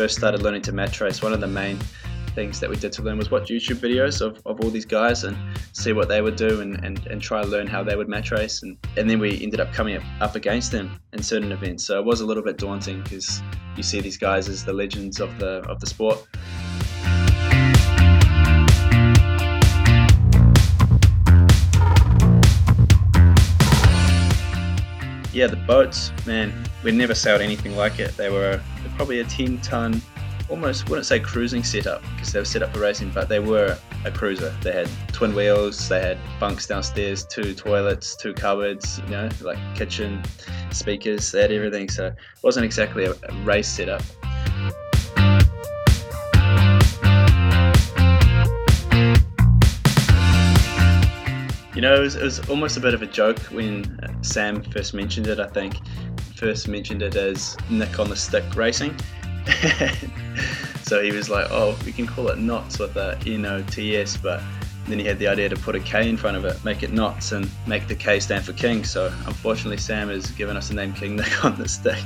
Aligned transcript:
first 0.00 0.16
started 0.16 0.40
learning 0.40 0.62
to 0.62 0.72
match 0.72 0.98
race, 1.02 1.20
one 1.20 1.34
of 1.34 1.40
the 1.40 1.46
main 1.46 1.78
things 2.34 2.58
that 2.58 2.70
we 2.70 2.74
did 2.74 2.90
to 2.90 3.02
learn 3.02 3.18
was 3.18 3.30
watch 3.30 3.50
YouTube 3.50 3.76
videos 3.86 4.22
of, 4.22 4.40
of 4.46 4.58
all 4.62 4.70
these 4.70 4.86
guys 4.86 5.24
and 5.24 5.36
see 5.72 5.92
what 5.92 6.08
they 6.08 6.22
would 6.22 6.36
do 6.36 6.62
and, 6.62 6.82
and, 6.82 7.06
and 7.08 7.20
try 7.20 7.42
to 7.42 7.46
learn 7.46 7.66
how 7.66 7.84
they 7.84 7.94
would 7.96 8.08
match 8.08 8.30
race. 8.30 8.62
And, 8.62 8.78
and 8.96 9.10
then 9.10 9.18
we 9.18 9.42
ended 9.42 9.60
up 9.60 9.74
coming 9.74 9.98
up, 9.98 10.02
up 10.22 10.36
against 10.36 10.72
them 10.72 10.98
in 11.12 11.22
certain 11.22 11.52
events. 11.52 11.84
So 11.84 11.98
it 11.98 12.06
was 12.06 12.22
a 12.22 12.24
little 12.24 12.42
bit 12.42 12.56
daunting 12.56 13.02
because 13.02 13.42
you 13.76 13.82
see 13.82 14.00
these 14.00 14.16
guys 14.16 14.48
as 14.48 14.64
the 14.64 14.72
legends 14.72 15.20
of 15.20 15.38
the, 15.38 15.60
of 15.68 15.80
the 15.80 15.86
sport. 15.86 16.26
Yeah, 25.32 25.46
the 25.46 25.56
boats, 25.56 26.12
man, 26.26 26.52
we'd 26.82 26.94
never 26.94 27.14
sailed 27.14 27.40
anything 27.40 27.76
like 27.76 27.98
it. 28.00 28.16
They 28.16 28.30
were 28.30 28.60
probably 28.96 29.20
a 29.20 29.24
10 29.24 29.58
ton 29.58 30.02
almost 30.50 30.88
wouldn't 30.88 31.06
say 31.06 31.20
cruising 31.20 31.62
setup 31.62 32.02
because 32.14 32.32
they 32.32 32.38
were 32.38 32.44
set 32.44 32.62
up 32.62 32.72
for 32.74 32.80
racing, 32.80 33.10
but 33.10 33.28
they 33.28 33.38
were 33.38 33.78
a 34.04 34.10
cruiser. 34.10 34.54
They 34.62 34.72
had 34.72 34.90
twin 35.12 35.34
wheels, 35.34 35.88
they 35.88 36.00
had 36.00 36.18
bunks 36.38 36.66
downstairs, 36.66 37.24
two 37.24 37.54
toilets, 37.54 38.16
two 38.16 38.34
cupboards, 38.34 39.00
you 39.04 39.10
know, 39.10 39.28
like 39.40 39.58
kitchen, 39.74 40.22
speakers, 40.70 41.30
they 41.32 41.42
had 41.42 41.52
everything. 41.52 41.88
So 41.88 42.08
it 42.08 42.16
wasn't 42.42 42.64
exactly 42.64 43.04
a, 43.04 43.12
a 43.12 43.34
race 43.44 43.68
setup. 43.68 44.02
You 51.74 51.80
know, 51.82 51.94
it 51.94 52.00
was, 52.00 52.16
it 52.16 52.22
was, 52.22 52.48
almost 52.48 52.76
a 52.76 52.80
bit 52.80 52.94
of 52.94 53.02
a 53.02 53.06
joke 53.06 53.38
when 53.52 53.84
uh, 54.02 54.12
Sam 54.22 54.62
first 54.62 54.92
mentioned 54.92 55.28
it. 55.28 55.38
I 55.38 55.46
think 55.46 55.76
first 56.34 56.66
mentioned 56.66 57.02
it 57.02 57.14
as 57.14 57.56
Nick 57.70 57.98
on 58.00 58.08
the 58.08 58.16
stick 58.16 58.44
racing, 58.56 58.98
so 60.82 61.02
he 61.02 61.12
was 61.12 61.28
like, 61.28 61.46
oh, 61.50 61.78
we 61.84 61.92
can 61.92 62.06
call 62.06 62.28
it 62.28 62.38
knots 62.38 62.78
with 62.78 62.94
the 62.94 63.16
N-O-T-S, 63.24 64.16
but 64.16 64.42
then 64.86 64.98
he 64.98 65.04
had 65.04 65.18
the 65.18 65.28
idea 65.28 65.48
to 65.48 65.56
put 65.56 65.76
a 65.76 65.80
K 65.80 66.08
in 66.08 66.16
front 66.16 66.36
of 66.36 66.44
it, 66.44 66.62
make 66.64 66.82
it 66.82 66.92
knots, 66.92 67.32
and 67.32 67.48
make 67.66 67.86
the 67.86 67.94
K 67.94 68.18
stand 68.18 68.44
for 68.44 68.52
King. 68.52 68.84
So 68.84 69.06
unfortunately, 69.26 69.76
Sam 69.76 70.08
has 70.08 70.30
given 70.32 70.56
us 70.56 70.68
the 70.68 70.74
name 70.74 70.92
King 70.92 71.16
Nick 71.16 71.44
on 71.44 71.56
the 71.56 71.68
stick. 71.68 72.02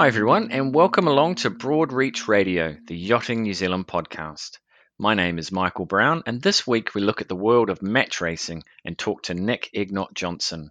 Hi, 0.00 0.06
everyone, 0.06 0.50
and 0.50 0.74
welcome 0.74 1.08
along 1.08 1.34
to 1.34 1.50
Broad 1.50 1.92
Reach 1.92 2.26
Radio, 2.26 2.74
the 2.86 2.96
Yachting 2.96 3.42
New 3.42 3.52
Zealand 3.52 3.86
podcast. 3.86 4.56
My 4.98 5.12
name 5.12 5.38
is 5.38 5.52
Michael 5.52 5.84
Brown, 5.84 6.22
and 6.24 6.40
this 6.40 6.66
week 6.66 6.94
we 6.94 7.02
look 7.02 7.20
at 7.20 7.28
the 7.28 7.36
world 7.36 7.68
of 7.68 7.82
match 7.82 8.22
racing 8.22 8.62
and 8.82 8.96
talk 8.96 9.24
to 9.24 9.34
Nick 9.34 9.68
Egnot 9.74 10.14
Johnson. 10.14 10.70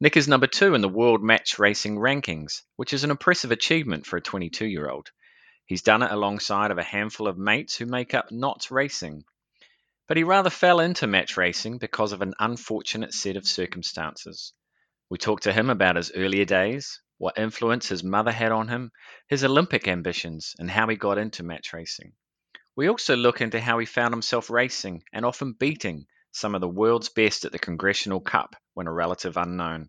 Nick 0.00 0.16
is 0.16 0.28
number 0.28 0.46
two 0.46 0.74
in 0.74 0.80
the 0.80 0.88
world 0.88 1.22
match 1.22 1.58
racing 1.58 1.98
rankings, 1.98 2.62
which 2.76 2.94
is 2.94 3.04
an 3.04 3.10
impressive 3.10 3.52
achievement 3.52 4.06
for 4.06 4.16
a 4.16 4.22
22 4.22 4.64
year 4.64 4.88
old. 4.88 5.10
He's 5.66 5.82
done 5.82 6.02
it 6.02 6.10
alongside 6.10 6.70
of 6.70 6.78
a 6.78 6.82
handful 6.82 7.28
of 7.28 7.36
mates 7.36 7.76
who 7.76 7.84
make 7.84 8.14
up 8.14 8.32
Knots 8.32 8.70
Racing. 8.70 9.24
But 10.08 10.16
he 10.16 10.24
rather 10.24 10.48
fell 10.48 10.80
into 10.80 11.06
match 11.06 11.36
racing 11.36 11.76
because 11.76 12.12
of 12.12 12.22
an 12.22 12.32
unfortunate 12.38 13.12
set 13.12 13.36
of 13.36 13.46
circumstances. 13.46 14.54
We 15.10 15.18
talked 15.18 15.42
to 15.42 15.52
him 15.52 15.68
about 15.68 15.96
his 15.96 16.12
earlier 16.12 16.46
days, 16.46 17.02
what 17.18 17.38
influence 17.38 17.88
his 17.88 18.02
mother 18.02 18.32
had 18.32 18.52
on 18.52 18.68
him, 18.68 18.90
his 19.28 19.44
Olympic 19.44 19.88
ambitions, 19.88 20.54
and 20.58 20.70
how 20.70 20.86
he 20.88 20.96
got 20.96 21.18
into 21.18 21.42
match 21.42 21.72
racing. 21.72 22.12
We 22.76 22.88
also 22.88 23.16
look 23.16 23.40
into 23.40 23.60
how 23.60 23.78
he 23.78 23.86
found 23.86 24.12
himself 24.12 24.50
racing 24.50 25.04
and 25.12 25.24
often 25.24 25.52
beating 25.52 26.06
some 26.32 26.54
of 26.54 26.60
the 26.60 26.68
world's 26.68 27.08
best 27.08 27.44
at 27.44 27.52
the 27.52 27.58
Congressional 27.58 28.20
Cup 28.20 28.56
when 28.72 28.88
a 28.88 28.92
relative 28.92 29.36
unknown, 29.36 29.88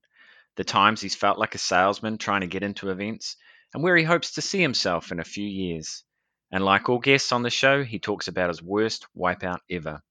the 0.55 0.63
times 0.63 1.01
he's 1.01 1.15
felt 1.15 1.39
like 1.39 1.55
a 1.55 1.59
salesman 1.59 2.17
trying 2.17 2.41
to 2.41 2.47
get 2.47 2.63
into 2.63 2.91
events, 2.91 3.35
and 3.73 3.83
where 3.83 3.97
he 3.97 4.03
hopes 4.03 4.33
to 4.33 4.41
see 4.41 4.61
himself 4.61 5.11
in 5.11 5.19
a 5.19 5.23
few 5.23 5.47
years. 5.47 6.03
And 6.51 6.63
like 6.63 6.87
all 6.87 6.99
guests 6.99 7.31
on 7.31 7.41
the 7.41 7.49
show, 7.49 7.83
he 7.83 7.99
talks 7.99 8.27
about 8.27 8.49
his 8.49 8.61
worst 8.61 9.07
wipeout 9.17 9.59
ever. 9.69 10.01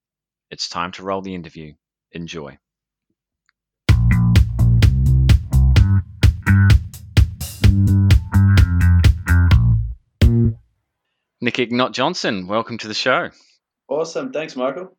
It's 0.50 0.68
time 0.68 0.92
to 0.92 1.04
roll 1.04 1.22
the 1.22 1.34
interview. 1.34 1.74
Enjoy. 2.12 2.58
Nick 11.44 11.58
Egnot 11.58 11.92
Johnson, 11.92 12.46
welcome 12.46 12.78
to 12.78 12.88
the 12.88 12.94
show. 12.94 13.28
Awesome. 13.86 14.32
Thanks, 14.32 14.56
Michael. 14.56 14.96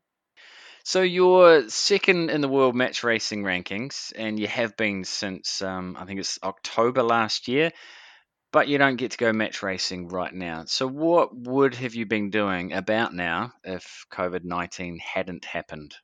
So 0.83 1.01
you're 1.01 1.67
second 1.69 2.29
in 2.29 2.41
the 2.41 2.47
world 2.47 2.75
match 2.75 3.03
racing 3.03 3.41
rankings, 3.41 4.13
and 4.15 4.39
you 4.39 4.45
have 4.45 4.77
been 4.77 5.05
since 5.05 5.63
um, 5.63 5.97
I 5.99 6.05
think 6.05 6.19
it's 6.19 6.37
October 6.43 7.01
last 7.01 7.47
year. 7.47 7.71
But 8.51 8.67
you 8.67 8.77
don't 8.77 8.97
get 8.97 9.09
to 9.09 9.17
go 9.17 9.33
match 9.33 9.63
racing 9.63 10.09
right 10.09 10.31
now. 10.31 10.65
So 10.67 10.85
what 10.87 11.35
would 11.35 11.73
have 11.73 11.95
you 11.95 12.05
been 12.05 12.29
doing 12.29 12.73
about 12.73 13.11
now 13.11 13.53
if 13.63 14.05
COVID 14.13 14.43
nineteen 14.43 14.99
hadn't 14.99 15.45
happened? 15.45 15.95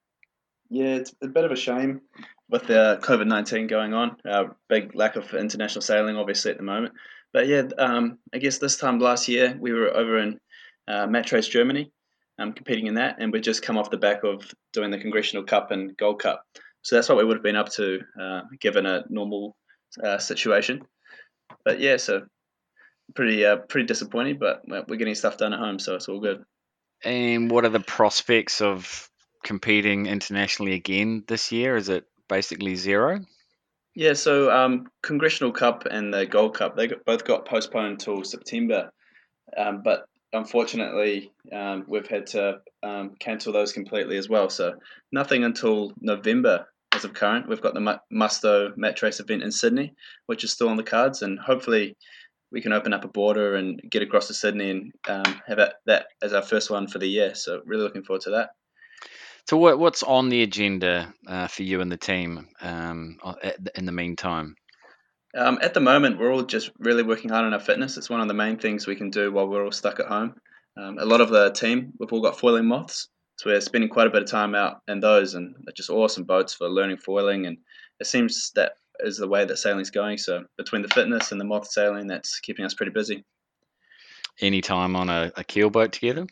Yeah, 0.72 0.96
it's 0.96 1.14
a 1.22 1.28
bit 1.28 1.46
of 1.46 1.52
a 1.52 1.56
shame 1.56 2.02
with 2.50 2.66
the 2.66 2.98
COVID 3.04 3.28
nineteen 3.28 3.68
going 3.68 3.94
on. 3.94 4.18
Uh, 4.28 4.46
big 4.68 4.96
lack 4.96 5.18
of 5.18 5.36
international 5.36 5.84
sailing, 5.84 6.18
obviously, 6.18 6.50
at 6.50 6.58
the 6.58 6.64
moment. 6.64 6.96
But 7.34 7.48
yeah, 7.48 7.64
um, 7.78 8.20
I 8.34 8.38
guess 8.40 8.58
this 8.58 8.78
time 8.78 9.00
last 9.00 9.28
year 9.28 9.58
we 9.60 9.72
were 9.72 9.96
over 9.96 10.18
in 10.20 10.40
uh, 10.88 11.08
Match 11.08 11.32
Germany, 11.50 11.92
um, 12.40 12.54
competing 12.54 12.88
in 12.88 12.96
that, 12.96 13.18
and 13.20 13.32
we'd 13.32 13.44
just 13.44 13.64
come 13.64 13.78
off 13.78 13.90
the 13.90 13.98
back 13.98 14.24
of 14.24 14.44
doing 14.74 14.92
the 14.92 14.98
Congressional 14.98 15.44
Cup 15.44 15.72
and 15.72 15.96
Gold 15.98 16.20
Cup. 16.20 16.44
So 16.82 16.96
that's 16.96 17.08
what 17.08 17.18
we 17.18 17.24
would 17.24 17.38
have 17.38 17.44
been 17.44 17.56
up 17.56 17.70
to, 17.74 18.00
uh, 18.20 18.42
given 18.60 18.86
a 18.86 19.04
normal 19.10 19.56
uh, 20.04 20.18
situation. 20.18 20.82
But 21.64 21.80
yeah, 21.80 21.98
so 21.98 22.24
pretty 23.16 23.46
uh, 23.46 23.58
pretty 23.58 23.86
disappointing, 23.86 24.40
but 24.40 24.64
we're 24.68 24.96
getting 24.96 25.16
stuff 25.16 25.38
done 25.38 25.54
at 25.54 25.60
home, 25.60 25.80
so 25.80 25.96
it's 25.96 26.08
all 26.08 26.20
good. 26.20 26.44
And 27.04 27.50
what 27.50 27.66
are 27.66 27.70
the 27.70 27.80
prospects 27.80 28.62
of 28.62 29.10
competing 29.44 30.06
internationally 30.06 30.74
again 30.74 31.24
this 31.28 31.52
year? 31.52 31.76
Is 31.76 31.90
it 31.90 32.06
basically 32.30 32.76
zero? 32.76 33.20
Yeah, 33.94 34.14
so 34.14 34.50
um, 34.50 34.88
Congressional 35.04 35.52
Cup 35.52 35.86
and 35.90 36.14
the 36.14 36.26
Gold 36.26 36.56
Cup, 36.56 36.76
they 36.76 36.90
both 37.06 37.26
got 37.26 37.46
postponed 37.46 37.88
until 37.88 38.24
September. 38.24 38.92
Um, 39.58 39.82
but 39.84 40.06
unfortunately, 40.32 41.32
um, 41.52 41.84
we've 41.88 42.08
had 42.08 42.28
to 42.28 42.60
um, 42.84 43.16
cancel 43.20 43.52
those 43.52 43.74
completely 43.74 44.18
as 44.18 44.30
well. 44.30 44.50
So 44.50 44.76
nothing 45.12 45.44
until 45.44 45.92
November 46.00 46.68
as 46.94 47.04
of 47.04 47.14
current. 47.14 47.50
We've 47.50 47.62
got 47.62 47.74
the 47.74 48.00
Musto 48.12 48.76
Match 48.78 49.02
Race 49.02 49.20
event 49.20 49.44
in 49.44 49.52
Sydney, 49.52 49.94
which 50.26 50.44
is 50.44 50.52
still 50.52 50.70
on 50.70 50.78
the 50.78 50.84
cards, 50.84 51.22
and 51.22 51.40
hopefully 51.40 51.98
we 52.52 52.62
can 52.62 52.74
open 52.74 52.94
up 52.94 53.06
a 53.06 53.10
border 53.10 53.56
and 53.56 53.82
get 53.90 54.02
across 54.02 54.28
to 54.28 54.34
Sydney 54.34 54.70
and 54.70 54.94
um, 55.08 55.42
have 55.48 55.60
that 55.86 56.08
as 56.22 56.34
our 56.34 56.42
first 56.42 56.70
one 56.70 56.88
for 56.88 57.00
the 57.00 57.08
year. 57.08 57.34
So 57.34 57.62
really 57.66 57.84
looking 57.84 58.04
forward 58.04 58.22
to 58.24 58.32
that. 58.32 58.52
So, 59.48 59.58
what, 59.58 59.80
what's 59.80 60.04
on 60.04 60.30
the 60.30 60.44
agenda 60.44 61.14
uh, 61.28 61.48
for 61.48 61.64
you 61.64 61.82
and 61.82 61.92
the 61.92 61.98
team 61.98 62.48
um, 62.62 63.18
in 63.76 63.86
the 63.86 63.92
meantime? 63.92 64.56
Um, 65.36 65.60
at 65.62 65.74
the 65.74 65.80
moment, 65.80 66.20
we're 66.20 66.34
all 66.34 66.44
just 66.44 66.72
really 66.78 67.04
working 67.04 67.30
hard 67.30 67.46
on 67.46 67.54
our 67.54 67.60
fitness. 67.60 67.98
It's 67.98 68.10
one 68.10 68.22
of 68.22 68.28
the 68.28 68.34
main 68.34 68.58
things 68.58 68.86
we 68.86 68.96
can 68.96 69.10
do 69.10 69.32
while 69.32 69.48
we're 69.48 69.64
all 69.64 69.72
stuck 69.72 70.00
at 70.00 70.08
home. 70.08 70.36
Um, 70.78 70.98
a 71.00 71.06
lot 71.06 71.22
of 71.22 71.30
the 71.30 71.52
team, 71.52 71.94
we've 72.00 72.12
all 72.12 72.22
got 72.22 72.40
foiling 72.40 72.66
moths, 72.66 73.10
so 73.38 73.50
we're 73.50 73.62
spending 73.62 73.90
quite 73.90 74.08
a 74.08 74.10
bit 74.10 74.24
of 74.24 74.30
time 74.30 74.56
out 74.56 74.82
in 74.88 75.00
those, 75.00 75.34
and 75.36 75.56
they're 75.64 75.74
just 75.74 75.90
awesome 75.90 76.26
boats 76.26 76.54
for 76.54 76.70
learning 76.70 76.98
foiling. 76.98 77.46
And 77.46 77.58
it 78.00 78.08
seems 78.08 78.52
that 78.56 78.74
is 79.00 79.18
the 79.18 79.28
way 79.28 79.46
that 79.46 79.58
sailing's 79.58 79.90
going. 79.90 80.18
So 80.18 80.44
between 80.58 80.82
the 80.82 80.90
fitness 80.90 81.32
and 81.32 81.40
the 81.40 81.46
moth 81.46 81.68
sailing, 81.68 82.08
that's 82.08 82.40
keeping 82.40 82.66
us 82.66 82.74
pretty 82.74 82.92
busy. 82.92 83.24
Any 84.40 84.62
time 84.62 84.96
on 84.96 85.10
a, 85.10 85.32
a 85.36 85.44
keel 85.44 85.70
boat 85.70 85.92
together? 85.92 86.28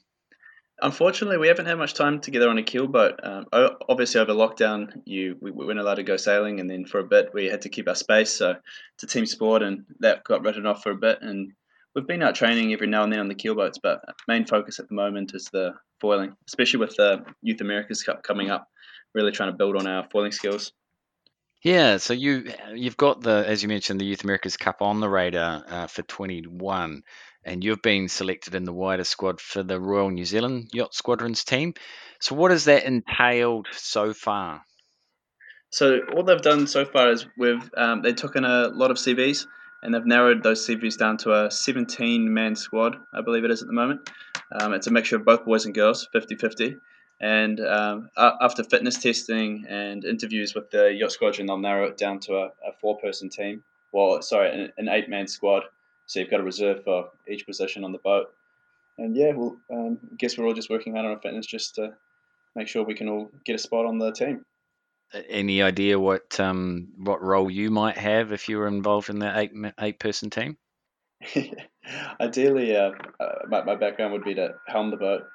Unfortunately, 0.81 1.37
we 1.37 1.47
haven't 1.47 1.65
had 1.65 1.77
much 1.77 1.93
time 1.93 2.19
together 2.19 2.49
on 2.49 2.57
a 2.57 2.63
keel 2.63 2.87
boat. 2.87 3.19
Um, 3.23 3.45
obviously, 3.87 4.21
over 4.21 4.33
lockdown, 4.33 5.01
you 5.05 5.37
we, 5.41 5.51
we 5.51 5.65
weren't 5.65 5.79
allowed 5.79 5.95
to 5.95 6.03
go 6.03 6.17
sailing, 6.17 6.59
and 6.59 6.69
then 6.69 6.85
for 6.85 6.99
a 6.99 7.03
bit 7.03 7.33
we 7.33 7.45
had 7.45 7.61
to 7.63 7.69
keep 7.69 7.87
our 7.87 7.95
space. 7.95 8.31
So 8.31 8.55
it's 8.95 9.03
a 9.03 9.07
team 9.07 9.25
sport, 9.25 9.61
and 9.61 9.85
that 9.99 10.23
got 10.23 10.43
written 10.43 10.65
off 10.65 10.83
for 10.83 10.91
a 10.91 10.95
bit. 10.95 11.19
And 11.21 11.51
we've 11.95 12.07
been 12.07 12.23
out 12.23 12.35
training 12.35 12.73
every 12.73 12.87
now 12.87 13.03
and 13.03 13.11
then 13.11 13.19
on 13.19 13.27
the 13.27 13.35
keel 13.35 13.55
boats, 13.55 13.79
but 13.81 14.03
main 14.27 14.45
focus 14.45 14.79
at 14.79 14.87
the 14.87 14.95
moment 14.95 15.33
is 15.33 15.49
the 15.51 15.73
foiling, 15.99 16.35
especially 16.47 16.79
with 16.79 16.95
the 16.95 17.25
Youth 17.41 17.61
Americas 17.61 18.03
Cup 18.03 18.23
coming 18.23 18.49
up. 18.49 18.67
Really 19.13 19.31
trying 19.31 19.51
to 19.51 19.57
build 19.57 19.75
on 19.75 19.87
our 19.87 20.07
foiling 20.11 20.31
skills. 20.31 20.71
Yeah, 21.63 21.97
so 21.97 22.13
you 22.13 22.51
you've 22.73 22.95
got 22.95 23.21
the 23.21 23.43
as 23.45 23.61
you 23.61 23.67
mentioned 23.67 23.99
the 23.99 24.05
Youth 24.05 24.23
Americas 24.23 24.55
Cup 24.55 24.81
on 24.81 25.01
the 25.01 25.09
radar 25.09 25.63
uh, 25.67 25.87
for 25.87 26.03
21 26.03 27.03
and 27.43 27.63
you've 27.63 27.81
been 27.81 28.07
selected 28.07 28.55
in 28.55 28.63
the 28.63 28.73
wider 28.73 29.03
squad 29.03 29.39
for 29.39 29.63
the 29.63 29.79
Royal 29.79 30.09
New 30.09 30.25
Zealand 30.25 30.69
Yacht 30.73 30.93
Squadrons 30.93 31.43
team. 31.43 31.73
So, 32.19 32.35
what 32.35 32.51
has 32.51 32.65
that 32.65 32.83
entailed 32.83 33.67
so 33.71 34.13
far? 34.13 34.63
So, 35.69 35.99
all 36.15 36.23
they've 36.23 36.41
done 36.41 36.67
so 36.67 36.85
far 36.85 37.11
is 37.11 37.25
we've 37.37 37.69
um, 37.77 38.01
they 38.01 38.13
took 38.13 38.35
in 38.35 38.45
a 38.45 38.67
lot 38.67 38.91
of 38.91 38.97
CVs 38.97 39.45
and 39.81 39.93
they've 39.93 40.05
narrowed 40.05 40.43
those 40.43 40.65
CVs 40.67 40.97
down 40.97 41.17
to 41.17 41.45
a 41.45 41.51
17 41.51 42.33
man 42.33 42.55
squad, 42.55 42.97
I 43.13 43.21
believe 43.21 43.45
it 43.45 43.51
is 43.51 43.61
at 43.61 43.67
the 43.67 43.73
moment. 43.73 44.09
Um, 44.51 44.73
it's 44.73 44.87
a 44.87 44.91
mixture 44.91 45.15
of 45.15 45.25
both 45.25 45.45
boys 45.45 45.65
and 45.65 45.73
girls, 45.73 46.07
50 46.11 46.35
50. 46.35 46.75
And 47.21 47.59
um, 47.59 48.09
after 48.17 48.63
fitness 48.63 48.97
testing 48.97 49.65
and 49.67 50.05
interviews 50.05 50.55
with 50.55 50.71
the 50.71 50.93
yacht 50.93 51.11
squadron, 51.11 51.47
they'll 51.47 51.57
narrow 51.57 51.87
it 51.87 51.97
down 51.97 52.19
to 52.21 52.35
a, 52.35 52.45
a 52.65 52.73
four-person 52.79 53.29
team. 53.29 53.63
Well, 53.91 54.21
sorry, 54.21 54.51
an, 54.51 54.71
an 54.77 54.87
eight-man 54.87 55.27
squad. 55.27 55.63
So 56.09 56.19
you've 56.19 56.31
got 56.31 56.39
a 56.39 56.43
reserve 56.43 56.83
for 56.83 57.09
each 57.27 57.45
position 57.45 57.83
on 57.83 57.91
the 57.91 57.99
boat. 57.99 58.33
And 58.97 59.15
yeah, 59.15 59.31
well, 59.35 59.57
um, 59.71 59.99
I 60.11 60.15
guess 60.17 60.37
we're 60.37 60.45
all 60.47 60.55
just 60.55 60.69
working 60.69 60.93
hard 60.93 61.05
on 61.05 61.11
our 61.11 61.21
fitness 61.21 61.45
just 61.45 61.75
to 61.75 61.93
make 62.55 62.67
sure 62.67 62.83
we 62.83 62.95
can 62.95 63.07
all 63.07 63.29
get 63.45 63.53
a 63.53 63.59
spot 63.59 63.85
on 63.85 63.99
the 63.99 64.11
team. 64.11 64.43
Any 65.29 65.61
idea 65.61 65.99
what 65.99 66.39
um, 66.39 66.87
what 66.97 67.21
role 67.21 67.49
you 67.49 67.69
might 67.69 67.95
have 67.97 68.31
if 68.31 68.49
you 68.49 68.57
were 68.57 68.67
involved 68.67 69.09
in 69.09 69.19
that 69.19 69.37
eight 69.37 69.51
eight 69.79 69.99
person 69.99 70.31
team? 70.31 70.57
Ideally, 72.19 72.75
uh, 72.75 72.91
uh, 73.19 73.35
my, 73.47 73.63
my 73.63 73.75
background 73.75 74.13
would 74.13 74.23
be 74.23 74.33
to 74.33 74.55
helm 74.65 74.89
the 74.89 74.97
boat. 74.97 75.27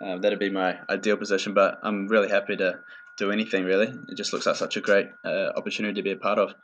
Uh, 0.00 0.18
that'd 0.18 0.38
be 0.38 0.48
my 0.48 0.78
ideal 0.88 1.16
position, 1.16 1.54
but 1.54 1.80
I'm 1.82 2.06
really 2.06 2.28
happy 2.28 2.56
to 2.56 2.78
do 3.18 3.32
anything 3.32 3.64
really. 3.64 3.92
It 4.08 4.16
just 4.16 4.32
looks 4.32 4.46
like 4.46 4.56
such 4.56 4.76
a 4.76 4.80
great 4.80 5.08
uh, 5.24 5.50
opportunity 5.56 5.94
to 5.94 6.04
be 6.04 6.12
a 6.12 6.16
part 6.16 6.38
of. 6.38 6.54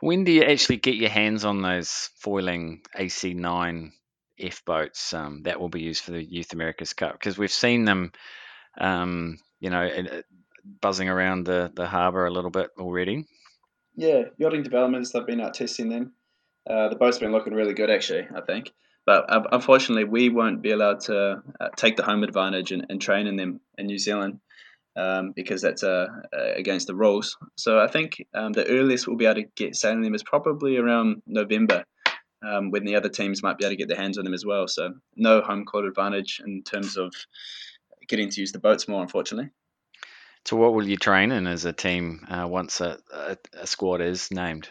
When 0.00 0.24
do 0.24 0.32
you 0.32 0.42
actually 0.42 0.76
get 0.76 0.94
your 0.94 1.10
hands 1.10 1.44
on 1.44 1.62
those 1.62 2.10
foiling 2.16 2.82
AC9 2.96 3.90
F 4.38 4.64
boats 4.64 5.12
um, 5.12 5.42
that 5.42 5.60
will 5.60 5.68
be 5.68 5.80
used 5.80 6.04
for 6.04 6.12
the 6.12 6.22
Youth 6.22 6.52
America's 6.52 6.92
Cup? 6.92 7.12
Because 7.12 7.36
we've 7.36 7.50
seen 7.50 7.84
them, 7.84 8.12
um, 8.78 9.38
you 9.58 9.70
know, 9.70 9.84
uh, 9.84 10.22
buzzing 10.80 11.08
around 11.08 11.44
the, 11.44 11.72
the 11.74 11.86
harbour 11.86 12.26
a 12.26 12.30
little 12.30 12.50
bit 12.50 12.70
already. 12.78 13.26
Yeah, 13.96 14.24
yachting 14.36 14.62
developments, 14.62 15.10
they've 15.10 15.26
been 15.26 15.40
out 15.40 15.54
testing 15.54 15.88
them. 15.88 16.12
Uh, 16.68 16.88
the 16.88 16.96
boat's 16.96 17.18
been 17.18 17.32
looking 17.32 17.54
really 17.54 17.74
good, 17.74 17.90
actually, 17.90 18.28
I 18.34 18.42
think. 18.42 18.72
But 19.04 19.24
uh, 19.28 19.42
unfortunately, 19.50 20.04
we 20.04 20.28
won't 20.28 20.62
be 20.62 20.70
allowed 20.70 21.00
to 21.02 21.42
uh, 21.58 21.68
take 21.76 21.96
the 21.96 22.04
home 22.04 22.22
advantage 22.22 22.70
and, 22.70 22.86
and, 22.90 23.00
train 23.00 23.26
in 23.26 23.36
them 23.36 23.60
in 23.78 23.86
New 23.86 23.98
Zealand 23.98 24.40
um, 24.98 25.32
because 25.34 25.62
that's 25.62 25.82
uh, 25.82 26.06
uh, 26.36 26.52
against 26.56 26.88
the 26.88 26.94
rules. 26.94 27.36
So 27.56 27.78
I 27.78 27.86
think 27.86 28.24
um, 28.34 28.52
the 28.52 28.66
earliest 28.66 29.06
we'll 29.06 29.16
be 29.16 29.26
able 29.26 29.42
to 29.42 29.48
get 29.56 29.76
sailing 29.76 30.02
them 30.02 30.14
is 30.14 30.22
probably 30.22 30.76
around 30.76 31.22
November. 31.26 31.84
Um, 32.40 32.70
when 32.70 32.84
the 32.84 32.94
other 32.94 33.08
teams 33.08 33.42
might 33.42 33.58
be 33.58 33.64
able 33.64 33.72
to 33.72 33.76
get 33.76 33.88
their 33.88 33.96
hands 33.96 34.16
on 34.16 34.22
them 34.22 34.32
as 34.32 34.46
well. 34.46 34.68
So 34.68 34.94
no 35.16 35.40
home 35.40 35.64
court 35.64 35.86
advantage 35.86 36.40
in 36.46 36.62
terms 36.62 36.96
of 36.96 37.12
getting 38.06 38.30
to 38.30 38.40
use 38.40 38.52
the 38.52 38.60
boats 38.60 38.86
more, 38.86 39.02
unfortunately. 39.02 39.50
So 40.44 40.56
what 40.56 40.72
will 40.72 40.86
you 40.86 40.96
train 40.96 41.32
in 41.32 41.48
as 41.48 41.64
a 41.64 41.72
team 41.72 42.24
uh, 42.28 42.46
once 42.48 42.80
a, 42.80 42.98
a, 43.12 43.36
a, 43.54 43.66
squad 43.66 44.00
is 44.00 44.30
named? 44.30 44.68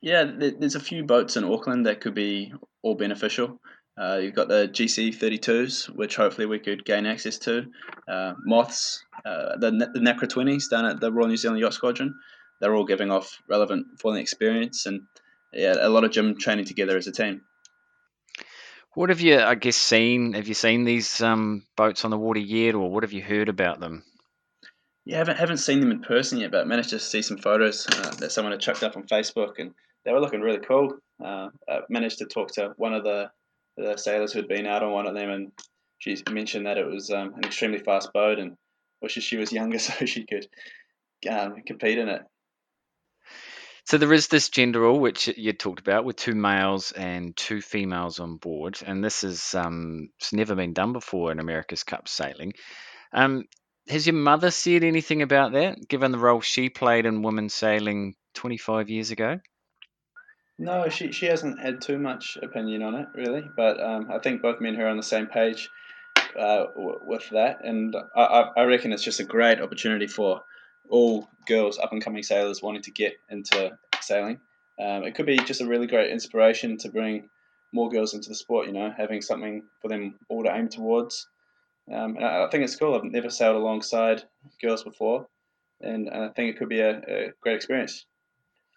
Yeah, 0.00 0.24
there's 0.24 0.74
a 0.74 0.80
few 0.80 1.04
boats 1.04 1.36
in 1.36 1.44
Auckland 1.44 1.84
that 1.84 2.00
could 2.00 2.14
be 2.14 2.54
all 2.82 2.94
beneficial. 2.94 3.60
Uh, 4.00 4.16
you've 4.16 4.34
got 4.34 4.48
the 4.48 4.66
GC 4.68 5.14
32s, 5.14 5.94
which 5.94 6.16
hopefully 6.16 6.46
we 6.46 6.58
could 6.58 6.84
gain 6.86 7.04
access 7.04 7.38
to. 7.38 7.66
Uh, 8.08 8.32
Moths, 8.46 9.04
uh, 9.26 9.58
the, 9.58 9.70
the 9.92 10.00
NACRA 10.00 10.26
20s 10.26 10.70
down 10.70 10.86
at 10.86 11.00
the 11.00 11.12
Royal 11.12 11.28
New 11.28 11.36
Zealand 11.36 11.60
Yacht 11.60 11.74
Squadron. 11.74 12.14
They're 12.60 12.74
all 12.74 12.86
giving 12.86 13.10
off 13.10 13.38
relevant 13.48 13.86
foiling 14.00 14.22
experience 14.22 14.86
and 14.86 15.02
yeah, 15.52 15.74
a 15.78 15.88
lot 15.88 16.04
of 16.04 16.12
gym 16.12 16.38
training 16.38 16.64
together 16.64 16.96
as 16.96 17.06
a 17.06 17.12
team. 17.12 17.42
What 18.94 19.10
have 19.10 19.20
you, 19.20 19.38
I 19.38 19.54
guess, 19.54 19.76
seen? 19.76 20.32
Have 20.32 20.48
you 20.48 20.54
seen 20.54 20.84
these 20.84 21.20
um, 21.20 21.64
boats 21.76 22.04
on 22.04 22.10
the 22.10 22.18
water 22.18 22.40
yet, 22.40 22.74
or 22.74 22.90
what 22.90 23.04
have 23.04 23.12
you 23.12 23.22
heard 23.22 23.48
about 23.48 23.80
them? 23.80 24.04
Yeah, 25.04 25.18
haven't 25.18 25.38
haven't 25.38 25.58
seen 25.58 25.80
them 25.80 25.92
in 25.92 26.00
person 26.00 26.38
yet, 26.38 26.50
but 26.50 26.66
managed 26.66 26.90
to 26.90 26.98
see 26.98 27.22
some 27.22 27.38
photos 27.38 27.86
uh, 27.86 28.10
that 28.18 28.32
someone 28.32 28.52
had 28.52 28.60
chucked 28.60 28.82
up 28.82 28.96
on 28.96 29.06
Facebook, 29.06 29.58
and 29.58 29.72
they 30.04 30.12
were 30.12 30.20
looking 30.20 30.40
really 30.40 30.58
cool. 30.58 30.96
Uh, 31.24 31.48
I 31.68 31.80
managed 31.88 32.18
to 32.18 32.26
talk 32.26 32.52
to 32.54 32.74
one 32.76 32.92
of 32.92 33.04
the, 33.04 33.30
the 33.76 33.96
sailors 33.96 34.32
who 34.32 34.40
had 34.40 34.48
been 34.48 34.66
out 34.66 34.82
on 34.82 34.92
one 34.92 35.06
of 35.06 35.14
them, 35.14 35.30
and 35.30 35.52
she 35.98 36.16
mentioned 36.30 36.66
that 36.66 36.78
it 36.78 36.86
was 36.86 37.10
um, 37.10 37.34
an 37.34 37.44
extremely 37.44 37.78
fast 37.78 38.12
boat, 38.12 38.38
and 38.38 38.56
wishes 39.02 39.24
she 39.24 39.36
was 39.36 39.52
younger 39.60 39.78
so 39.78 40.04
she 40.04 40.24
could 40.26 40.46
um, 41.28 41.56
compete 41.66 41.98
in 41.98 42.08
it. 42.08 42.22
So 43.84 43.98
there 43.98 44.12
is 44.12 44.28
this 44.28 44.50
gender 44.50 44.80
rule 44.80 45.00
which 45.00 45.26
you 45.36 45.52
talked 45.52 45.80
about 45.80 46.04
with 46.04 46.16
two 46.16 46.34
males 46.34 46.92
and 46.92 47.36
two 47.36 47.60
females 47.60 48.20
on 48.20 48.36
board, 48.36 48.78
and 48.86 49.02
this 49.02 49.24
is 49.24 49.54
um, 49.54 50.10
it's 50.18 50.32
never 50.32 50.54
been 50.54 50.74
done 50.74 50.92
before 50.92 51.32
in 51.32 51.40
America's 51.40 51.82
Cup 51.82 52.08
sailing. 52.08 52.52
Um, 53.12 53.44
has 53.88 54.06
your 54.06 54.14
mother 54.14 54.50
said 54.50 54.84
anything 54.84 55.22
about 55.22 55.52
that, 55.52 55.88
given 55.88 56.12
the 56.12 56.18
role 56.18 56.40
she 56.40 56.68
played 56.68 57.06
in 57.06 57.22
women's 57.22 57.54
sailing 57.54 58.14
25 58.34 58.90
years 58.90 59.10
ago? 59.10 59.40
No, 60.60 60.90
she, 60.90 61.10
she 61.10 61.24
hasn't 61.24 61.58
had 61.58 61.80
too 61.80 61.98
much 61.98 62.36
opinion 62.42 62.82
on 62.82 62.94
it, 62.94 63.08
really. 63.14 63.50
But 63.56 63.82
um, 63.82 64.10
I 64.12 64.18
think 64.18 64.42
both 64.42 64.60
me 64.60 64.68
and 64.68 64.76
her 64.76 64.84
are 64.84 64.90
on 64.90 64.98
the 64.98 65.02
same 65.02 65.26
page 65.26 65.70
uh, 66.38 66.66
w- 66.76 67.00
with 67.02 67.26
that. 67.30 67.64
And 67.64 67.96
I, 68.14 68.50
I 68.54 68.64
reckon 68.64 68.92
it's 68.92 69.02
just 69.02 69.20
a 69.20 69.24
great 69.24 69.62
opportunity 69.62 70.06
for 70.06 70.42
all 70.90 71.30
girls, 71.46 71.78
up 71.78 71.92
and 71.92 72.04
coming 72.04 72.22
sailors 72.22 72.60
wanting 72.60 72.82
to 72.82 72.90
get 72.90 73.14
into 73.30 73.78
sailing. 74.02 74.38
Um, 74.78 75.04
it 75.04 75.14
could 75.14 75.24
be 75.24 75.38
just 75.38 75.62
a 75.62 75.66
really 75.66 75.86
great 75.86 76.10
inspiration 76.10 76.76
to 76.78 76.90
bring 76.90 77.30
more 77.72 77.88
girls 77.88 78.12
into 78.12 78.28
the 78.28 78.34
sport, 78.34 78.66
you 78.66 78.74
know, 78.74 78.92
having 78.94 79.22
something 79.22 79.62
for 79.80 79.88
them 79.88 80.18
all 80.28 80.44
to 80.44 80.54
aim 80.54 80.68
towards. 80.68 81.26
Um, 81.90 82.16
and 82.16 82.26
I, 82.26 82.46
think 82.50 82.64
it's 82.64 82.76
cool. 82.76 82.94
I've 82.94 83.04
never 83.04 83.30
sailed 83.30 83.56
alongside 83.56 84.24
girls 84.60 84.84
before, 84.84 85.26
and 85.80 86.10
I 86.10 86.28
think 86.28 86.50
it 86.50 86.58
could 86.58 86.68
be 86.68 86.80
a, 86.80 86.98
a 86.98 87.32
great 87.40 87.56
experience. 87.56 88.04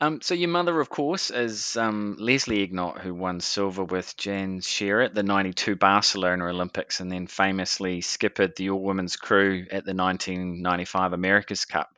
Um, 0.03 0.19
so 0.19 0.33
your 0.33 0.50
mother, 0.50 0.81
of 0.81 0.89
course, 0.89 1.31
is 1.31 1.77
um, 1.77 2.17
Leslie 2.19 2.67
Egnot, 2.67 3.00
who 3.00 3.15
won 3.15 3.39
silver 3.39 3.85
with 3.85 4.17
Jan 4.17 4.59
Shearer 4.59 5.03
at 5.03 5.15
the 5.15 5.23
'92 5.23 5.77
Barcelona 5.77 6.47
Olympics, 6.47 7.00
and 7.00 7.09
then 7.09 7.25
famously 7.25 8.01
skippered 8.01 8.53
the 8.57 8.71
all-women's 8.71 9.15
crew 9.15 9.61
at 9.71 9.85
the 9.85 9.94
1995 9.94 11.13
America's 11.13 11.63
Cup. 11.63 11.89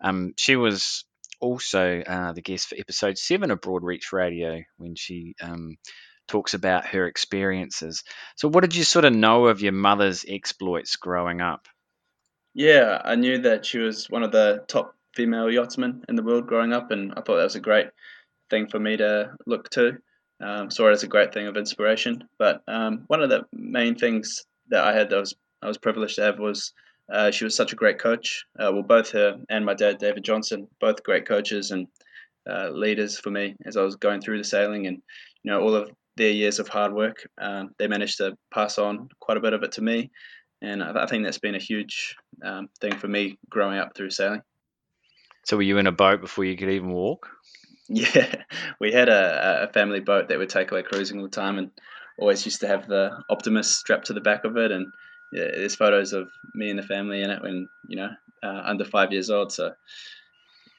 Um, 0.00 0.32
she 0.38 0.56
was 0.56 1.04
also 1.40 2.00
uh, 2.00 2.32
the 2.32 2.40
guest 2.40 2.68
for 2.68 2.76
episode 2.78 3.18
seven 3.18 3.50
of 3.50 3.60
Broadreach 3.60 4.12
Radio 4.12 4.62
when 4.78 4.94
she 4.94 5.34
um, 5.42 5.76
talks 6.28 6.54
about 6.54 6.86
her 6.86 7.06
experiences. 7.06 8.02
So, 8.36 8.48
what 8.48 8.62
did 8.62 8.74
you 8.74 8.82
sort 8.82 9.04
of 9.04 9.12
know 9.12 9.48
of 9.48 9.60
your 9.60 9.72
mother's 9.72 10.24
exploits 10.26 10.96
growing 10.96 11.42
up? 11.42 11.68
Yeah, 12.54 13.02
I 13.04 13.16
knew 13.16 13.42
that 13.42 13.66
she 13.66 13.76
was 13.76 14.08
one 14.08 14.22
of 14.22 14.32
the 14.32 14.64
top 14.68 14.94
female 15.14 15.50
yachtsmen 15.50 16.04
in 16.08 16.16
the 16.16 16.22
world 16.22 16.46
growing 16.46 16.72
up, 16.72 16.90
and 16.90 17.12
I 17.12 17.20
thought 17.20 17.36
that 17.36 17.44
was 17.44 17.56
a 17.56 17.60
great 17.60 17.88
thing 18.50 18.68
for 18.68 18.78
me 18.78 18.96
to 18.96 19.32
look 19.46 19.70
to. 19.70 19.98
Um, 20.40 20.70
saw 20.70 20.88
it 20.88 20.92
as 20.92 21.04
a 21.04 21.08
great 21.08 21.32
thing 21.32 21.46
of 21.46 21.56
inspiration. 21.56 22.24
But 22.38 22.62
um, 22.66 23.04
one 23.06 23.22
of 23.22 23.30
the 23.30 23.44
main 23.52 23.94
things 23.94 24.44
that 24.68 24.84
I 24.84 24.92
had 24.92 25.10
that 25.10 25.20
was 25.20 25.34
I 25.62 25.68
was 25.68 25.78
privileged 25.78 26.16
to 26.16 26.22
have 26.22 26.38
was 26.38 26.72
uh, 27.12 27.30
she 27.30 27.44
was 27.44 27.54
such 27.54 27.72
a 27.72 27.76
great 27.76 27.98
coach. 27.98 28.44
Uh, 28.58 28.70
well, 28.72 28.82
both 28.82 29.10
her 29.12 29.36
and 29.48 29.64
my 29.64 29.74
dad, 29.74 29.98
David 29.98 30.24
Johnson, 30.24 30.66
both 30.80 31.02
great 31.04 31.26
coaches 31.26 31.70
and 31.70 31.86
uh, 32.48 32.70
leaders 32.70 33.18
for 33.18 33.30
me 33.30 33.54
as 33.64 33.76
I 33.76 33.82
was 33.82 33.96
going 33.96 34.20
through 34.20 34.38
the 34.38 34.44
sailing, 34.44 34.86
and 34.86 35.00
you 35.42 35.50
know 35.50 35.60
all 35.60 35.74
of 35.74 35.90
their 36.16 36.30
years 36.30 36.58
of 36.58 36.68
hard 36.68 36.92
work, 36.92 37.26
um, 37.40 37.70
they 37.78 37.86
managed 37.86 38.18
to 38.18 38.36
pass 38.52 38.78
on 38.78 39.08
quite 39.20 39.36
a 39.36 39.40
bit 39.40 39.52
of 39.52 39.62
it 39.62 39.72
to 39.72 39.82
me, 39.82 40.10
and 40.60 40.82
I, 40.82 41.04
I 41.04 41.06
think 41.06 41.24
that's 41.24 41.38
been 41.38 41.54
a 41.54 41.60
huge 41.60 42.16
um, 42.42 42.68
thing 42.80 42.96
for 42.96 43.08
me 43.08 43.38
growing 43.48 43.78
up 43.78 43.94
through 43.94 44.10
sailing. 44.10 44.42
So, 45.44 45.56
were 45.56 45.62
you 45.62 45.78
in 45.78 45.86
a 45.86 45.92
boat 45.92 46.20
before 46.20 46.44
you 46.44 46.56
could 46.56 46.70
even 46.70 46.92
walk? 46.92 47.28
Yeah, 47.88 48.42
we 48.80 48.92
had 48.92 49.08
a, 49.08 49.64
a 49.68 49.72
family 49.72 50.00
boat 50.00 50.28
that 50.28 50.38
would 50.38 50.48
take 50.48 50.70
away 50.70 50.82
cruising 50.82 51.18
all 51.18 51.24
the 51.24 51.30
time, 51.30 51.58
and 51.58 51.70
always 52.18 52.44
used 52.44 52.60
to 52.60 52.68
have 52.68 52.86
the 52.86 53.22
Optimist 53.28 53.74
strapped 53.74 54.06
to 54.06 54.12
the 54.12 54.20
back 54.20 54.44
of 54.44 54.56
it, 54.56 54.70
and 54.70 54.92
yeah, 55.32 55.48
there's 55.54 55.76
photos 55.76 56.12
of 56.12 56.30
me 56.54 56.70
and 56.70 56.78
the 56.78 56.84
family 56.84 57.22
in 57.22 57.30
it 57.30 57.42
when 57.42 57.68
you 57.86 57.96
know 57.96 58.10
uh, 58.42 58.62
under 58.64 58.84
five 58.84 59.12
years 59.12 59.30
old. 59.30 59.52
So 59.52 59.72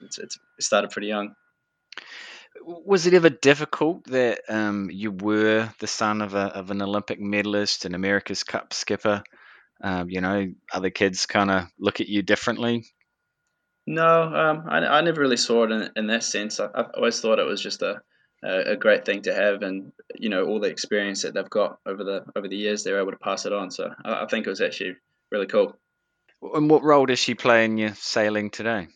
it's, 0.02 0.18
it's 0.18 0.38
it 0.58 0.64
started 0.64 0.92
pretty 0.92 1.08
young. 1.08 1.36
Was 2.62 3.08
it 3.08 3.14
ever 3.14 3.30
difficult 3.30 4.06
that 4.06 4.42
um, 4.48 4.90
you 4.92 5.12
were 5.12 5.70
the 5.80 5.88
son 5.88 6.22
of, 6.22 6.36
a, 6.36 6.46
of 6.56 6.72
an 6.72 6.82
Olympic 6.82 7.20
medalist 7.20 7.86
and 7.86 7.96
America's 7.96 8.44
Cup 8.44 8.74
skipper? 8.74 9.24
Um, 9.84 10.10
you 10.10 10.22
know, 10.22 10.48
other 10.72 10.92
kids 10.92 11.26
kind 11.26 11.52
of 11.52 11.68
look 11.80 12.00
at 12.00 12.08
you 12.08 12.22
differently. 12.22 12.86
No, 13.86 14.24
um, 14.24 14.66
I, 14.70 14.78
I 14.80 15.02
never 15.02 15.22
really 15.22 15.38
saw 15.38 15.64
it 15.64 15.72
in, 15.72 15.90
in 15.96 16.08
that 16.08 16.24
sense. 16.24 16.60
I, 16.60 16.70
have 16.76 16.92
always 16.96 17.20
thought 17.20 17.40
it 17.40 17.46
was 17.46 17.62
just 17.62 17.82
a, 17.82 18.02
a, 18.42 18.76
great 18.78 19.06
thing 19.06 19.24
to 19.24 19.34
have, 19.34 19.62
and 19.62 19.92
you 20.16 20.30
know 20.30 20.46
all 20.46 20.60
the 20.60 20.70
experience 20.70 21.24
that 21.24 21.34
they've 21.34 21.50
got 21.50 21.80
over 21.86 22.04
the 22.04 22.24
over 22.36 22.48
the 22.48 22.56
years, 22.56 22.84
they're 22.84 23.00
able 23.00 23.12
to 23.12 23.18
pass 23.18 23.46
it 23.46 23.52
on. 23.52 23.72
So 23.72 23.94
I, 24.06 24.24
I 24.24 24.28
think 24.28 24.48
it 24.48 24.50
was 24.50 24.62
actually 24.62 24.96
really 25.32 25.48
cool. 25.48 25.76
And 26.54 26.70
what 26.70 26.84
role 26.84 27.06
does 27.06 27.20
she 27.20 27.36
play 27.36 27.66
in 27.66 27.78
your 27.78 27.94
sailing 27.96 28.50
today? 28.52 28.88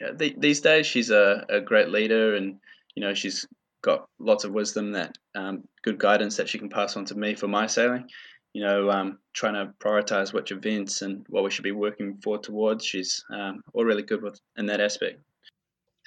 Yeah, 0.00 0.12
the, 0.14 0.34
these 0.36 0.60
days 0.60 0.86
she's 0.86 1.10
a, 1.10 1.44
a 1.48 1.60
great 1.60 1.88
leader, 1.88 2.34
and 2.34 2.58
you 2.94 3.02
know 3.02 3.14
she's 3.14 3.46
got 3.80 4.06
lots 4.18 4.44
of 4.44 4.52
wisdom 4.52 4.92
that 4.92 5.16
um, 5.34 5.64
good 5.82 5.98
guidance 5.98 6.36
that 6.36 6.48
she 6.48 6.58
can 6.58 6.68
pass 6.68 6.96
on 6.96 7.06
to 7.06 7.14
me 7.14 7.34
for 7.34 7.48
my 7.48 7.66
sailing 7.66 8.08
you 8.54 8.62
know, 8.62 8.88
um, 8.88 9.18
trying 9.34 9.54
to 9.54 9.74
prioritize 9.80 10.32
which 10.32 10.52
events 10.52 11.02
and 11.02 11.26
what 11.28 11.44
we 11.44 11.50
should 11.50 11.64
be 11.64 11.72
working 11.72 12.18
for 12.22 12.38
towards. 12.38 12.86
She's 12.86 13.22
um, 13.30 13.62
all 13.74 13.84
really 13.84 14.04
good 14.04 14.22
with 14.22 14.40
in 14.56 14.66
that 14.66 14.80
aspect. 14.80 15.20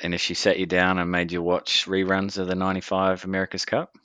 And 0.02 0.14
if 0.14 0.22
she 0.22 0.34
sat 0.34 0.58
you 0.58 0.66
down 0.66 0.98
and 0.98 1.12
made 1.12 1.32
you 1.32 1.42
watch 1.42 1.86
reruns 1.88 2.38
of 2.38 2.48
the 2.48 2.56
'95 2.56 3.26
America's 3.26 3.66
Cup? 3.66 3.96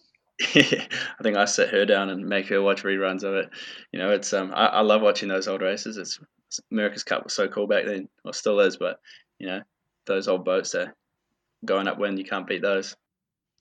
Yeah, 0.54 0.62
I 1.20 1.22
think 1.22 1.36
I 1.36 1.44
sit 1.44 1.70
her 1.70 1.86
down 1.86 2.10
and 2.10 2.26
make 2.26 2.48
her 2.48 2.60
watch 2.60 2.82
reruns 2.82 3.22
of 3.22 3.34
it. 3.34 3.50
You 3.92 4.00
know, 4.00 4.10
it's 4.10 4.32
um, 4.32 4.52
I, 4.54 4.66
I 4.66 4.80
love 4.80 5.02
watching 5.02 5.28
those 5.28 5.48
old 5.48 5.62
races. 5.62 5.96
It's, 5.96 6.18
America's 6.70 7.04
Cup 7.04 7.24
was 7.24 7.32
so 7.32 7.48
cool 7.48 7.66
back 7.66 7.86
then, 7.86 8.08
or 8.24 8.34
still 8.34 8.60
is, 8.60 8.76
but 8.76 8.98
you 9.38 9.46
know, 9.46 9.60
those 10.06 10.28
old 10.28 10.44
boats 10.44 10.74
are 10.74 10.94
going 11.64 11.86
upwind. 11.86 12.18
You 12.18 12.24
can't 12.24 12.46
beat 12.46 12.62
those. 12.62 12.96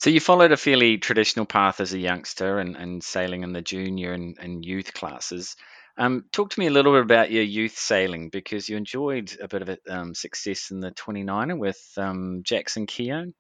So 0.02 0.10
you 0.10 0.20
followed 0.20 0.52
a 0.52 0.58
fairly 0.58 0.98
traditional 0.98 1.46
path 1.46 1.80
as 1.80 1.94
a 1.94 2.00
youngster 2.00 2.58
and, 2.58 2.76
and 2.76 3.04
sailing 3.04 3.44
in 3.44 3.54
the 3.54 3.62
junior 3.62 4.14
and, 4.14 4.36
and 4.40 4.66
youth 4.66 4.96
classes. 4.96 5.56
Um, 5.96 6.26
talk 6.32 6.50
to 6.50 6.60
me 6.60 6.66
a 6.66 6.72
little 6.72 6.92
bit 6.92 7.04
about 7.04 7.30
your 7.30 7.44
youth 7.44 7.78
sailing 7.78 8.30
because 8.30 8.68
you 8.68 8.78
enjoyed 8.78 9.38
a 9.40 9.48
bit 9.48 9.62
of 9.62 9.70
it, 9.70 9.82
um, 9.88 10.16
success 10.16 10.72
in 10.72 10.80
the 10.80 10.90
29er 10.90 11.56
with 11.56 11.80
um, 11.98 12.42
Jackson 12.44 12.88
Keon. 12.88 13.36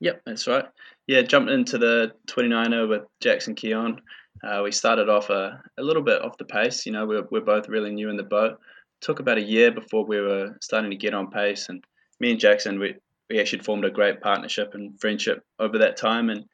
Yep, 0.00 0.22
that's 0.24 0.46
right. 0.46 0.64
Yeah, 1.06 1.20
jumped 1.20 1.50
into 1.50 1.76
the 1.76 2.12
29er 2.28 2.88
with 2.88 3.02
Jackson 3.20 3.54
Keon. 3.54 4.00
Uh, 4.42 4.62
we 4.64 4.72
started 4.72 5.10
off 5.10 5.28
a, 5.28 5.62
a 5.76 5.82
little 5.82 6.02
bit 6.02 6.22
off 6.22 6.38
the 6.38 6.46
pace. 6.46 6.86
You 6.86 6.92
know, 6.92 7.04
we 7.04 7.16
we're, 7.16 7.28
we're 7.30 7.40
both 7.42 7.68
really 7.68 7.90
new 7.90 8.08
in 8.08 8.16
the 8.16 8.22
boat. 8.22 8.58
Took 9.02 9.20
about 9.20 9.36
a 9.36 9.42
year 9.42 9.70
before 9.70 10.06
we 10.06 10.18
were 10.18 10.56
starting 10.62 10.92
to 10.92 10.96
get 10.96 11.12
on 11.12 11.30
pace. 11.30 11.68
And 11.68 11.84
me 12.20 12.30
and 12.30 12.40
Jackson, 12.40 12.80
we, 12.80 12.94
we 13.30 13.40
actually 13.40 13.62
formed 13.62 13.84
a 13.84 13.90
great 13.90 14.20
partnership 14.20 14.74
and 14.74 15.00
friendship 15.00 15.42
over 15.58 15.78
that 15.78 15.96
time. 15.96 16.30
And, 16.30 16.44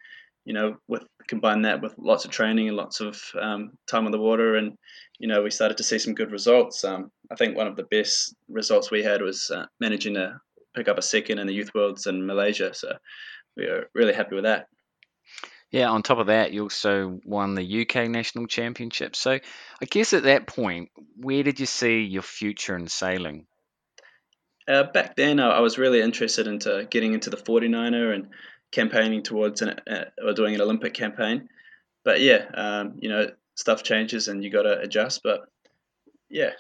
you 0.45 0.55
know, 0.55 0.77
with 0.89 1.03
combine 1.29 1.63
that 1.63 1.81
with 1.81 1.95
lots 1.99 2.25
of 2.25 2.31
training 2.31 2.69
and 2.69 2.77
lots 2.77 3.01
of 3.01 3.21
um, 3.41 3.73
time 3.87 4.07
on 4.07 4.13
the 4.13 4.19
water. 4.19 4.57
And, 4.57 4.77
you 5.19 5.29
know, 5.29 5.43
we 5.43 5.51
started 5.51 5.77
to 5.79 5.85
see 5.85 5.99
some 5.99 6.15
good 6.15 6.33
results. 6.33 6.85
Um, 6.85 7.11
I 7.31 7.37
think 7.37 7.57
one 7.57 7.67
of 7.67 7.77
the 7.77 7.85
best 7.85 8.35
results 8.49 8.91
we 8.91 9.03
had 9.03 9.23
was 9.23 9.51
uh, 9.51 9.67
managing 9.81 10.15
to 10.15 10.41
pick 10.75 10.89
up 10.89 10.99
a 10.99 11.03
second 11.03 11.39
in 11.39 11.47
the 11.47 11.55
Youth 11.55 11.71
Worlds 11.75 12.07
in 12.07 12.27
Malaysia. 12.27 12.73
So 12.75 12.97
we 13.57 13.65
are 13.65 13.89
really 13.95 14.13
happy 14.13 14.35
with 14.35 14.45
that. 14.45 14.67
Yeah, 15.71 15.89
on 15.91 16.03
top 16.03 16.19
of 16.19 16.27
that, 16.27 16.53
you 16.53 16.65
also 16.65 17.21
won 17.25 17.55
the 17.55 17.83
UK 17.83 18.09
National 18.09 18.47
Championship. 18.49 19.15
So 19.15 19.33
I 19.33 19.85
guess 19.89 20.13
at 20.13 20.25
that 20.25 20.49
point, 20.49 20.91
where 21.17 21.45
did 21.45 21.61
you 21.61 21.67
see 21.67 22.01
your 22.01 22.23
future 22.23 22.77
in 22.77 22.89
sailing? 22.89 23.47
Uh, 24.69 24.85
back 24.85 25.17
then, 25.17 25.41
I 25.41 25.61
was 25.61 25.79
really 25.79 26.01
interested 26.01 26.47
into 26.47 26.87
getting 26.91 27.15
into 27.15 27.31
the 27.31 27.37
49er 27.37 28.15
and 28.15 28.29
campaigning 28.71 29.23
towards 29.23 29.63
an, 29.63 29.81
uh, 29.91 30.05
or 30.23 30.33
doing 30.33 30.55
an 30.55 30.61
Olympic 30.61 30.95
campaign. 30.95 31.49
But 32.05 32.21
yeah, 32.21 32.47
um, 32.55 32.95
you 32.99 33.09
know, 33.09 33.31
stuff 33.57 33.83
changes 33.83 34.29
and 34.29 34.45
you 34.45 34.51
got 34.51 34.63
to 34.63 34.79
adjust. 34.79 35.23
But 35.23 35.41
yeah, 36.29 36.51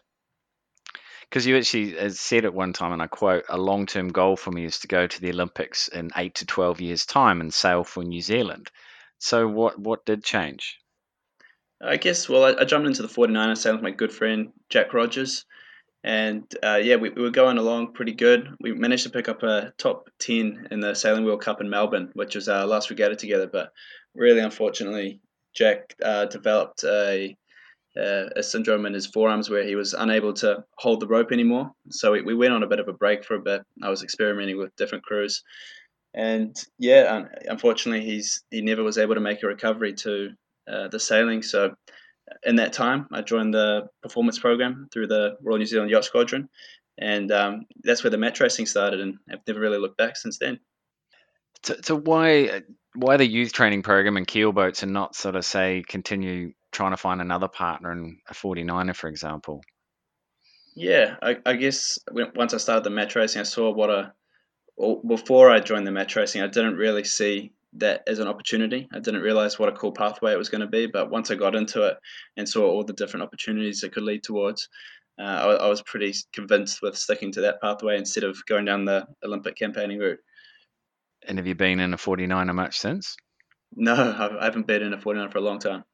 because 1.30 1.46
you 1.46 1.56
actually 1.56 1.96
uh, 1.96 2.10
said 2.10 2.44
at 2.44 2.52
one 2.52 2.72
time, 2.72 2.92
and 2.92 3.00
I 3.00 3.06
quote, 3.06 3.44
a 3.48 3.56
long 3.56 3.86
term 3.86 4.08
goal 4.08 4.36
for 4.36 4.50
me 4.50 4.64
is 4.64 4.80
to 4.80 4.88
go 4.88 5.06
to 5.06 5.20
the 5.20 5.30
Olympics 5.30 5.86
in 5.88 6.10
eight 6.16 6.34
to 6.36 6.46
12 6.46 6.80
years' 6.80 7.06
time 7.06 7.40
and 7.40 7.54
sail 7.54 7.84
for 7.84 8.02
New 8.02 8.20
Zealand. 8.20 8.70
So, 9.18 9.46
what, 9.46 9.78
what 9.78 10.04
did 10.04 10.24
change? 10.24 10.78
I 11.80 11.96
guess, 11.96 12.28
well, 12.28 12.44
I, 12.44 12.62
I 12.62 12.64
jumped 12.64 12.88
into 12.88 13.02
the 13.02 13.08
49er 13.08 13.56
sailing 13.56 13.78
with 13.78 13.84
my 13.84 13.90
good 13.96 14.12
friend 14.12 14.52
Jack 14.68 14.92
Rogers. 14.92 15.44
And 16.02 16.44
uh, 16.62 16.80
yeah, 16.82 16.96
we, 16.96 17.10
we, 17.10 17.22
were 17.22 17.30
going 17.30 17.58
along 17.58 17.92
pretty 17.92 18.12
good. 18.12 18.48
We 18.60 18.72
managed 18.72 19.02
to 19.02 19.10
pick 19.10 19.28
up 19.28 19.42
a 19.42 19.72
top 19.76 20.08
10 20.20 20.68
in 20.70 20.80
the 20.80 20.94
Sailing 20.94 21.24
World 21.24 21.42
Cup 21.42 21.60
in 21.60 21.68
Melbourne, 21.68 22.10
which 22.14 22.34
was 22.34 22.48
our 22.48 22.66
last 22.66 22.88
regatta 22.88 23.16
together. 23.16 23.46
But 23.46 23.70
really, 24.14 24.40
unfortunately, 24.40 25.20
Jack 25.54 25.94
uh, 26.02 26.26
developed 26.26 26.84
a 26.84 27.36
uh, 27.96 28.26
a 28.36 28.42
syndrome 28.42 28.86
in 28.86 28.94
his 28.94 29.06
forearms 29.06 29.50
where 29.50 29.64
he 29.64 29.74
was 29.74 29.94
unable 29.94 30.32
to 30.32 30.64
hold 30.78 31.00
the 31.00 31.08
rope 31.08 31.32
anymore. 31.32 31.72
So 31.90 32.12
we, 32.12 32.22
we 32.22 32.34
went 32.34 32.52
on 32.52 32.62
a 32.62 32.68
bit 32.68 32.78
of 32.78 32.86
a 32.86 32.92
break 32.92 33.24
for 33.24 33.34
a 33.34 33.42
bit. 33.42 33.62
I 33.82 33.90
was 33.90 34.04
experimenting 34.04 34.58
with 34.58 34.76
different 34.76 35.04
crews, 35.04 35.42
and 36.14 36.56
yeah, 36.78 37.24
unfortunately, 37.46 38.04
he's 38.04 38.44
he 38.50 38.62
never 38.62 38.82
was 38.82 38.98
able 38.98 39.14
to 39.16 39.20
make 39.20 39.42
a 39.42 39.48
recovery 39.48 39.94
to 39.94 40.30
uh, 40.70 40.88
the 40.88 41.00
sailing. 41.00 41.42
So 41.42 41.74
in 42.44 42.56
that 42.56 42.72
time, 42.72 43.06
I 43.12 43.22
joined 43.22 43.54
the 43.54 43.88
performance 44.02 44.38
program 44.38 44.88
through 44.92 45.08
the 45.08 45.36
Royal 45.42 45.58
New 45.58 45.66
Zealand 45.66 45.90
Yacht 45.90 46.04
Squadron, 46.04 46.48
and 46.98 47.30
um, 47.32 47.66
that's 47.82 48.02
where 48.02 48.10
the 48.10 48.18
match 48.18 48.40
racing 48.40 48.66
started. 48.66 49.00
And 49.00 49.18
I've 49.30 49.46
never 49.46 49.60
really 49.60 49.78
looked 49.78 49.98
back 49.98 50.16
since 50.16 50.38
then. 50.38 50.60
So, 51.62 51.76
so 51.82 51.96
why 51.98 52.62
why 52.94 53.16
the 53.16 53.26
youth 53.26 53.52
training 53.52 53.82
program 53.82 54.16
and 54.16 54.26
keel 54.26 54.52
boats 54.52 54.82
and 54.82 54.92
not 54.92 55.14
sort 55.14 55.36
of 55.36 55.44
say 55.44 55.84
continue 55.86 56.52
trying 56.72 56.92
to 56.92 56.96
find 56.96 57.20
another 57.20 57.48
partner 57.48 57.92
in 57.92 58.18
a 58.28 58.34
49er, 58.34 58.94
for 58.94 59.08
example? 59.08 59.62
Yeah, 60.74 61.16
I, 61.22 61.36
I 61.44 61.54
guess 61.54 61.98
once 62.10 62.54
I 62.54 62.58
started 62.58 62.84
the 62.84 62.90
match 62.90 63.16
racing, 63.16 63.40
I 63.40 63.44
saw 63.44 63.70
what 63.72 63.90
a. 63.90 64.12
Well, 64.76 65.02
before 65.06 65.50
I 65.50 65.60
joined 65.60 65.86
the 65.86 65.92
match 65.92 66.16
racing, 66.16 66.40
I 66.40 66.46
didn't 66.46 66.76
really 66.76 67.04
see 67.04 67.52
that 67.74 68.02
as 68.06 68.18
an 68.18 68.28
opportunity. 68.28 68.88
I 68.92 68.98
didn't 68.98 69.22
realize 69.22 69.58
what 69.58 69.68
a 69.68 69.76
cool 69.76 69.92
pathway 69.92 70.32
it 70.32 70.38
was 70.38 70.48
going 70.48 70.62
to 70.62 70.66
be, 70.66 70.86
but 70.86 71.10
once 71.10 71.30
I 71.30 71.36
got 71.36 71.54
into 71.54 71.86
it 71.86 71.98
and 72.36 72.48
saw 72.48 72.66
all 72.66 72.84
the 72.84 72.92
different 72.92 73.24
opportunities 73.24 73.82
it 73.82 73.92
could 73.92 74.02
lead 74.02 74.22
towards, 74.22 74.68
uh, 75.18 75.22
I, 75.22 75.64
I, 75.64 75.68
was 75.68 75.82
pretty 75.82 76.14
convinced 76.32 76.80
with 76.82 76.96
sticking 76.96 77.32
to 77.32 77.42
that 77.42 77.60
pathway 77.60 77.98
instead 77.98 78.24
of 78.24 78.38
going 78.46 78.64
down 78.64 78.86
the 78.86 79.06
Olympic 79.22 79.56
campaigning 79.56 79.98
route. 79.98 80.20
And 81.26 81.38
have 81.38 81.46
you 81.46 81.54
been 81.54 81.80
in 81.80 81.92
a 81.92 81.98
49er 81.98 82.54
much 82.54 82.78
since? 82.78 83.16
No, 83.76 83.94
I 83.94 84.44
haven't 84.44 84.66
been 84.66 84.82
in 84.82 84.92
a 84.92 84.98
49er 84.98 85.30
for 85.30 85.38
a 85.38 85.42
long 85.42 85.58
time. 85.58 85.84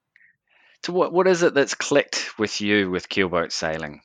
So 0.85 0.93
what 0.93 1.13
what 1.13 1.27
is 1.27 1.43
it 1.43 1.55
that's 1.55 1.75
clicked 1.75 2.39
with 2.39 2.61
you 2.61 2.91
with 2.91 3.09
keelboat 3.09 3.51
sailing? 3.51 4.03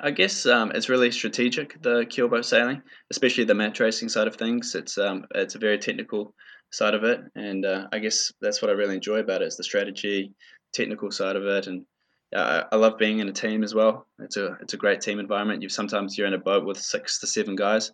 I 0.00 0.10
guess 0.10 0.44
um, 0.44 0.72
it's 0.72 0.88
really 0.88 1.10
strategic 1.10 1.80
the 1.82 2.04
keelboat 2.04 2.44
sailing, 2.44 2.82
especially 3.10 3.44
the 3.44 3.54
match 3.54 3.80
racing 3.80 4.08
side 4.08 4.26
of 4.26 4.36
things. 4.36 4.74
It's 4.74 4.98
um, 4.98 5.24
it's 5.34 5.54
a 5.54 5.58
very 5.58 5.78
technical 5.78 6.34
side 6.70 6.94
of 6.94 7.04
it, 7.04 7.20
and 7.34 7.64
uh, 7.64 7.86
I 7.92 7.98
guess 7.98 8.32
that's 8.40 8.60
what 8.60 8.70
I 8.70 8.74
really 8.74 8.96
enjoy 8.96 9.20
about 9.20 9.42
it 9.42 9.48
is 9.48 9.56
the 9.56 9.64
strategy, 9.64 10.34
technical 10.74 11.10
side 11.10 11.36
of 11.36 11.46
it, 11.46 11.66
and 11.66 11.86
uh, 12.34 12.64
I 12.70 12.76
love 12.76 12.98
being 12.98 13.20
in 13.20 13.28
a 13.28 13.32
team 13.32 13.64
as 13.64 13.74
well. 13.74 14.06
It's 14.18 14.36
a 14.36 14.58
it's 14.60 14.74
a 14.74 14.78
great 14.78 15.00
team 15.00 15.18
environment. 15.18 15.62
You 15.62 15.70
sometimes 15.70 16.18
you're 16.18 16.26
in 16.26 16.34
a 16.34 16.38
boat 16.38 16.66
with 16.66 16.78
six 16.78 17.18
to 17.20 17.26
seven 17.26 17.56
guys, 17.56 17.90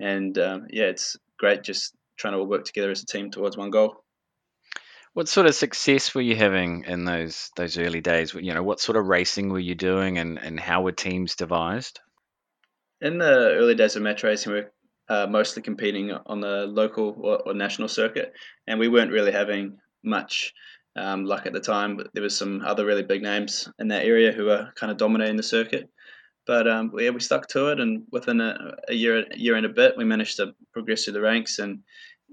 and 0.00 0.38
um, 0.38 0.66
yeah, 0.70 0.84
it's 0.84 1.16
great 1.38 1.64
just 1.64 1.94
trying 2.16 2.34
to 2.34 2.38
all 2.38 2.46
work 2.46 2.64
together 2.64 2.92
as 2.92 3.02
a 3.02 3.06
team 3.06 3.30
towards 3.30 3.56
one 3.56 3.70
goal. 3.70 4.01
What 5.14 5.28
sort 5.28 5.46
of 5.46 5.54
success 5.54 6.14
were 6.14 6.22
you 6.22 6.36
having 6.36 6.84
in 6.84 7.04
those 7.04 7.50
those 7.54 7.76
early 7.76 8.00
days? 8.00 8.32
You 8.32 8.54
know, 8.54 8.62
what 8.62 8.80
sort 8.80 8.96
of 8.96 9.06
racing 9.06 9.50
were 9.50 9.58
you 9.58 9.74
doing, 9.74 10.16
and 10.16 10.38
and 10.38 10.58
how 10.58 10.82
were 10.82 10.92
teams 10.92 11.36
devised? 11.36 12.00
In 13.02 13.18
the 13.18 13.54
early 13.58 13.74
days 13.74 13.94
of 13.94 14.02
match 14.02 14.22
racing, 14.22 14.52
we 14.52 14.60
were 14.60 14.72
uh, 15.08 15.26
mostly 15.26 15.62
competing 15.62 16.12
on 16.12 16.40
the 16.40 16.66
local 16.66 17.14
or, 17.18 17.42
or, 17.46 17.52
national 17.52 17.88
circuit, 17.88 18.32
and 18.66 18.80
we 18.80 18.88
weren't 18.88 19.12
really 19.12 19.32
having 19.32 19.76
much 20.02 20.54
um, 20.96 21.26
luck 21.26 21.44
at 21.44 21.52
the 21.52 21.60
time. 21.60 21.98
But 21.98 22.08
there 22.14 22.22
was 22.22 22.36
some 22.36 22.62
other 22.64 22.86
really 22.86 23.02
big 23.02 23.22
names 23.22 23.68
in 23.78 23.88
that 23.88 24.06
area 24.06 24.32
who 24.32 24.46
were 24.46 24.70
kind 24.76 24.90
of 24.90 24.96
dominating 24.96 25.36
the 25.36 25.42
circuit. 25.42 25.90
But 26.46 26.66
um, 26.66 26.90
yeah, 26.96 27.10
we 27.10 27.20
stuck 27.20 27.48
to 27.48 27.68
it, 27.68 27.80
and 27.80 28.04
within 28.10 28.40
a, 28.40 28.76
a 28.88 28.94
year, 28.94 29.26
year 29.34 29.56
and 29.56 29.66
a 29.66 29.68
bit, 29.68 29.98
we 29.98 30.04
managed 30.04 30.38
to 30.38 30.54
progress 30.72 31.04
through 31.04 31.12
the 31.12 31.20
ranks 31.20 31.58
and 31.58 31.80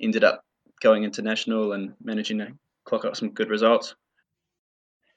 ended 0.01 0.23
up 0.23 0.45
going 0.81 1.03
international 1.03 1.73
and 1.73 1.93
managing 2.01 2.39
clock 2.89 3.05
up 3.05 3.15
some 3.15 3.29
good 3.29 3.49
results. 3.49 3.95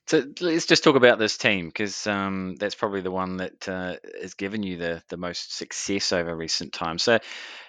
So 0.06 0.24
let's 0.40 0.66
just 0.66 0.84
talk 0.84 0.96
about 0.96 1.18
this 1.18 1.38
team 1.38 1.68
because 1.68 2.06
um, 2.06 2.56
that's 2.56 2.74
probably 2.74 3.02
the 3.02 3.10
one 3.10 3.36
that 3.38 3.68
uh, 3.68 3.96
has 4.20 4.34
given 4.34 4.62
you 4.62 4.76
the 4.76 5.02
the 5.08 5.16
most 5.16 5.56
success 5.56 6.12
over 6.12 6.36
recent 6.36 6.72
times. 6.72 7.02
So, 7.04 7.18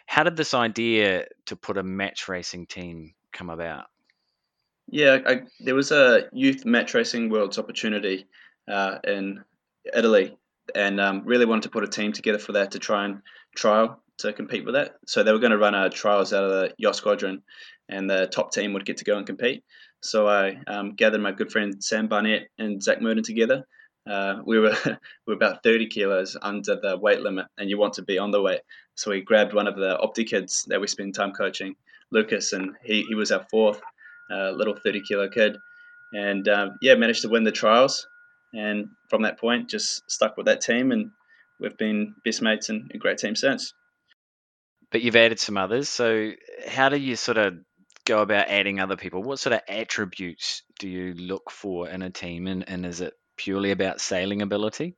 how 0.07 0.23
did 0.23 0.35
this 0.35 0.53
idea 0.53 1.27
to 1.45 1.55
put 1.55 1.77
a 1.77 1.83
match 1.83 2.27
racing 2.27 2.65
team 2.65 3.13
come 3.31 3.49
about? 3.49 3.85
Yeah, 4.89 5.19
I, 5.25 5.41
there 5.59 5.75
was 5.75 5.91
a 5.91 6.27
youth 6.33 6.65
match 6.65 6.93
racing 6.93 7.29
worlds 7.29 7.59
opportunity 7.59 8.25
uh, 8.67 8.97
in 9.03 9.43
Italy, 9.95 10.35
and 10.73 10.99
um, 10.99 11.21
really 11.25 11.45
wanted 11.45 11.63
to 11.63 11.69
put 11.69 11.83
a 11.83 11.87
team 11.87 12.13
together 12.13 12.39
for 12.39 12.53
that 12.53 12.71
to 12.71 12.79
try 12.79 13.05
and 13.05 13.21
trial 13.55 14.01
to 14.17 14.33
compete 14.33 14.65
with 14.65 14.75
that. 14.75 14.95
So 15.05 15.23
they 15.23 15.31
were 15.31 15.39
going 15.39 15.51
to 15.51 15.57
run 15.57 15.75
a 15.75 15.89
trials 15.89 16.33
out 16.33 16.43
of 16.43 16.49
the 16.49 16.73
yacht 16.77 16.95
squadron, 16.95 17.43
and 17.89 18.09
the 18.09 18.27
top 18.27 18.51
team 18.51 18.73
would 18.73 18.85
get 18.85 18.97
to 18.97 19.05
go 19.05 19.17
and 19.17 19.25
compete. 19.25 19.63
So 20.01 20.27
I 20.27 20.57
um, 20.67 20.95
gathered 20.95 21.21
my 21.21 21.31
good 21.31 21.51
friend 21.51 21.81
Sam 21.83 22.07
Barnett 22.07 22.49
and 22.57 22.83
Zach 22.83 23.01
Murden 23.01 23.23
together. 23.23 23.65
Uh, 24.09 24.41
we 24.45 24.59
were 24.59 24.75
we 24.85 24.93
were 25.27 25.33
about 25.33 25.63
30 25.63 25.87
kilos 25.87 26.35
under 26.41 26.75
the 26.75 26.97
weight 26.97 27.21
limit, 27.21 27.45
and 27.57 27.69
you 27.69 27.77
want 27.77 27.93
to 27.93 28.01
be 28.01 28.17
on 28.17 28.31
the 28.31 28.41
weight. 28.41 28.61
So 28.95 29.11
we 29.11 29.21
grabbed 29.21 29.53
one 29.53 29.67
of 29.67 29.75
the 29.75 29.97
Opti 29.97 30.27
kids 30.27 30.65
that 30.67 30.81
we 30.81 30.87
spend 30.87 31.15
time 31.15 31.31
coaching, 31.31 31.75
Lucas, 32.11 32.53
and 32.53 32.75
he, 32.83 33.03
he 33.03 33.15
was 33.15 33.31
our 33.31 33.45
fourth 33.49 33.81
uh, 34.29 34.51
little 34.51 34.75
30 34.75 35.03
kilo 35.07 35.29
kid, 35.29 35.55
and 36.13 36.47
um, 36.49 36.77
yeah, 36.81 36.95
managed 36.95 37.21
to 37.21 37.29
win 37.29 37.43
the 37.43 37.51
trials. 37.51 38.07
And 38.53 38.89
from 39.09 39.23
that 39.23 39.39
point, 39.39 39.69
just 39.69 40.03
stuck 40.11 40.37
with 40.37 40.45
that 40.47 40.61
team, 40.61 40.91
and 40.91 41.11
we've 41.59 41.77
been 41.77 42.13
best 42.25 42.41
mates 42.41 42.69
and 42.69 42.91
a 42.93 42.97
great 42.97 43.17
team 43.17 43.35
since. 43.35 43.73
But 44.91 45.01
you've 45.01 45.15
added 45.15 45.39
some 45.39 45.57
others. 45.57 45.89
So 45.89 46.33
how 46.67 46.89
do 46.89 46.97
you 46.97 47.15
sort 47.15 47.39
of 47.39 47.55
go 48.05 48.21
about 48.21 48.47
adding 48.47 48.79
other 48.79 48.95
people? 48.95 49.23
What 49.23 49.39
sort 49.39 49.53
of 49.53 49.61
attributes 49.67 50.63
do 50.79 50.87
you 50.87 51.13
look 51.13 51.51
for 51.51 51.89
in 51.89 52.01
a 52.01 52.09
team, 52.09 52.47
and, 52.47 52.67
and 52.67 52.85
is 52.85 53.01
it 53.01 53.13
purely 53.37 53.71
about 53.71 54.01
sailing 54.01 54.41
ability? 54.41 54.95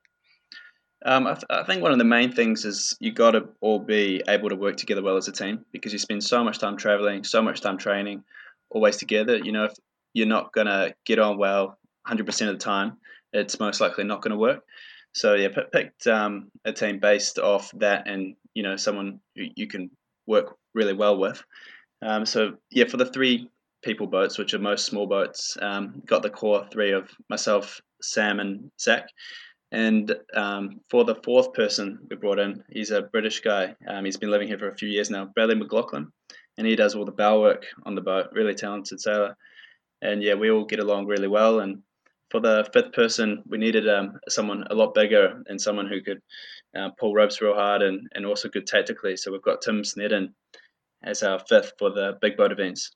Um, 1.04 1.26
I, 1.26 1.34
th- 1.34 1.44
I, 1.50 1.62
think 1.62 1.82
one 1.82 1.92
of 1.92 1.98
the 1.98 2.04
main 2.04 2.32
things 2.32 2.64
is 2.64 2.96
you 3.00 3.12
got 3.12 3.32
to 3.32 3.48
all 3.60 3.78
be 3.78 4.22
able 4.28 4.48
to 4.48 4.56
work 4.56 4.76
together 4.76 5.02
well 5.02 5.16
as 5.16 5.28
a 5.28 5.32
team 5.32 5.64
because 5.70 5.92
you 5.92 5.98
spend 5.98 6.24
so 6.24 6.42
much 6.42 6.58
time 6.58 6.76
traveling, 6.76 7.22
so 7.22 7.42
much 7.42 7.60
time 7.60 7.76
training, 7.76 8.24
always 8.70 8.96
together. 8.96 9.36
You 9.36 9.52
know, 9.52 9.64
if 9.64 9.72
you're 10.14 10.26
not 10.26 10.52
gonna 10.52 10.94
get 11.04 11.18
on 11.18 11.38
well 11.38 11.78
100% 12.08 12.28
of 12.48 12.58
the 12.58 12.64
time, 12.64 12.96
it's 13.32 13.60
most 13.60 13.80
likely 13.80 14.04
not 14.04 14.22
going 14.22 14.30
to 14.30 14.38
work. 14.38 14.64
So 15.12 15.34
yeah, 15.34 15.48
picked 15.72 16.06
um, 16.06 16.50
a 16.64 16.72
team 16.72 16.98
based 16.98 17.38
off 17.38 17.70
that, 17.76 18.06
and 18.06 18.36
you 18.54 18.62
know, 18.62 18.76
someone 18.76 19.20
who 19.34 19.44
you 19.54 19.66
can 19.66 19.90
work 20.26 20.56
really 20.74 20.92
well 20.92 21.18
with. 21.18 21.42
Um, 22.02 22.26
so 22.26 22.54
yeah, 22.70 22.86
for 22.86 22.96
the 22.96 23.06
three 23.06 23.50
people 23.82 24.06
boats, 24.06 24.38
which 24.38 24.54
are 24.54 24.58
most 24.58 24.86
small 24.86 25.06
boats, 25.06 25.56
um, 25.60 26.02
got 26.06 26.22
the 26.22 26.30
core 26.30 26.66
three 26.72 26.92
of 26.92 27.10
myself, 27.28 27.80
Sam, 28.02 28.40
and 28.40 28.70
Zach. 28.80 29.08
And 29.72 30.14
um, 30.34 30.80
for 30.90 31.04
the 31.04 31.16
fourth 31.24 31.52
person 31.52 31.98
we 32.08 32.16
brought 32.16 32.38
in, 32.38 32.62
he's 32.70 32.90
a 32.90 33.02
British 33.02 33.40
guy. 33.40 33.74
Um, 33.88 34.04
he's 34.04 34.16
been 34.16 34.30
living 34.30 34.48
here 34.48 34.58
for 34.58 34.70
a 34.70 34.76
few 34.76 34.88
years 34.88 35.10
now, 35.10 35.26
Bradley 35.34 35.56
McLaughlin, 35.56 36.12
and 36.56 36.66
he 36.66 36.76
does 36.76 36.94
all 36.94 37.04
the 37.04 37.12
bow 37.12 37.40
work 37.40 37.66
on 37.84 37.94
the 37.94 38.00
boat. 38.00 38.28
Really 38.32 38.54
talented 38.54 39.00
sailor. 39.00 39.36
And 40.02 40.22
yeah, 40.22 40.34
we 40.34 40.50
all 40.50 40.64
get 40.64 40.78
along 40.78 41.06
really 41.06 41.28
well. 41.28 41.60
And 41.60 41.82
for 42.30 42.40
the 42.40 42.68
fifth 42.72 42.92
person, 42.92 43.42
we 43.46 43.58
needed 43.58 43.88
um, 43.88 44.18
someone 44.28 44.64
a 44.70 44.74
lot 44.74 44.94
bigger 44.94 45.42
and 45.46 45.60
someone 45.60 45.88
who 45.88 46.00
could 46.00 46.20
uh, 46.76 46.90
pull 46.98 47.14
ropes 47.14 47.40
real 47.40 47.54
hard 47.54 47.82
and, 47.82 48.08
and 48.14 48.26
also 48.26 48.48
good 48.48 48.66
tactically. 48.66 49.16
So 49.16 49.32
we've 49.32 49.42
got 49.42 49.62
Tim 49.62 49.84
Snedden 49.84 50.34
as 51.02 51.22
our 51.22 51.38
fifth 51.38 51.72
for 51.78 51.90
the 51.90 52.16
big 52.20 52.36
boat 52.36 52.52
events. 52.52 52.92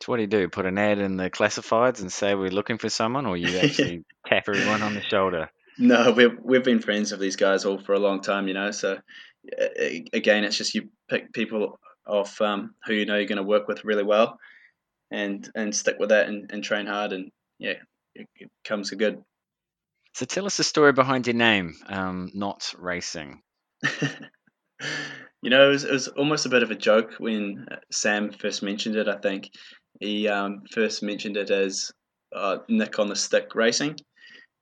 So 0.00 0.10
what 0.10 0.16
do 0.16 0.22
you 0.22 0.28
do? 0.28 0.48
Put 0.48 0.66
an 0.66 0.78
ad 0.78 0.98
in 0.98 1.16
the 1.16 1.30
classifieds 1.30 2.00
and 2.00 2.12
say 2.12 2.34
we're 2.34 2.50
looking 2.50 2.78
for 2.78 2.88
someone, 2.88 3.26
or 3.26 3.36
you 3.36 3.58
actually 3.62 4.04
tap 4.26 4.44
everyone 4.48 4.82
on 4.82 4.94
the 4.94 5.02
shoulder? 5.02 5.50
No, 5.78 6.12
we've 6.12 6.38
we've 6.42 6.64
been 6.64 6.80
friends 6.80 7.12
with 7.12 7.20
these 7.20 7.36
guys 7.36 7.64
all 7.64 7.78
for 7.78 7.92
a 7.92 7.98
long 7.98 8.20
time, 8.20 8.48
you 8.48 8.54
know. 8.54 8.70
So 8.70 8.98
again, 10.12 10.44
it's 10.44 10.56
just 10.56 10.74
you 10.74 10.88
pick 11.08 11.32
people 11.32 11.78
off 12.06 12.40
um, 12.40 12.74
who 12.84 12.94
you 12.94 13.06
know 13.06 13.16
you're 13.16 13.26
going 13.26 13.36
to 13.36 13.42
work 13.42 13.68
with 13.68 13.84
really 13.84 14.04
well, 14.04 14.38
and 15.10 15.48
and 15.54 15.74
stick 15.74 15.96
with 15.98 16.10
that 16.10 16.28
and, 16.28 16.50
and 16.52 16.62
train 16.62 16.86
hard, 16.86 17.12
and 17.12 17.30
yeah, 17.58 17.74
it, 18.14 18.28
it 18.36 18.50
comes 18.64 18.92
a 18.92 18.96
good. 18.96 19.22
So 20.14 20.26
tell 20.26 20.44
us 20.44 20.58
the 20.58 20.64
story 20.64 20.92
behind 20.92 21.26
your 21.26 21.36
name, 21.36 21.74
um, 21.86 22.30
not 22.34 22.74
racing. 22.78 23.40
you 25.42 25.50
know, 25.50 25.68
it 25.68 25.72
was, 25.72 25.84
it 25.84 25.92
was 25.92 26.08
almost 26.08 26.46
a 26.46 26.50
bit 26.50 26.62
of 26.62 26.70
a 26.70 26.76
joke 26.76 27.14
when 27.18 27.66
uh, 27.70 27.76
Sam 27.90 28.32
first 28.32 28.62
mentioned 28.62 28.96
it. 28.96 29.08
I 29.08 29.16
think 29.16 29.50
he 30.00 30.28
um, 30.28 30.62
first 30.70 31.02
mentioned 31.02 31.36
it 31.36 31.50
as 31.50 31.90
uh, 32.34 32.58
Nick 32.68 32.98
on 32.98 33.08
the 33.08 33.16
stick 33.16 33.54
racing. 33.54 33.96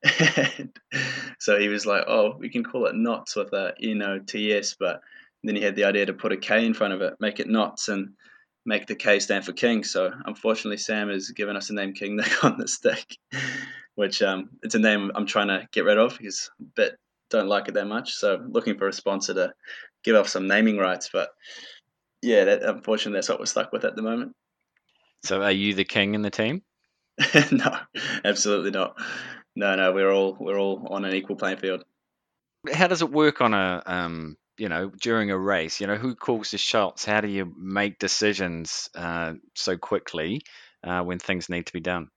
so 1.39 1.59
he 1.59 1.69
was 1.69 1.85
like, 1.85 2.05
"Oh, 2.09 2.35
we 2.39 2.49
can 2.49 2.65
call 2.65 2.87
it 2.87 2.95
knots 2.95 3.37
with 3.37 3.53
a 3.53 3.75
N 3.83 4.01
O 4.03 4.19
T 4.19 4.55
S," 4.55 4.75
but 4.81 5.03
then 5.45 5.55
he 5.55 5.63
had 5.63 5.77
the 5.77 5.85
idea 5.85 6.07
to 6.07 6.15
put 6.15 6.33
a 6.33 6.39
K 6.39 6.65
in 6.65 6.73
front 6.73 6.95
of 6.95 7.03
it, 7.03 7.15
make 7.21 7.39
it 7.39 7.49
knots, 7.49 7.89
and 7.89 8.15
make 8.65 8.87
the 8.87 8.95
K 8.95 9.19
stand 9.21 9.45
for 9.45 9.53
King. 9.53 9.85
So 9.85 10.11
unfortunately, 10.25 10.79
Sam 10.79 11.11
has 11.11 11.31
given 11.31 11.57
us 11.57 11.69
the 11.69 11.75
name 11.75 11.93
King 11.93 12.17
Nick 12.17 12.43
on 12.43 12.57
the 12.57 12.67
stick, 12.67 13.19
which 13.97 14.23
um, 14.23 14.49
it's 14.63 14.75
a 14.75 14.79
name 14.79 15.11
I'm 15.15 15.27
trying 15.27 15.49
to 15.49 15.69
get 15.73 15.85
rid 15.85 15.99
of 15.99 16.17
because 16.17 16.51
a 16.59 16.65
bit 16.75 16.97
don't 17.29 17.49
like 17.49 17.69
it 17.69 17.75
that 17.75 17.87
much. 17.87 18.15
So 18.15 18.45
looking 18.49 18.77
for 18.77 18.89
a 18.89 18.93
sponsor 18.93 19.35
to 19.35 19.53
give 20.04 20.16
off 20.16 20.28
some 20.28 20.47
naming 20.47 20.78
rights, 20.78 21.11
but 21.12 21.30
yeah, 22.23 22.45
that, 22.45 22.62
unfortunately, 22.62 23.16
that's 23.16 23.28
what 23.28 23.38
we're 23.38 23.47
stuck 23.47 23.73
with 23.73 23.85
at 23.85 23.97
the 23.97 24.02
moment. 24.02 24.35
So 25.23 25.42
are 25.42 25.52
you 25.52 25.75
the 25.75 25.85
king 25.85 26.14
in 26.14 26.23
the 26.23 26.30
team? 26.30 26.62
no, 27.52 27.76
absolutely 28.25 28.71
not. 28.71 28.97
No, 29.57 29.75
no, 29.76 29.92
we're 29.92 30.12
all 30.12 30.37
we're 30.40 30.59
all 30.59 30.87
on 30.90 31.04
an 31.04 31.14
equal 31.14 31.37
playing 31.37 31.59
field. 31.59 31.85
How 32.73 32.87
does 32.87 33.02
it 33.02 33.11
work 33.11 33.40
on 33.40 33.52
a 33.52 33.83
um, 33.85 34.37
you 34.61 34.69
know, 34.69 34.90
during 35.00 35.30
a 35.30 35.38
race, 35.38 35.80
you 35.80 35.87
know, 35.87 35.97
who 35.97 36.14
calls 36.14 36.50
the 36.50 36.59
shots? 36.59 37.04
How 37.04 37.23
do 37.23 37.28
you 37.28 37.54
make 37.57 37.99
decisions 37.99 38.90
uh, 38.95 39.33
so 39.54 39.78
quickly 39.78 40.42
uh, 40.85 41.03
when 41.03 41.18
things 41.18 41.48
need 41.48 41.66
to 41.66 41.72
be 41.72 41.81
done? 41.81 42.09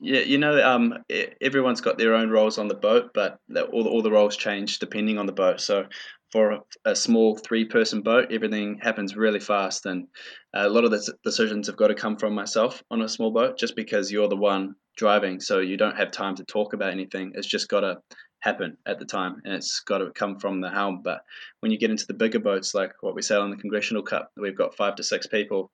Yeah, 0.00 0.20
you 0.20 0.38
know, 0.38 0.60
um, 0.68 1.04
everyone's 1.40 1.80
got 1.80 1.96
their 1.96 2.14
own 2.14 2.30
roles 2.30 2.58
on 2.58 2.66
the 2.66 2.74
boat, 2.74 3.12
but 3.14 3.38
all 3.72 3.84
the, 3.84 3.90
all 3.90 4.02
the 4.02 4.10
roles 4.10 4.36
change 4.36 4.80
depending 4.80 5.18
on 5.18 5.26
the 5.26 5.32
boat. 5.32 5.60
So, 5.60 5.86
for 6.30 6.60
a, 6.84 6.94
small 6.94 7.36
three-person 7.36 8.02
boat, 8.02 8.32
everything 8.32 8.78
happens 8.82 9.16
really 9.16 9.40
fast, 9.40 9.86
and 9.86 10.08
a 10.54 10.68
lot 10.68 10.84
of 10.84 10.90
the 10.90 11.14
decisions 11.24 11.66
have 11.66 11.76
got 11.76 11.88
to 11.88 11.94
come 11.94 12.16
from 12.16 12.34
myself 12.34 12.82
on 12.90 13.02
a 13.02 13.08
small 13.08 13.30
boat, 13.30 13.58
just 13.58 13.76
because 13.76 14.12
you're 14.12 14.28
the 14.28 14.36
one 14.36 14.74
driving, 14.96 15.40
so 15.40 15.60
you 15.60 15.76
don't 15.76 15.96
have 15.96 16.10
time 16.10 16.34
to 16.36 16.44
talk 16.44 16.74
about 16.74 16.92
anything. 16.92 17.32
It's 17.34 17.46
just 17.46 17.68
got 17.68 17.80
to 17.80 17.98
happen 18.40 18.76
at 18.86 18.98
the 18.98 19.04
time 19.04 19.40
and 19.44 19.54
it's 19.54 19.80
got 19.80 19.98
to 19.98 20.10
come 20.12 20.38
from 20.38 20.60
the 20.60 20.70
helm. 20.70 21.00
But 21.02 21.22
when 21.60 21.72
you 21.72 21.78
get 21.78 21.90
into 21.90 22.06
the 22.06 22.14
bigger 22.14 22.38
boats 22.38 22.74
like 22.74 22.92
what 23.00 23.14
we 23.14 23.22
sail 23.22 23.44
in 23.44 23.50
the 23.50 23.56
congressional 23.56 24.02
cup 24.02 24.30
we've 24.36 24.56
got 24.56 24.76
five 24.76 24.94
to 24.96 25.02
six 25.02 25.26
people 25.26 25.72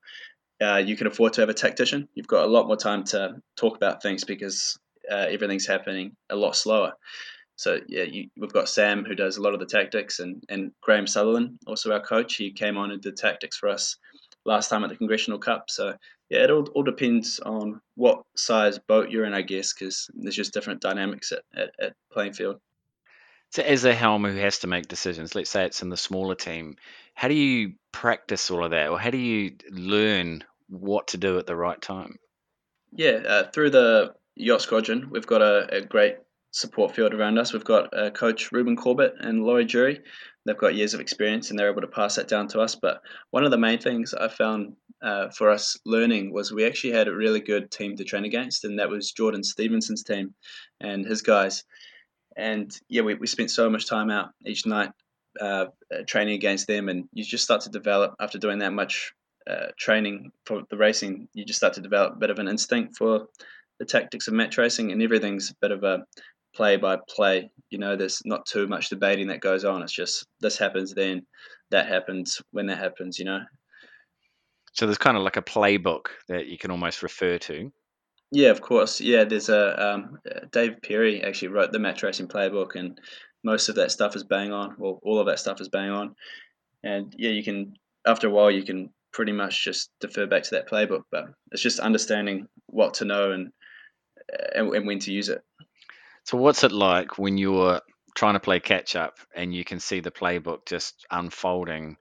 uh, 0.62 0.76
you 0.76 0.96
can 0.96 1.06
afford 1.06 1.32
to 1.34 1.40
have 1.40 1.50
a 1.50 1.54
tactician. 1.54 2.08
You've 2.14 2.26
got 2.26 2.44
a 2.44 2.50
lot 2.50 2.66
more 2.66 2.76
time 2.76 3.04
to 3.04 3.36
talk 3.56 3.76
about 3.76 4.02
things 4.02 4.24
because 4.24 4.78
uh, 5.10 5.26
everything's 5.28 5.66
happening 5.66 6.16
a 6.30 6.36
lot 6.36 6.56
slower 6.56 6.92
so 7.56 7.78
yeah 7.88 8.02
you, 8.02 8.28
we've 8.36 8.52
got 8.52 8.68
sam 8.68 9.04
who 9.04 9.14
does 9.14 9.36
a 9.36 9.42
lot 9.42 9.54
of 9.54 9.60
the 9.60 9.66
tactics 9.66 10.18
and, 10.20 10.42
and 10.48 10.72
graham 10.80 11.06
sutherland 11.06 11.58
also 11.66 11.92
our 11.92 12.00
coach 12.00 12.36
he 12.36 12.50
came 12.50 12.76
on 12.76 12.90
and 12.90 13.02
did 13.02 13.16
tactics 13.16 13.56
for 13.56 13.68
us 13.68 13.96
last 14.44 14.68
time 14.68 14.84
at 14.84 14.90
the 14.90 14.96
congressional 14.96 15.38
cup 15.38 15.70
so 15.70 15.94
yeah, 16.30 16.44
it 16.44 16.50
all, 16.50 16.66
all 16.74 16.82
depends 16.82 17.38
on 17.40 17.80
what 17.96 18.22
size 18.36 18.78
boat 18.78 19.10
you're 19.10 19.24
in, 19.24 19.34
I 19.34 19.42
guess, 19.42 19.72
because 19.72 20.10
there's 20.14 20.34
just 20.34 20.54
different 20.54 20.80
dynamics 20.80 21.32
at, 21.32 21.42
at, 21.54 21.70
at 21.78 21.92
playing 22.12 22.32
field. 22.32 22.60
So, 23.50 23.62
as 23.62 23.84
a 23.84 23.94
helm 23.94 24.24
who 24.24 24.36
has 24.38 24.58
to 24.60 24.66
make 24.66 24.88
decisions, 24.88 25.34
let's 25.34 25.50
say 25.50 25.64
it's 25.64 25.82
in 25.82 25.90
the 25.90 25.96
smaller 25.96 26.34
team, 26.34 26.76
how 27.14 27.28
do 27.28 27.34
you 27.34 27.74
practice 27.92 28.50
all 28.50 28.64
of 28.64 28.70
that, 28.70 28.88
or 28.88 28.98
how 28.98 29.10
do 29.10 29.18
you 29.18 29.52
learn 29.70 30.42
what 30.68 31.08
to 31.08 31.18
do 31.18 31.38
at 31.38 31.46
the 31.46 31.54
right 31.54 31.80
time? 31.80 32.18
Yeah, 32.90 33.22
uh, 33.26 33.50
through 33.50 33.70
the 33.70 34.14
yacht 34.34 34.62
squadron, 34.62 35.10
we've 35.10 35.26
got 35.26 35.42
a, 35.42 35.76
a, 35.76 35.80
great 35.82 36.16
support 36.54 36.94
field 36.94 37.12
around 37.12 37.36
us. 37.36 37.52
We've 37.52 37.64
got 37.64 37.92
uh, 37.96 38.10
Coach 38.10 38.52
Ruben 38.52 38.76
Corbett 38.76 39.14
and 39.18 39.42
Laurie 39.42 39.64
Jury. 39.64 40.00
They've 40.46 40.56
got 40.56 40.76
years 40.76 40.94
of 40.94 41.00
experience, 41.00 41.50
and 41.50 41.58
they're 41.58 41.70
able 41.70 41.80
to 41.80 41.88
pass 41.88 42.14
that 42.14 42.28
down 42.28 42.46
to 42.48 42.60
us. 42.60 42.76
But 42.76 43.00
one 43.30 43.44
of 43.44 43.50
the 43.50 43.58
main 43.58 43.78
things 43.78 44.14
I 44.14 44.28
found 44.28 44.76
uh, 45.02 45.30
for 45.30 45.50
us 45.50 45.76
learning 45.84 46.32
was 46.32 46.52
we 46.52 46.64
actually 46.64 46.92
had 46.92 47.08
a 47.08 47.14
really 47.14 47.40
good 47.40 47.70
team 47.70 47.96
to 47.96 48.04
train 48.04 48.24
against, 48.24 48.64
and 48.64 48.78
that 48.78 48.88
was 48.88 49.10
Jordan 49.10 49.42
Stevenson's 49.42 50.04
team 50.04 50.34
and 50.80 51.04
his 51.04 51.22
guys. 51.22 51.64
And 52.36 52.70
yeah, 52.88 53.02
we, 53.02 53.14
we 53.14 53.26
spent 53.26 53.50
so 53.50 53.68
much 53.68 53.88
time 53.88 54.10
out 54.10 54.30
each 54.46 54.64
night 54.64 54.90
uh, 55.40 55.66
training 56.06 56.34
against 56.34 56.68
them, 56.68 56.88
and 56.88 57.08
you 57.12 57.24
just 57.24 57.44
start 57.44 57.62
to 57.62 57.70
develop 57.70 58.14
after 58.20 58.38
doing 58.38 58.60
that 58.60 58.72
much 58.72 59.12
uh, 59.50 59.66
training 59.76 60.30
for 60.46 60.62
the 60.70 60.76
racing. 60.76 61.28
You 61.34 61.44
just 61.44 61.58
start 61.58 61.74
to 61.74 61.80
develop 61.80 62.14
a 62.14 62.18
bit 62.18 62.30
of 62.30 62.38
an 62.38 62.46
instinct 62.46 62.96
for 62.96 63.26
the 63.80 63.84
tactics 63.84 64.28
of 64.28 64.34
match 64.34 64.56
racing, 64.56 64.92
and 64.92 65.02
everything's 65.02 65.50
a 65.50 65.54
bit 65.60 65.72
of 65.72 65.82
a 65.82 66.04
play 66.54 66.76
by 66.76 66.98
play. 67.08 67.50
You 67.70 67.78
know, 67.78 67.96
there's 67.96 68.22
not 68.24 68.46
too 68.46 68.66
much 68.66 68.88
debating 68.88 69.28
that 69.28 69.40
goes 69.40 69.64
on. 69.64 69.82
It's 69.82 69.92
just 69.92 70.26
this 70.40 70.58
happens, 70.58 70.94
then 70.94 71.26
that 71.70 71.88
happens 71.88 72.40
when 72.52 72.66
that 72.66 72.78
happens. 72.78 73.18
You 73.18 73.26
know, 73.26 73.40
so 74.72 74.86
there's 74.86 74.98
kind 74.98 75.16
of 75.16 75.22
like 75.22 75.36
a 75.36 75.42
playbook 75.42 76.06
that 76.28 76.46
you 76.46 76.58
can 76.58 76.70
almost 76.70 77.02
refer 77.02 77.38
to. 77.38 77.72
Yeah, 78.30 78.50
of 78.50 78.60
course. 78.60 79.00
Yeah, 79.00 79.24
there's 79.24 79.48
a 79.48 79.94
um, 79.94 80.18
Dave 80.50 80.82
Perry 80.82 81.22
actually 81.22 81.48
wrote 81.48 81.72
the 81.72 81.78
match 81.78 82.02
racing 82.02 82.28
playbook, 82.28 82.74
and 82.74 83.00
most 83.44 83.68
of 83.68 83.76
that 83.76 83.92
stuff 83.92 84.16
is 84.16 84.24
bang 84.24 84.52
on. 84.52 84.74
Well, 84.78 84.98
all 85.02 85.20
of 85.20 85.26
that 85.26 85.38
stuff 85.38 85.60
is 85.60 85.68
bang 85.68 85.90
on, 85.90 86.16
and 86.82 87.14
yeah, 87.16 87.30
you 87.30 87.44
can 87.44 87.74
after 88.06 88.26
a 88.26 88.30
while 88.30 88.50
you 88.50 88.64
can 88.64 88.90
pretty 89.12 89.32
much 89.32 89.64
just 89.64 89.90
defer 90.00 90.26
back 90.26 90.42
to 90.42 90.50
that 90.52 90.68
playbook. 90.68 91.02
But 91.12 91.26
it's 91.52 91.62
just 91.62 91.78
understanding 91.78 92.48
what 92.66 92.94
to 92.94 93.04
know 93.04 93.30
and 93.30 93.52
and, 94.54 94.74
and 94.74 94.86
when 94.86 94.98
to 95.00 95.12
use 95.12 95.28
it. 95.28 95.42
So, 96.24 96.38
what's 96.38 96.64
it 96.64 96.72
like 96.72 97.18
when 97.18 97.38
you're 97.38 97.80
trying 98.14 98.34
to 98.34 98.40
play 98.40 98.60
catch 98.60 98.96
up 98.96 99.18
and 99.34 99.54
you 99.54 99.64
can 99.64 99.80
see 99.80 100.00
the 100.00 100.10
playbook 100.10 100.66
just 100.66 101.06
unfolding 101.10 101.96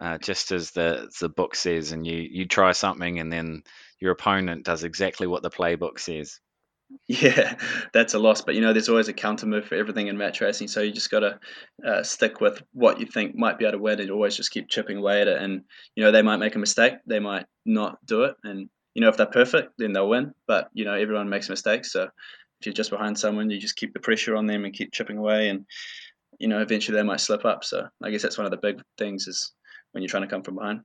uh, 0.00 0.18
just 0.18 0.52
as 0.52 0.70
the 0.70 1.10
the 1.20 1.28
book 1.28 1.54
says, 1.54 1.92
and 1.92 2.06
you 2.06 2.16
you 2.16 2.46
try 2.46 2.72
something, 2.72 3.18
and 3.18 3.32
then 3.32 3.62
your 4.00 4.12
opponent 4.12 4.64
does 4.64 4.84
exactly 4.84 5.26
what 5.26 5.42
the 5.42 5.50
playbook 5.50 5.98
says. 5.98 6.40
Yeah, 7.06 7.56
that's 7.92 8.14
a 8.14 8.18
loss. 8.18 8.40
But 8.40 8.54
you 8.54 8.62
know, 8.62 8.72
there's 8.72 8.88
always 8.88 9.08
a 9.08 9.12
counter 9.12 9.44
move 9.44 9.66
for 9.66 9.74
everything 9.74 10.06
in 10.06 10.16
match 10.16 10.40
racing. 10.40 10.68
So 10.68 10.80
you 10.80 10.90
just 10.90 11.10
got 11.10 11.20
to 11.20 11.38
uh, 11.86 12.02
stick 12.02 12.40
with 12.40 12.62
what 12.72 12.98
you 12.98 13.04
think 13.04 13.36
might 13.36 13.58
be 13.58 13.66
able 13.66 13.72
to 13.72 13.82
win, 13.82 14.00
and 14.00 14.10
always 14.10 14.36
just 14.36 14.52
keep 14.52 14.68
chipping 14.70 14.96
away 14.96 15.20
at 15.20 15.28
it. 15.28 15.42
And 15.42 15.64
you 15.94 16.02
know, 16.02 16.12
they 16.12 16.22
might 16.22 16.38
make 16.38 16.54
a 16.54 16.58
mistake, 16.58 16.94
they 17.06 17.18
might 17.18 17.44
not 17.66 17.98
do 18.06 18.22
it, 18.24 18.36
and 18.42 18.70
you 18.94 19.02
know, 19.02 19.08
if 19.08 19.18
they're 19.18 19.26
perfect, 19.26 19.74
then 19.76 19.92
they'll 19.92 20.08
win. 20.08 20.32
But 20.46 20.70
you 20.72 20.86
know, 20.86 20.94
everyone 20.94 21.28
makes 21.28 21.50
mistakes. 21.50 21.92
So 21.92 22.08
if 22.60 22.66
you're 22.66 22.72
just 22.72 22.90
behind 22.90 23.18
someone, 23.18 23.50
you 23.50 23.60
just 23.60 23.76
keep 23.76 23.92
the 23.92 24.00
pressure 24.00 24.36
on 24.36 24.46
them 24.46 24.64
and 24.64 24.74
keep 24.74 24.92
chipping 24.92 25.18
away, 25.18 25.48
and 25.48 25.64
you 26.38 26.48
know, 26.48 26.60
eventually 26.60 26.96
they 26.96 27.02
might 27.04 27.20
slip 27.20 27.44
up. 27.44 27.64
So 27.64 27.88
I 28.02 28.10
guess 28.10 28.22
that's 28.22 28.38
one 28.38 28.46
of 28.46 28.50
the 28.50 28.56
big 28.56 28.80
things 28.96 29.26
is 29.26 29.52
when 29.92 30.02
you're 30.02 30.08
trying 30.08 30.24
to 30.24 30.28
come 30.28 30.42
from 30.42 30.56
behind. 30.56 30.80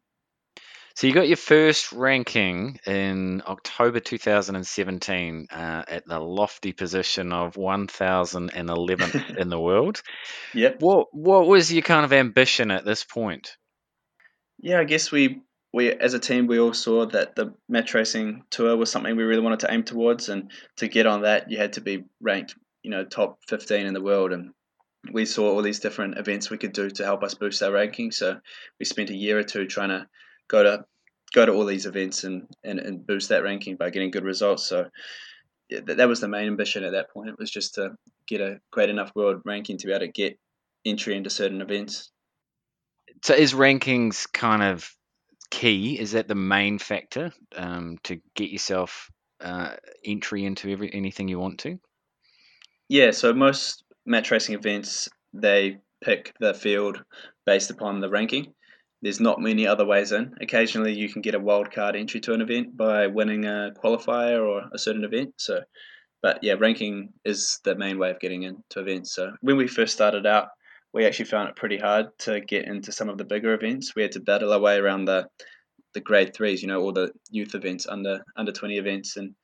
So 0.96 1.08
you 1.08 1.14
got 1.14 1.28
your 1.28 1.38
first 1.38 1.92
ranking 1.92 2.80
in 2.86 3.42
October 3.48 4.00
2017 4.00 5.48
uh, 5.50 5.84
at 5.88 6.06
the 6.06 6.20
lofty 6.20 6.72
position 6.72 7.34
of 7.34 7.56
1011th 7.56 9.38
in 9.38 9.50
the 9.50 9.60
world. 9.60 10.04
Yep. 10.54 10.82
What 10.82 11.08
what 11.12 11.48
was 11.48 11.74
your 11.74 11.82
kind 11.82 12.06
of 12.06 12.14
ambition 12.14 12.70
at 12.70 12.86
this 12.86 13.04
point? 13.04 13.58
Yeah, 14.60 14.80
I 14.80 14.84
guess 14.84 15.12
we 15.12 15.42
we 15.74 15.92
as 15.92 16.14
a 16.14 16.20
team 16.20 16.48
we 16.48 16.60
all 16.60 16.74
saw 16.74 17.06
that 17.08 17.36
the 17.36 17.54
match 17.68 17.94
racing 17.94 18.44
tour 18.50 18.78
was 18.78 18.92
something 18.92 19.16
we 19.16 19.24
really 19.24 19.42
wanted 19.42 19.60
to 19.62 19.74
aim 19.74 19.84
towards, 19.84 20.30
and 20.30 20.52
to 20.78 20.88
get 20.88 21.08
on 21.08 21.24
that, 21.24 21.50
you 21.50 21.58
had 21.58 21.74
to 21.74 21.82
be 21.82 22.06
ranked, 22.22 22.56
you 22.84 22.92
know, 22.92 23.04
top 23.04 23.40
fifteen 23.48 23.86
in 23.86 23.94
the 23.94 24.02
world, 24.02 24.32
and 24.32 24.52
we 25.12 25.26
saw 25.26 25.50
all 25.52 25.62
these 25.62 25.82
different 25.82 26.18
events 26.18 26.50
we 26.50 26.58
could 26.58 26.72
do 26.72 26.90
to 26.90 27.04
help 27.04 27.24
us 27.24 27.34
boost 27.34 27.62
our 27.62 27.72
ranking. 27.72 28.12
So 28.12 28.40
we 28.80 28.86
spent 28.86 29.10
a 29.10 29.16
year 29.16 29.38
or 29.38 29.44
two 29.44 29.66
trying 29.66 29.90
to 29.90 30.08
go 30.48 30.64
to 30.64 30.86
go 31.34 31.46
to 31.46 31.52
all 31.52 31.66
these 31.66 31.88
events 31.88 32.24
and, 32.24 32.48
and, 32.64 32.80
and 32.80 33.06
boost 33.06 33.30
that 33.30 33.44
ranking 33.44 33.76
by 33.76 33.90
getting 33.90 34.12
good 34.12 34.24
results. 34.24 34.66
So 34.66 34.86
that, 35.72 35.98
that 35.98 36.08
was 36.08 36.22
the 36.22 36.28
main 36.28 36.46
ambition 36.46 36.84
at 36.84 36.92
that 36.92 37.10
point. 37.10 37.30
It 37.30 37.40
was 37.40 37.50
just 37.50 37.74
to 37.76 37.96
get 38.28 38.40
a 38.40 38.60
great 38.72 38.90
enough 38.90 39.12
world 39.16 39.42
ranking 39.44 39.78
to 39.80 39.88
be 39.88 39.94
able 39.94 40.06
to 40.06 40.12
get 40.12 40.38
entry 40.86 41.18
into 41.18 41.32
certain 41.32 41.62
events. 41.62 42.12
So 43.24 43.34
is 43.34 43.54
rankings 43.54 44.32
kind 44.32 44.62
of 44.62 44.90
key? 45.54 46.00
Is 46.00 46.14
that 46.14 46.28
the 46.28 46.36
main 46.36 46.80
factor 46.80 47.32
um, 47.56 48.00
to 48.04 48.20
get 48.36 48.50
yourself 48.50 49.12
uh, 49.40 49.76
entry 50.04 50.46
into 50.46 50.72
every 50.72 50.92
anything 50.92 51.28
you 51.28 51.40
want 51.40 51.60
to? 51.60 51.80
Yeah, 52.90 53.12
so 53.12 53.34
most 53.34 53.84
match 54.06 54.32
racing 54.32 54.56
events 54.56 55.10
they 55.32 55.78
pick 56.04 56.34
the 56.40 56.56
field 56.56 57.04
based 57.46 57.70
upon 57.70 58.02
the 58.02 58.10
ranking. 58.10 58.54
There's 59.04 59.20
not 59.20 59.42
many 59.42 59.68
other 59.68 59.86
ways 59.86 60.12
in. 60.12 60.34
Occasionally, 60.42 60.94
you 60.94 61.08
can 61.08 61.22
get 61.22 61.36
a 61.36 61.40
wild 61.40 61.72
card 61.72 61.96
entry 61.96 62.20
to 62.22 62.34
an 62.34 62.42
event 62.42 62.76
by 62.76 63.06
winning 63.08 63.46
a 63.46 63.74
qualifier 63.84 64.42
or 64.42 64.64
a 64.74 64.80
certain 64.80 65.04
event. 65.04 65.36
So, 65.38 65.62
but 66.24 66.40
yeah, 66.42 66.54
ranking 66.54 67.14
is 67.24 67.60
the 67.64 67.76
main 67.76 68.00
way 68.00 68.10
of 68.10 68.20
getting 68.20 68.44
into 68.44 68.80
events. 68.80 69.14
So 69.14 69.34
when 69.42 69.58
we 69.58 69.68
first 69.68 69.94
started 69.94 70.26
out, 70.26 70.48
we 70.94 71.06
actually 71.06 71.26
found 71.26 71.50
it 71.50 71.56
pretty 71.56 71.78
hard 71.78 72.08
to 72.20 72.40
get 72.40 72.66
into 72.66 72.92
some 72.92 73.10
of 73.10 73.18
the 73.18 73.26
bigger 73.26 73.54
events. 73.54 73.96
We 73.96 74.04
had 74.04 74.12
to 74.14 74.20
battle 74.20 74.54
our 74.54 74.60
way 74.60 74.78
around 74.78 75.06
the 75.06 75.28
the 75.94 76.02
grade 76.02 76.34
threes, 76.36 76.62
you 76.62 76.68
know, 76.68 76.82
all 76.82 76.92
the 76.92 77.12
youth 77.30 77.56
events, 77.56 77.88
under 77.88 78.24
under 78.38 78.52
twenty 78.52 78.78
events, 78.78 79.18
and 79.18 79.36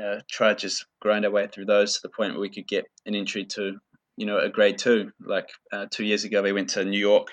uh, 0.00 0.20
try 0.30 0.50
to 0.50 0.54
just 0.54 0.86
grind 1.00 1.24
our 1.24 1.30
way 1.30 1.46
through 1.46 1.66
those 1.66 1.94
to 1.94 2.00
the 2.02 2.08
point 2.08 2.32
where 2.32 2.40
we 2.40 2.50
could 2.50 2.66
get 2.66 2.84
an 3.06 3.14
entry 3.14 3.44
to, 3.44 3.72
you 4.16 4.26
know, 4.26 4.38
a 4.38 4.48
grade 4.48 4.78
two. 4.78 5.10
Like 5.24 5.48
uh, 5.72 5.86
two 5.90 6.04
years 6.04 6.24
ago, 6.24 6.42
we 6.42 6.52
went 6.52 6.70
to 6.70 6.84
New 6.84 6.98
York 6.98 7.28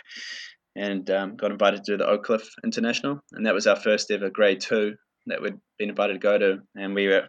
and 0.76 1.08
um, 1.10 1.36
got 1.36 1.52
invited 1.52 1.84
to 1.86 1.98
the 1.98 2.08
Oak 2.08 2.24
Cliff 2.24 2.48
International, 2.64 3.20
and 3.32 3.46
that 3.46 3.54
was 3.54 3.68
our 3.68 3.76
first 3.76 4.12
ever 4.12 4.30
grade 4.30 4.62
two 4.62 4.96
that 5.28 5.42
we'd 5.42 5.56
been 5.78 5.90
invited 5.90 6.14
to 6.14 6.20
go 6.20 6.38
to, 6.38 6.58
and 6.76 6.94
we 6.94 7.08
were 7.08 7.28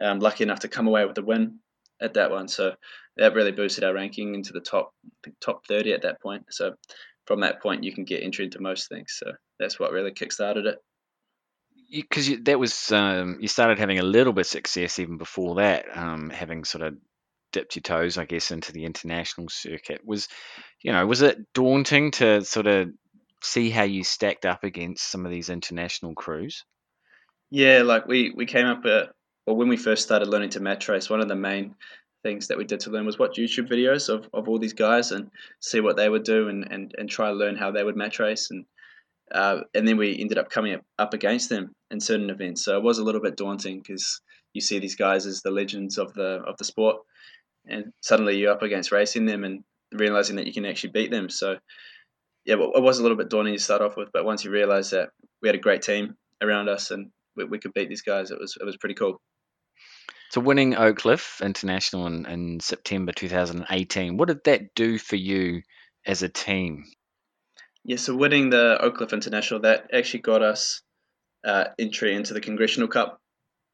um, 0.00 0.18
lucky 0.18 0.44
enough 0.44 0.60
to 0.60 0.68
come 0.68 0.86
away 0.86 1.04
with 1.04 1.18
a 1.18 1.22
win 1.22 1.58
at 2.00 2.14
that 2.14 2.30
one. 2.30 2.48
So 2.48 2.74
that 3.16 3.34
really 3.34 3.52
boosted 3.52 3.84
our 3.84 3.94
ranking 3.94 4.34
into 4.34 4.52
the 4.52 4.60
top 4.60 4.92
top 5.40 5.66
30 5.66 5.92
at 5.92 6.02
that 6.02 6.20
point. 6.20 6.44
So 6.50 6.74
from 7.26 7.40
that 7.40 7.62
point, 7.62 7.84
you 7.84 7.92
can 7.92 8.04
get 8.04 8.22
entry 8.22 8.44
into 8.44 8.60
most 8.60 8.88
things. 8.88 9.16
So 9.18 9.32
that's 9.58 9.78
what 9.78 9.92
really 9.92 10.12
kickstarted 10.12 10.66
it. 10.66 10.78
Because 11.90 12.30
that 12.42 12.58
was 12.58 12.90
um, 12.92 13.38
you 13.40 13.48
started 13.48 13.78
having 13.78 13.98
a 13.98 14.04
little 14.04 14.32
bit 14.32 14.42
of 14.42 14.46
success 14.46 14.98
even 14.98 15.16
before 15.16 15.56
that, 15.56 15.84
um, 15.96 16.30
having 16.30 16.64
sort 16.64 16.82
of 16.82 16.94
dipped 17.52 17.76
your 17.76 17.82
toes, 17.82 18.18
I 18.18 18.24
guess, 18.24 18.50
into 18.50 18.72
the 18.72 18.84
international 18.84 19.48
circuit. 19.48 20.00
Was 20.04 20.28
you 20.82 20.92
know 20.92 21.06
was 21.06 21.22
it 21.22 21.38
daunting 21.54 22.10
to 22.12 22.44
sort 22.44 22.66
of 22.66 22.88
see 23.42 23.70
how 23.70 23.84
you 23.84 24.02
stacked 24.02 24.44
up 24.46 24.64
against 24.64 25.08
some 25.08 25.24
of 25.24 25.30
these 25.30 25.50
international 25.50 26.14
crews? 26.14 26.64
Yeah, 27.50 27.82
like 27.82 28.06
we 28.06 28.32
we 28.34 28.46
came 28.46 28.66
up 28.66 28.84
at 28.86 29.10
well 29.46 29.56
when 29.56 29.68
we 29.68 29.76
first 29.76 30.02
started 30.02 30.28
learning 30.28 30.50
to 30.50 30.60
match 30.60 30.88
race, 30.88 31.10
one 31.10 31.20
of 31.20 31.28
the 31.28 31.36
main 31.36 31.74
things 32.22 32.48
that 32.48 32.58
we 32.58 32.64
did 32.64 32.80
to 32.80 32.90
learn 32.90 33.06
was 33.06 33.18
watch 33.18 33.36
YouTube 33.36 33.68
videos 33.68 34.08
of, 34.08 34.28
of 34.32 34.48
all 34.48 34.58
these 34.58 34.72
guys 34.72 35.12
and 35.12 35.30
see 35.60 35.80
what 35.80 35.96
they 35.96 36.08
would 36.08 36.24
do 36.24 36.48
and, 36.48 36.66
and, 36.70 36.94
and 36.96 37.08
try 37.08 37.28
to 37.28 37.36
learn 37.36 37.54
how 37.54 37.70
they 37.70 37.84
would 37.84 37.96
match 37.96 38.18
race 38.18 38.50
and 38.50 38.64
uh, 39.32 39.60
and 39.74 39.88
then 39.88 39.96
we 39.96 40.18
ended 40.20 40.38
up 40.38 40.50
coming 40.50 40.74
up, 40.74 40.82
up 40.98 41.14
against 41.14 41.48
them 41.48 41.72
in 41.90 41.98
certain 41.98 42.30
events. 42.30 42.64
So 42.64 42.76
it 42.76 42.82
was 42.82 42.98
a 42.98 43.04
little 43.04 43.22
bit 43.22 43.36
daunting 43.36 43.78
because 43.78 44.20
you 44.52 44.60
see 44.60 44.78
these 44.78 44.96
guys 44.96 45.26
as 45.26 45.42
the 45.42 45.50
legends 45.50 45.98
of 45.98 46.12
the 46.14 46.42
of 46.46 46.56
the 46.58 46.64
sport, 46.64 46.98
and 47.66 47.92
suddenly 48.00 48.36
you're 48.36 48.52
up 48.52 48.62
against 48.62 48.92
racing 48.92 49.26
them 49.26 49.44
and 49.44 49.64
realizing 49.92 50.36
that 50.36 50.46
you 50.46 50.52
can 50.52 50.66
actually 50.66 50.90
beat 50.90 51.10
them. 51.10 51.30
So 51.30 51.56
yeah, 52.44 52.56
it 52.56 52.82
was 52.82 52.98
a 52.98 53.02
little 53.02 53.16
bit 53.16 53.30
daunting 53.30 53.54
to 53.54 53.58
start 53.58 53.80
off 53.80 53.96
with, 53.96 54.10
but 54.12 54.24
once 54.24 54.44
you 54.44 54.50
realize 54.50 54.90
that 54.90 55.08
we 55.40 55.48
had 55.48 55.56
a 55.56 55.58
great 55.58 55.80
team 55.80 56.16
around 56.42 56.68
us 56.68 56.90
and 56.90 57.10
we, 57.36 57.44
we 57.44 57.58
could 57.58 57.72
beat 57.72 57.88
these 57.88 58.02
guys, 58.02 58.30
it 58.30 58.38
was 58.38 58.56
it 58.60 58.64
was 58.64 58.76
pretty 58.76 58.94
cool. 58.94 59.20
So 60.30 60.40
winning 60.40 60.74
Oak 60.74 60.98
Cliff 60.98 61.40
International 61.42 62.06
in, 62.06 62.26
in 62.26 62.60
September 62.60 63.12
2018, 63.12 64.16
what 64.16 64.28
did 64.28 64.44
that 64.44 64.74
do 64.74 64.98
for 64.98 65.16
you 65.16 65.62
as 66.06 66.22
a 66.22 66.28
team? 66.28 66.84
Yeah, 67.84 67.98
so 67.98 68.16
winning 68.16 68.50
the 68.50 68.78
Oak 68.80 68.96
Cliff 68.96 69.12
International, 69.12 69.60
that 69.60 69.90
actually 69.92 70.20
got 70.20 70.42
us 70.42 70.82
uh, 71.44 71.66
entry 71.78 72.14
into 72.14 72.34
the 72.34 72.40
Congressional 72.40 72.88
Cup 72.88 73.20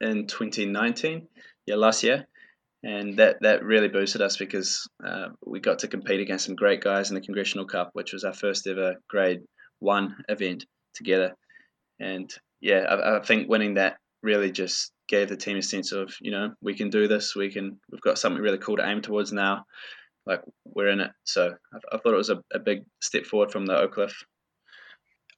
in 0.01 0.27
2019, 0.27 1.29
yeah, 1.67 1.77
last 1.77 2.03
year. 2.03 2.27
And 2.83 3.19
that, 3.19 3.43
that 3.43 3.63
really 3.63 3.89
boosted 3.89 4.23
us 4.23 4.37
because 4.37 4.89
uh, 5.05 5.29
we 5.47 5.61
got 5.61 5.81
to 5.81 5.89
compete 5.89 6.21
against 6.21 6.47
some 6.47 6.57
great 6.57 6.81
guys 6.83 7.11
in 7.11 7.15
the 7.15 7.21
Congressional 7.21 7.67
Cup, 7.67 7.91
which 7.93 8.13
was 8.13 8.25
our 8.25 8.33
first 8.33 8.67
ever 8.67 8.97
grade 9.09 9.43
one 9.79 10.17
event 10.29 10.65
together. 10.95 11.35
And 12.01 12.33
yeah, 12.61 12.81
I, 12.81 13.19
I 13.19 13.21
think 13.21 13.49
winning 13.49 13.75
that 13.75 13.99
really 14.23 14.51
just 14.51 14.93
gave 15.09 15.29
the 15.29 15.37
team 15.37 15.57
a 15.57 15.63
sense 15.63 15.93
of 15.93 16.15
you 16.21 16.31
know 16.31 16.53
we 16.63 16.75
can 16.75 16.91
do 16.91 17.09
this 17.09 17.35
we 17.35 17.51
can 17.51 17.79
we've 17.91 18.01
got 18.01 18.19
something 18.19 18.43
really 18.43 18.59
cool 18.59 18.77
to 18.77 18.87
aim 18.89 19.03
towards 19.03 19.33
now 19.33 19.65
like 20.27 20.41
we're 20.65 20.89
in 20.89 21.01
it 21.01 21.11
so 21.25 21.55
i, 21.75 21.97
I 21.97 21.99
thought 21.99 22.15
it 22.15 22.19
was 22.19 22.31
a, 22.31 22.41
a 22.53 22.59
big 22.59 22.85
step 23.01 23.27
forward 23.27 23.51
from 23.51 23.67
the 23.67 23.77
oak 23.77 23.95
cliff 23.95 24.25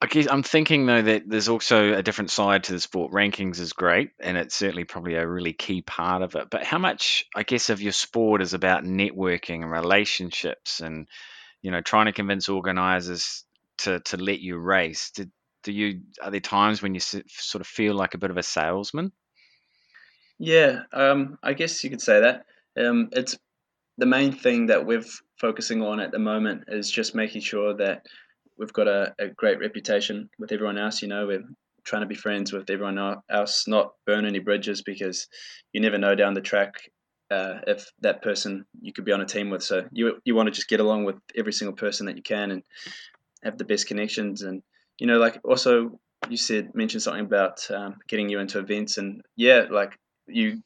I 0.03 0.05
guess 0.05 0.27
I'm 0.29 0.43
thinking 0.43 0.85
though 0.85 1.01
that 1.01 1.23
there's 1.27 1.47
also 1.47 1.93
a 1.93 2.03
different 2.03 2.29
side 2.29 2.65
to 2.65 2.73
the 2.73 2.79
sport. 2.81 3.13
Rankings 3.13 3.61
is 3.61 3.71
great, 3.71 4.09
and 4.19 4.35
it's 4.35 4.53
certainly 4.53 4.83
probably 4.83 5.15
a 5.15 5.25
really 5.25 5.53
key 5.53 5.81
part 5.81 6.21
of 6.21 6.35
it. 6.35 6.49
But 6.49 6.65
how 6.65 6.77
much, 6.77 7.25
I 7.33 7.43
guess, 7.43 7.69
of 7.69 7.81
your 7.81 7.93
sport 7.93 8.41
is 8.41 8.53
about 8.53 8.83
networking 8.83 9.61
and 9.61 9.71
relationships, 9.71 10.81
and 10.81 11.07
you 11.61 11.71
know, 11.71 11.79
trying 11.79 12.07
to 12.07 12.11
convince 12.11 12.49
organisers 12.49 13.45
to 13.77 14.01
to 14.01 14.17
let 14.17 14.41
you 14.41 14.57
race. 14.57 15.11
Did, 15.11 15.31
do 15.63 15.71
you 15.71 16.01
are 16.21 16.31
there 16.31 16.39
times 16.39 16.81
when 16.81 16.93
you 16.93 16.99
sort 16.99 17.61
of 17.61 17.67
feel 17.67 17.95
like 17.95 18.13
a 18.13 18.17
bit 18.17 18.31
of 18.31 18.37
a 18.37 18.43
salesman? 18.43 19.11
Yeah, 20.39 20.83
um, 20.91 21.37
I 21.43 21.53
guess 21.53 21.83
you 21.83 21.89
could 21.89 22.01
say 22.01 22.19
that. 22.21 22.45
Um, 22.77 23.09
it's 23.11 23.37
the 23.97 24.05
main 24.05 24.31
thing 24.31 24.67
that 24.67 24.85
we're 24.85 25.05
focusing 25.39 25.81
on 25.81 25.99
at 25.99 26.11
the 26.11 26.19
moment 26.19 26.65
is 26.67 26.89
just 26.89 27.15
making 27.15 27.41
sure 27.41 27.75
that 27.75 28.05
we've 28.57 28.73
got 28.73 28.87
a, 28.87 29.13
a 29.19 29.27
great 29.29 29.59
reputation 29.59 30.29
with 30.39 30.51
everyone 30.51 30.77
else. 30.77 31.01
You 31.01 31.07
know, 31.07 31.27
we're 31.27 31.43
trying 31.83 32.01
to 32.01 32.07
be 32.07 32.15
friends 32.15 32.51
with 32.51 32.69
everyone 32.69 32.99
else, 33.29 33.67
not 33.67 33.93
burn 34.05 34.25
any 34.25 34.39
bridges 34.39 34.81
because 34.81 35.27
you 35.71 35.81
never 35.81 35.97
know 35.97 36.15
down 36.15 36.33
the 36.33 36.41
track 36.41 36.75
uh, 37.31 37.59
if 37.67 37.91
that 38.01 38.21
person 38.21 38.65
you 38.81 38.93
could 38.93 39.05
be 39.05 39.11
on 39.11 39.21
a 39.21 39.25
team 39.25 39.49
with. 39.49 39.63
So 39.63 39.87
you 39.91 40.19
you 40.25 40.35
want 40.35 40.47
to 40.47 40.51
just 40.51 40.69
get 40.69 40.79
along 40.79 41.05
with 41.05 41.15
every 41.35 41.53
single 41.53 41.75
person 41.75 42.05
that 42.07 42.17
you 42.17 42.23
can 42.23 42.51
and 42.51 42.63
have 43.43 43.57
the 43.57 43.65
best 43.65 43.87
connections. 43.87 44.41
And 44.41 44.61
you 45.03 45.07
know, 45.07 45.17
like 45.17 45.41
also 45.43 45.99
you 46.29 46.37
said 46.37 46.73
mentioned 46.73 47.03
something 47.03 47.25
about 47.25 47.69
um, 47.69 47.97
getting 48.07 48.29
you 48.29 48.39
into 48.39 48.57
events, 48.57 48.97
and 48.97 49.21
yeah, 49.35 49.65
like 49.69 49.99
you 50.27 50.63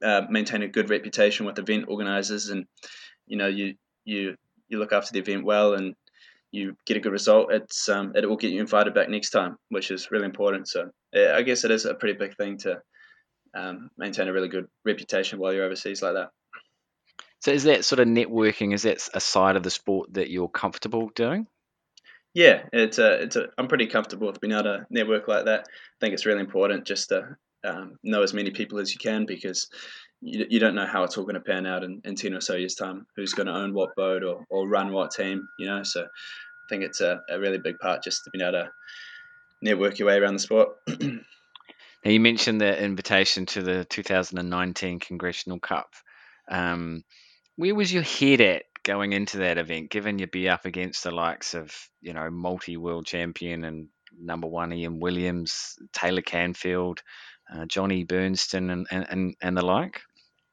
uh, 0.00 0.22
maintain 0.30 0.62
a 0.62 0.68
good 0.68 0.88
reputation 0.88 1.46
with 1.46 1.58
event 1.58 1.86
organizers 1.88 2.50
and 2.50 2.66
you 3.26 3.36
know 3.36 3.48
you 3.48 3.74
you 4.04 4.36
you 4.68 4.78
look 4.78 4.92
after 4.92 5.12
the 5.12 5.18
event 5.18 5.44
well 5.44 5.74
and 5.74 5.96
you 6.52 6.76
get 6.86 6.96
a 6.96 7.00
good 7.00 7.10
result 7.10 7.52
it's 7.52 7.88
um, 7.88 8.12
it 8.14 8.28
will 8.28 8.36
get 8.36 8.52
you 8.52 8.60
invited 8.60 8.94
back 8.94 9.08
next 9.08 9.30
time 9.30 9.56
which 9.68 9.90
is 9.90 10.12
really 10.12 10.26
important. 10.26 10.68
So 10.68 10.90
yeah, 11.12 11.34
i 11.34 11.42
guess 11.42 11.64
it 11.64 11.72
is 11.72 11.86
a 11.86 11.94
pretty 11.94 12.16
big 12.16 12.36
thing 12.36 12.58
to 12.58 12.80
um, 13.52 13.90
maintain 13.98 14.28
a 14.28 14.32
really 14.32 14.48
good 14.48 14.68
reputation 14.84 15.40
while 15.40 15.52
you're 15.52 15.64
overseas 15.64 16.02
like 16.02 16.14
that. 16.14 16.30
So 17.40 17.50
is 17.50 17.64
that 17.64 17.84
sort 17.84 17.98
of 17.98 18.06
networking 18.06 18.72
is 18.72 18.82
that 18.82 19.08
a 19.12 19.18
side 19.18 19.56
of 19.56 19.64
the 19.64 19.70
sport 19.70 20.14
that 20.14 20.30
you're 20.30 20.48
comfortable 20.48 21.10
doing 21.16 21.48
yeah 22.36 22.62
it's 22.72 22.98
a, 22.98 23.22
it's 23.22 23.36
a 23.36 23.46
i'm 23.56 23.66
pretty 23.66 23.86
comfortable 23.86 24.26
with 24.26 24.40
being 24.40 24.52
able 24.52 24.64
to 24.64 24.86
network 24.90 25.26
like 25.26 25.46
that. 25.46 25.60
I 25.60 25.96
think 26.00 26.12
it's 26.12 26.26
really 26.26 26.40
important 26.40 26.84
just 26.84 27.08
to 27.08 27.36
um, 27.64 27.98
know 28.02 28.22
as 28.22 28.34
many 28.34 28.50
people 28.50 28.78
as 28.78 28.92
you 28.92 28.98
can 28.98 29.24
because 29.24 29.68
you, 30.20 30.46
you 30.50 30.60
don't 30.60 30.74
know 30.74 30.86
how 30.86 31.02
it's 31.02 31.16
all 31.16 31.24
going 31.24 31.34
to 31.34 31.40
pan 31.40 31.66
out 31.66 31.82
in, 31.82 32.02
in 32.04 32.14
10 32.14 32.34
or 32.34 32.40
so 32.42 32.54
years 32.54 32.74
time. 32.74 33.06
Who's 33.16 33.32
going 33.32 33.46
to 33.46 33.54
own 33.54 33.72
what 33.72 33.96
boat 33.96 34.22
or, 34.22 34.44
or 34.50 34.68
run 34.68 34.92
what 34.92 35.12
team 35.12 35.48
you 35.58 35.66
know? 35.66 35.82
So 35.82 36.02
i 36.02 36.68
think 36.68 36.82
it's 36.82 37.00
a, 37.00 37.22
a 37.30 37.38
really 37.38 37.58
big 37.58 37.78
part 37.78 38.02
just 38.02 38.24
to 38.24 38.30
be 38.30 38.42
able 38.42 38.52
to 38.52 38.70
network 39.62 39.98
your 39.98 40.08
way 40.08 40.18
around 40.18 40.34
the 40.34 40.40
sport. 40.40 40.68
Now 42.04 42.12
you 42.12 42.20
mentioned 42.20 42.60
the 42.60 42.80
invitation 42.80 43.46
to 43.46 43.62
the 43.62 43.84
2019 43.86 45.00
congressional 45.00 45.58
cup. 45.58 45.92
Um, 46.48 47.02
where 47.56 47.74
was 47.74 47.92
your 47.92 48.04
head 48.04 48.40
at 48.40 48.62
going 48.86 49.12
into 49.12 49.38
that 49.38 49.58
event 49.58 49.90
given 49.90 50.18
you'd 50.18 50.30
be 50.30 50.48
up 50.48 50.64
against 50.64 51.02
the 51.04 51.10
likes 51.10 51.54
of 51.54 51.74
you 52.00 52.14
know 52.14 52.30
multi-world 52.30 53.04
champion 53.04 53.64
and 53.64 53.88
number 54.18 54.46
one 54.46 54.72
ian 54.72 55.00
williams 55.00 55.76
taylor 55.92 56.22
canfield 56.22 57.02
uh, 57.52 57.64
Johnie 57.64 58.06
Berntsson 58.06 58.72
and, 58.72 58.86
and, 58.90 59.34
and 59.40 59.56
the 59.56 59.64
like? 59.64 60.00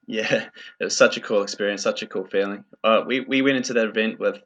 Yeah, 0.06 0.48
it 0.80 0.84
was 0.84 0.98
such 0.98 1.17
a 1.17 1.22
cool 1.22 1.43
experience, 1.43 1.82
such 1.82 2.04
a 2.04 2.08
cool 2.08 2.26
feeling. 2.26 2.65
Uh, 2.84 3.02
we, 3.06 3.22
we 3.22 3.41
went 3.41 3.58
into 3.58 3.74
that 3.74 3.88
event 3.88 4.19
with 4.19 4.38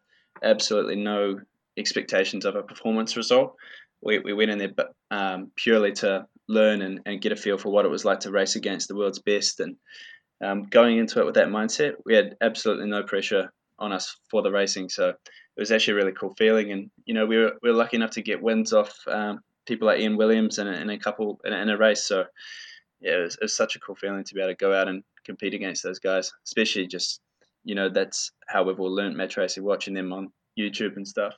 absolutely 0.43 0.95
no 0.95 1.39
expectations 1.77 2.45
of 2.45 2.55
a 2.55 2.63
performance 2.63 3.17
result. 3.17 3.55
we, 4.01 4.19
we 4.19 4.33
went 4.33 4.51
in 4.51 4.59
there 4.59 4.73
um, 5.09 5.51
purely 5.55 5.93
to 5.93 6.27
learn 6.47 6.81
and, 6.81 7.01
and 7.05 7.21
get 7.21 7.31
a 7.31 7.35
feel 7.35 7.57
for 7.57 7.69
what 7.69 7.85
it 7.85 7.91
was 7.91 8.05
like 8.05 8.21
to 8.21 8.31
race 8.31 8.55
against 8.55 8.87
the 8.87 8.95
world's 8.95 9.19
best. 9.19 9.59
And 9.59 9.75
um, 10.43 10.63
going 10.63 10.97
into 10.97 11.19
it 11.19 11.25
with 11.25 11.35
that 11.35 11.47
mindset, 11.47 11.93
we 12.05 12.15
had 12.15 12.37
absolutely 12.39 12.87
no 12.87 13.03
pressure 13.03 13.51
on 13.79 13.91
us 13.91 14.17
for 14.29 14.41
the 14.41 14.51
racing. 14.51 14.89
So 14.89 15.09
it 15.09 15.59
was 15.59 15.71
actually 15.71 15.93
a 15.93 15.97
really 15.97 16.11
cool 16.13 16.33
feeling. 16.37 16.71
And 16.71 16.91
you 17.05 17.13
know, 17.13 17.25
we 17.25 17.37
were, 17.37 17.53
we 17.61 17.69
were 17.69 17.75
lucky 17.75 17.97
enough 17.97 18.11
to 18.11 18.21
get 18.21 18.41
wins 18.41 18.73
off 18.73 18.95
um, 19.07 19.41
people 19.65 19.87
like 19.87 19.99
Ian 19.99 20.17
Williams 20.17 20.57
in 20.57 20.67
a, 20.67 20.71
in 20.71 20.89
a 20.89 20.97
couple 20.97 21.39
in 21.43 21.53
a, 21.53 21.57
in 21.57 21.69
a 21.69 21.77
race. 21.77 22.03
So 22.03 22.25
yeah, 23.01 23.17
it 23.17 23.23
was, 23.23 23.35
it 23.35 23.43
was, 23.43 23.55
such 23.55 23.75
a 23.75 23.79
cool 23.79 23.95
feeling 23.95 24.23
to 24.23 24.33
be 24.33 24.41
able 24.41 24.51
to 24.51 24.55
go 24.55 24.73
out 24.73 24.87
and 24.87 25.03
compete 25.25 25.53
against 25.53 25.83
those 25.83 25.99
guys, 25.99 26.31
especially 26.45 26.87
just 26.87 27.21
you 27.63 27.75
know 27.75 27.89
that's 27.89 28.31
how 28.47 28.63
we've 28.63 28.79
all 28.79 28.93
learned 28.93 29.17
match 29.17 29.37
racing, 29.37 29.63
watching 29.63 29.93
them 29.93 30.13
on 30.13 30.31
YouTube 30.57 30.95
and 30.95 31.07
stuff. 31.07 31.35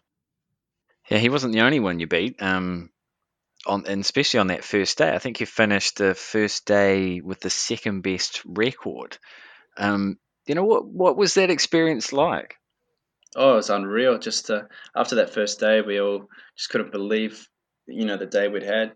Yeah, 1.09 1.17
he 1.17 1.29
wasn't 1.29 1.53
the 1.53 1.61
only 1.61 1.79
one 1.79 1.99
you 1.99 2.07
beat. 2.07 2.41
Um, 2.41 2.91
on 3.65 3.85
and 3.87 4.01
especially 4.01 4.39
on 4.39 4.47
that 4.47 4.63
first 4.63 4.97
day, 4.97 5.13
I 5.13 5.19
think 5.19 5.39
you 5.39 5.45
finished 5.45 5.97
the 5.97 6.15
first 6.15 6.65
day 6.65 7.19
with 7.19 7.41
the 7.41 7.49
second 7.49 8.01
best 8.01 8.41
record. 8.45 9.17
Um, 9.75 10.17
you 10.49 10.55
know 10.55 10.65
what? 10.65 10.85
What 10.85 11.15
was 11.15 11.35
that 11.35 11.51
experience 11.51 12.11
like? 12.11 12.55
Oh, 13.35 13.53
it 13.53 13.57
was 13.57 13.69
unreal. 13.69 14.17
Just 14.17 14.49
uh, 14.49 14.63
after 14.95 15.15
that 15.15 15.33
first 15.33 15.59
day, 15.59 15.81
we 15.81 16.01
all 16.01 16.27
just 16.57 16.71
couldn't 16.71 16.91
believe, 16.91 17.47
you 17.87 18.05
know, 18.05 18.17
the 18.17 18.25
day 18.25 18.47
we'd 18.47 18.63
had. 18.63 18.93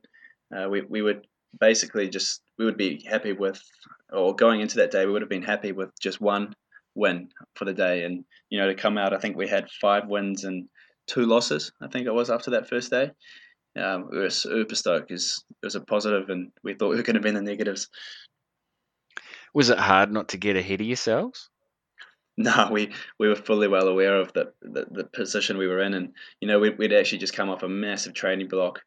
Uh, 0.54 0.68
we 0.68 0.82
we 0.82 1.04
would 1.04 1.28
basically 1.60 2.10
just 2.10 2.42
we 2.58 2.66
would 2.66 2.78
be 2.78 3.06
happy 3.08 3.34
with, 3.34 3.62
or 4.12 4.36
going 4.36 4.62
into 4.62 4.78
that 4.78 4.89
day, 4.89 5.06
we 5.06 5.12
would 5.12 5.22
have 5.22 5.30
been 5.30 5.44
happy 5.44 5.72
with 5.72 5.92
just 6.02 6.20
one 6.20 6.56
win 6.96 7.30
for 7.56 7.66
the 7.66 7.74
day, 7.74 8.04
and 8.04 8.26
you 8.50 8.60
know, 8.60 8.68
to 8.68 8.76
come 8.76 8.98
out, 8.98 9.13
I 9.13 9.20
think 9.20 9.38
we 9.38 9.48
had 9.48 9.70
five 9.80 10.08
wins 10.08 10.44
and 10.46 10.68
two 11.06 11.28
losses. 11.28 11.72
I 11.82 11.88
think 11.88 12.08
it 12.08 12.13
was 12.13 12.32
after 12.32 12.52
that 12.52 12.68
first 12.68 12.89
day. 12.89 13.12
Um, 13.80 14.10
we 14.12 14.18
were 14.18 14.30
super 14.30 14.76
stoked 14.76 15.08
because 15.08 15.44
it 15.62 15.66
was 15.66 15.76
a 15.76 15.82
positive, 15.82 16.30
and 16.30 16.52
we 16.63 16.74
thought 16.74 16.89
we 16.89 16.96
were 16.96 17.04
going 17.04 17.16
to 17.16 17.22
be 17.22 17.30
in 17.30 17.36
the 17.36 17.42
negatives. 17.42 17.89
Was 19.54 19.70
it 19.70 19.80
hard 19.80 20.12
not 20.12 20.30
to 20.30 20.38
get 20.38 20.56
ahead 20.56 20.82
of 20.82 20.88
yourselves? 20.88 21.50
No, 22.36 22.70
we, 22.72 22.92
we 23.20 23.28
were 23.28 23.36
fully 23.36 23.68
well 23.68 23.88
aware 23.88 24.20
of 24.20 24.34
the, 24.34 24.54
the, 24.63 24.88
the 24.89 25.04
position 25.04 25.60
we 25.60 25.68
were 25.68 25.84
in, 25.84 25.94
and 25.94 26.13
you 26.42 26.48
know 26.48 26.58
we'd, 26.58 26.80
we'd 26.80 26.92
actually 26.92 27.20
just 27.20 27.36
come 27.36 27.52
off 27.52 27.62
a 27.62 27.70
massive 27.70 28.16
training 28.16 28.48
block, 28.48 28.82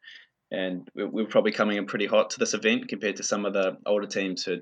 and 0.51 0.85
we, 0.93 1.05
we 1.05 1.23
were 1.23 1.29
probably 1.29 1.53
coming 1.53 1.77
in 1.77 1.85
pretty 1.85 2.07
hot 2.07 2.31
to 2.31 2.39
this 2.39 2.53
event 2.53 2.89
compared 2.89 3.15
to 3.15 3.23
some 3.23 3.45
of 3.45 3.53
the 3.53 3.77
older 3.85 4.05
teams 4.05 4.43
who, 4.43 4.57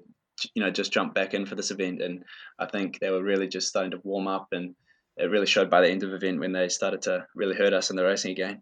you 0.53 0.61
know, 0.61 0.69
just 0.69 0.93
jumped 0.93 1.15
back 1.15 1.33
in 1.33 1.47
for 1.47 1.55
this 1.55 1.71
event, 1.71 1.99
and 1.99 2.25
I 2.59 2.67
think 2.67 2.99
they 2.99 3.09
were 3.09 3.23
really 3.23 3.47
just 3.47 3.69
starting 3.69 3.89
to 3.89 4.01
warm 4.03 4.27
up, 4.27 4.49
and 4.51 4.75
it 5.17 5.31
really 5.31 5.47
showed 5.47 5.71
by 5.71 5.81
the 5.81 5.89
end 5.89 6.03
of 6.03 6.11
the 6.11 6.17
event 6.17 6.39
when 6.39 6.51
they 6.51 6.69
started 6.69 7.01
to 7.03 7.25
really 7.33 7.55
hurt 7.55 7.73
us 7.73 7.89
in 7.89 7.95
the 7.95 8.05
racing 8.05 8.33
again. 8.33 8.61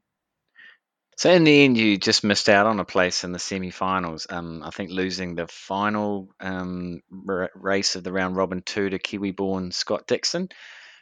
So 1.15 1.32
in 1.32 1.43
the 1.43 1.63
end, 1.63 1.78
you 1.78 1.97
just 1.97 2.23
missed 2.23 2.49
out 2.49 2.65
on 2.65 2.80
a 2.80 2.86
place 2.86 3.23
in 3.23 3.32
the 3.32 3.39
semi-finals. 3.39 4.28
Um, 4.30 4.63
I 4.63 4.71
think 4.71 4.89
losing 4.89 5.36
the 5.36 5.47
final 5.47 6.30
um, 6.39 7.02
r- 7.28 7.52
race 7.56 7.95
of 7.95 8.04
the 8.04 8.12
round 8.12 8.36
robin 8.36 8.62
two 8.65 8.89
to 8.89 8.99
Kiwi-born 8.99 9.71
Scott 9.71 10.08
Dickson, 10.08 10.49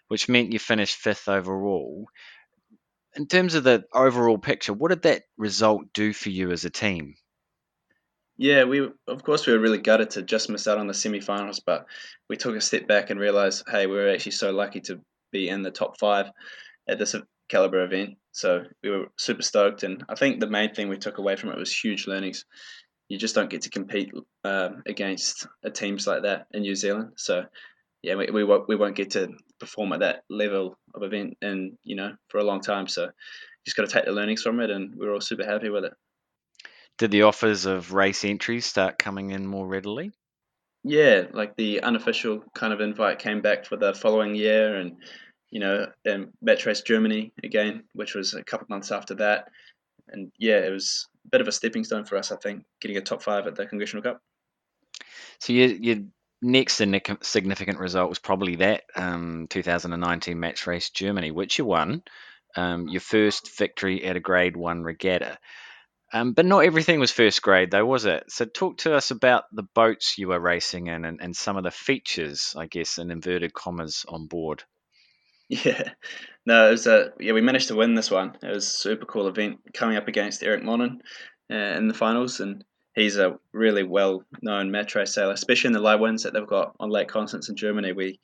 which 0.09 0.27
meant 0.27 0.51
you 0.51 0.59
finished 0.59 0.97
fifth 0.97 1.29
overall. 1.29 2.07
In 3.15 3.27
terms 3.27 3.55
of 3.55 3.63
the 3.63 3.85
overall 3.93 4.37
picture, 4.37 4.73
what 4.73 4.89
did 4.89 5.03
that 5.03 5.23
result 5.37 5.93
do 5.93 6.13
for 6.13 6.29
you 6.29 6.51
as 6.51 6.65
a 6.65 6.69
team? 6.69 7.15
Yeah, 8.37 8.63
we 8.63 8.89
of 9.07 9.23
course 9.23 9.45
we 9.45 9.53
were 9.53 9.59
really 9.59 9.77
gutted 9.77 10.11
to 10.11 10.23
just 10.23 10.49
miss 10.49 10.67
out 10.67 10.77
on 10.77 10.87
the 10.87 10.93
semi-finals, 10.93 11.61
but 11.65 11.85
we 12.29 12.37
took 12.37 12.55
a 12.55 12.61
step 12.61 12.87
back 12.87 13.09
and 13.09 13.19
realized, 13.19 13.63
hey, 13.69 13.85
we 13.85 13.95
were 13.95 14.09
actually 14.09 14.31
so 14.33 14.51
lucky 14.51 14.81
to 14.81 14.99
be 15.31 15.47
in 15.47 15.61
the 15.61 15.71
top 15.71 15.99
five 15.99 16.31
at 16.87 16.99
this 16.99 17.15
caliber 17.51 17.83
event. 17.83 18.17
So 18.31 18.63
we 18.81 18.89
were 18.89 19.07
super 19.17 19.41
stoked, 19.41 19.83
and 19.83 20.03
I 20.07 20.15
think 20.15 20.39
the 20.39 20.47
main 20.47 20.73
thing 20.73 20.87
we 20.87 20.97
took 20.97 21.17
away 21.17 21.35
from 21.35 21.49
it 21.49 21.57
was 21.57 21.75
huge 21.75 22.07
learnings. 22.07 22.45
You 23.09 23.17
just 23.17 23.35
don't 23.35 23.49
get 23.49 23.63
to 23.63 23.69
compete 23.69 24.11
uh, 24.45 24.69
against 24.87 25.45
teams 25.73 26.07
like 26.07 26.23
that 26.23 26.47
in 26.51 26.61
New 26.61 26.75
Zealand. 26.75 27.11
So 27.17 27.43
yeah, 28.01 28.15
we, 28.15 28.27
we 28.31 28.43
won't 28.45 28.69
we 28.69 28.77
won't 28.77 28.95
get 28.95 29.11
to 29.11 29.29
perform 29.59 29.91
at 29.91 29.99
that 29.99 30.23
level 30.29 30.77
of 30.95 31.03
event, 31.03 31.37
and 31.41 31.77
you 31.83 31.97
know 31.97 32.13
for 32.29 32.39
a 32.39 32.43
long 32.43 32.61
time. 32.61 32.87
So 32.87 33.09
just 33.65 33.75
got 33.77 33.87
to 33.87 33.93
take 33.93 34.05
the 34.05 34.11
learnings 34.11 34.41
from 34.41 34.61
it, 34.61 34.69
and 34.69 34.95
we 34.95 35.05
we're 35.05 35.13
all 35.13 35.21
super 35.21 35.45
happy 35.45 35.69
with 35.69 35.83
it. 35.83 35.93
Did 36.97 37.11
the 37.11 37.23
offers 37.23 37.65
of 37.65 37.93
race 37.93 38.23
entries 38.23 38.65
start 38.65 38.97
coming 38.97 39.31
in 39.31 39.45
more 39.45 39.67
readily? 39.67 40.11
Yeah, 40.83 41.23
like 41.33 41.55
the 41.57 41.83
unofficial 41.83 42.43
kind 42.55 42.73
of 42.73 42.81
invite 42.81 43.19
came 43.19 43.41
back 43.41 43.65
for 43.65 43.75
the 43.75 43.93
following 43.93 44.35
year, 44.35 44.77
and 44.77 44.97
you 45.51 45.59
know, 45.59 45.87
um, 46.09 46.29
Match 46.41 46.65
Race 46.65 46.81
Germany 46.81 47.33
again, 47.43 47.83
which 47.93 48.15
was 48.15 48.33
a 48.33 48.43
couple 48.43 48.65
of 48.65 48.69
months 48.69 48.91
after 48.91 49.15
that. 49.15 49.49
And 50.07 50.31
yeah, 50.37 50.59
it 50.59 50.71
was 50.71 51.07
a 51.25 51.29
bit 51.29 51.41
of 51.41 51.47
a 51.47 51.51
stepping 51.51 51.83
stone 51.83 52.05
for 52.05 52.17
us, 52.17 52.31
I 52.31 52.37
think, 52.37 52.63
getting 52.79 52.97
a 52.97 53.01
top 53.01 53.21
five 53.21 53.45
at 53.47 53.55
the 53.55 53.65
Congressional 53.65 54.01
Cup. 54.01 54.21
So 55.39 55.53
your, 55.53 55.67
your 55.67 55.97
next 56.41 56.81
significant 57.21 57.79
result 57.79 58.09
was 58.09 58.19
probably 58.19 58.55
that 58.57 58.83
um, 58.95 59.47
2019 59.49 60.39
Match 60.39 60.65
Race 60.65 60.89
Germany, 60.89 61.31
which 61.31 61.59
you 61.59 61.65
won. 61.65 62.03
Um, 62.55 62.87
your 62.89 63.01
first 63.01 63.57
victory 63.57 64.03
at 64.03 64.17
a 64.17 64.19
Grade 64.19 64.57
1 64.57 64.83
regatta. 64.83 65.37
Um, 66.13 66.33
but 66.33 66.45
not 66.45 66.65
everything 66.65 66.99
was 66.99 67.11
first 67.11 67.41
grade, 67.41 67.71
though, 67.71 67.85
was 67.85 68.03
it? 68.03 68.25
So, 68.29 68.43
talk 68.43 68.79
to 68.79 68.93
us 68.93 69.11
about 69.11 69.45
the 69.53 69.63
boats 69.63 70.17
you 70.17 70.27
were 70.27 70.39
racing 70.41 70.87
in 70.87 71.05
and, 71.05 71.21
and 71.21 71.33
some 71.33 71.55
of 71.55 71.63
the 71.63 71.71
features, 71.71 72.53
I 72.57 72.65
guess, 72.65 72.97
in 72.97 73.11
inverted 73.11 73.53
commas, 73.53 74.05
on 74.09 74.27
board. 74.27 74.63
Yeah, 75.51 75.91
no, 76.45 76.69
it 76.69 76.71
was 76.71 76.87
a 76.87 77.11
yeah. 77.19 77.33
We 77.33 77.41
managed 77.41 77.67
to 77.67 77.75
win 77.75 77.93
this 77.93 78.09
one. 78.09 78.37
It 78.41 78.47
was 78.53 78.65
a 78.65 78.69
super 78.69 79.05
cool 79.05 79.27
event 79.27 79.59
coming 79.73 79.97
up 79.97 80.07
against 80.07 80.43
Eric 80.43 80.63
Monnin 80.63 80.99
uh, 81.51 81.77
in 81.77 81.89
the 81.89 81.93
finals, 81.93 82.39
and 82.39 82.63
he's 82.95 83.17
a 83.17 83.37
really 83.51 83.83
well 83.83 84.23
known 84.41 84.71
match 84.71 84.95
race 84.95 85.13
sailor, 85.13 85.33
especially 85.33 85.67
in 85.67 85.73
the 85.73 85.79
light 85.79 85.99
winds 85.99 86.23
that 86.23 86.33
they've 86.33 86.47
got 86.47 86.73
on 86.79 86.89
Lake 86.89 87.09
Constance 87.09 87.49
in 87.49 87.57
Germany. 87.57 87.91
We 87.91 88.17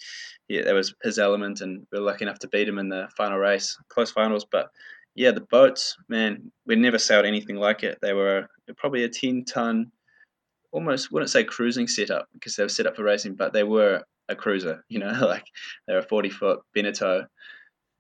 yeah, 0.48 0.64
that 0.64 0.74
was 0.74 0.96
his 1.04 1.20
element, 1.20 1.60
and 1.60 1.86
we 1.92 2.00
were 2.00 2.06
lucky 2.06 2.24
enough 2.24 2.40
to 2.40 2.48
beat 2.48 2.70
him 2.70 2.80
in 2.80 2.88
the 2.88 3.10
final 3.18 3.38
race, 3.38 3.78
close 3.90 4.10
finals. 4.12 4.46
But 4.50 4.70
yeah, 5.14 5.32
the 5.32 5.42
boats, 5.42 5.98
man, 6.08 6.50
we 6.66 6.78
never 6.78 6.98
sailed 6.98 7.26
anything 7.26 7.58
like 7.58 7.84
it. 7.84 7.98
They 8.02 8.14
were 8.14 8.48
probably 8.78 9.04
a 9.04 9.10
ten 9.10 9.44
ton, 9.44 9.92
almost 10.72 11.12
wouldn't 11.12 11.30
say 11.32 11.44
cruising 11.44 11.90
setup 11.90 12.30
because 12.32 12.56
they 12.56 12.64
were 12.64 12.70
set 12.70 12.88
up 12.88 12.96
for 12.96 13.04
racing, 13.04 13.36
but 13.36 13.52
they 13.52 13.64
were 13.64 14.04
a 14.30 14.36
cruiser. 14.36 14.84
You 14.90 15.00
know, 15.00 15.12
like 15.22 15.46
they're 15.88 16.00
a 16.00 16.08
forty 16.08 16.30
foot 16.30 16.60
Beneteau 16.76 17.26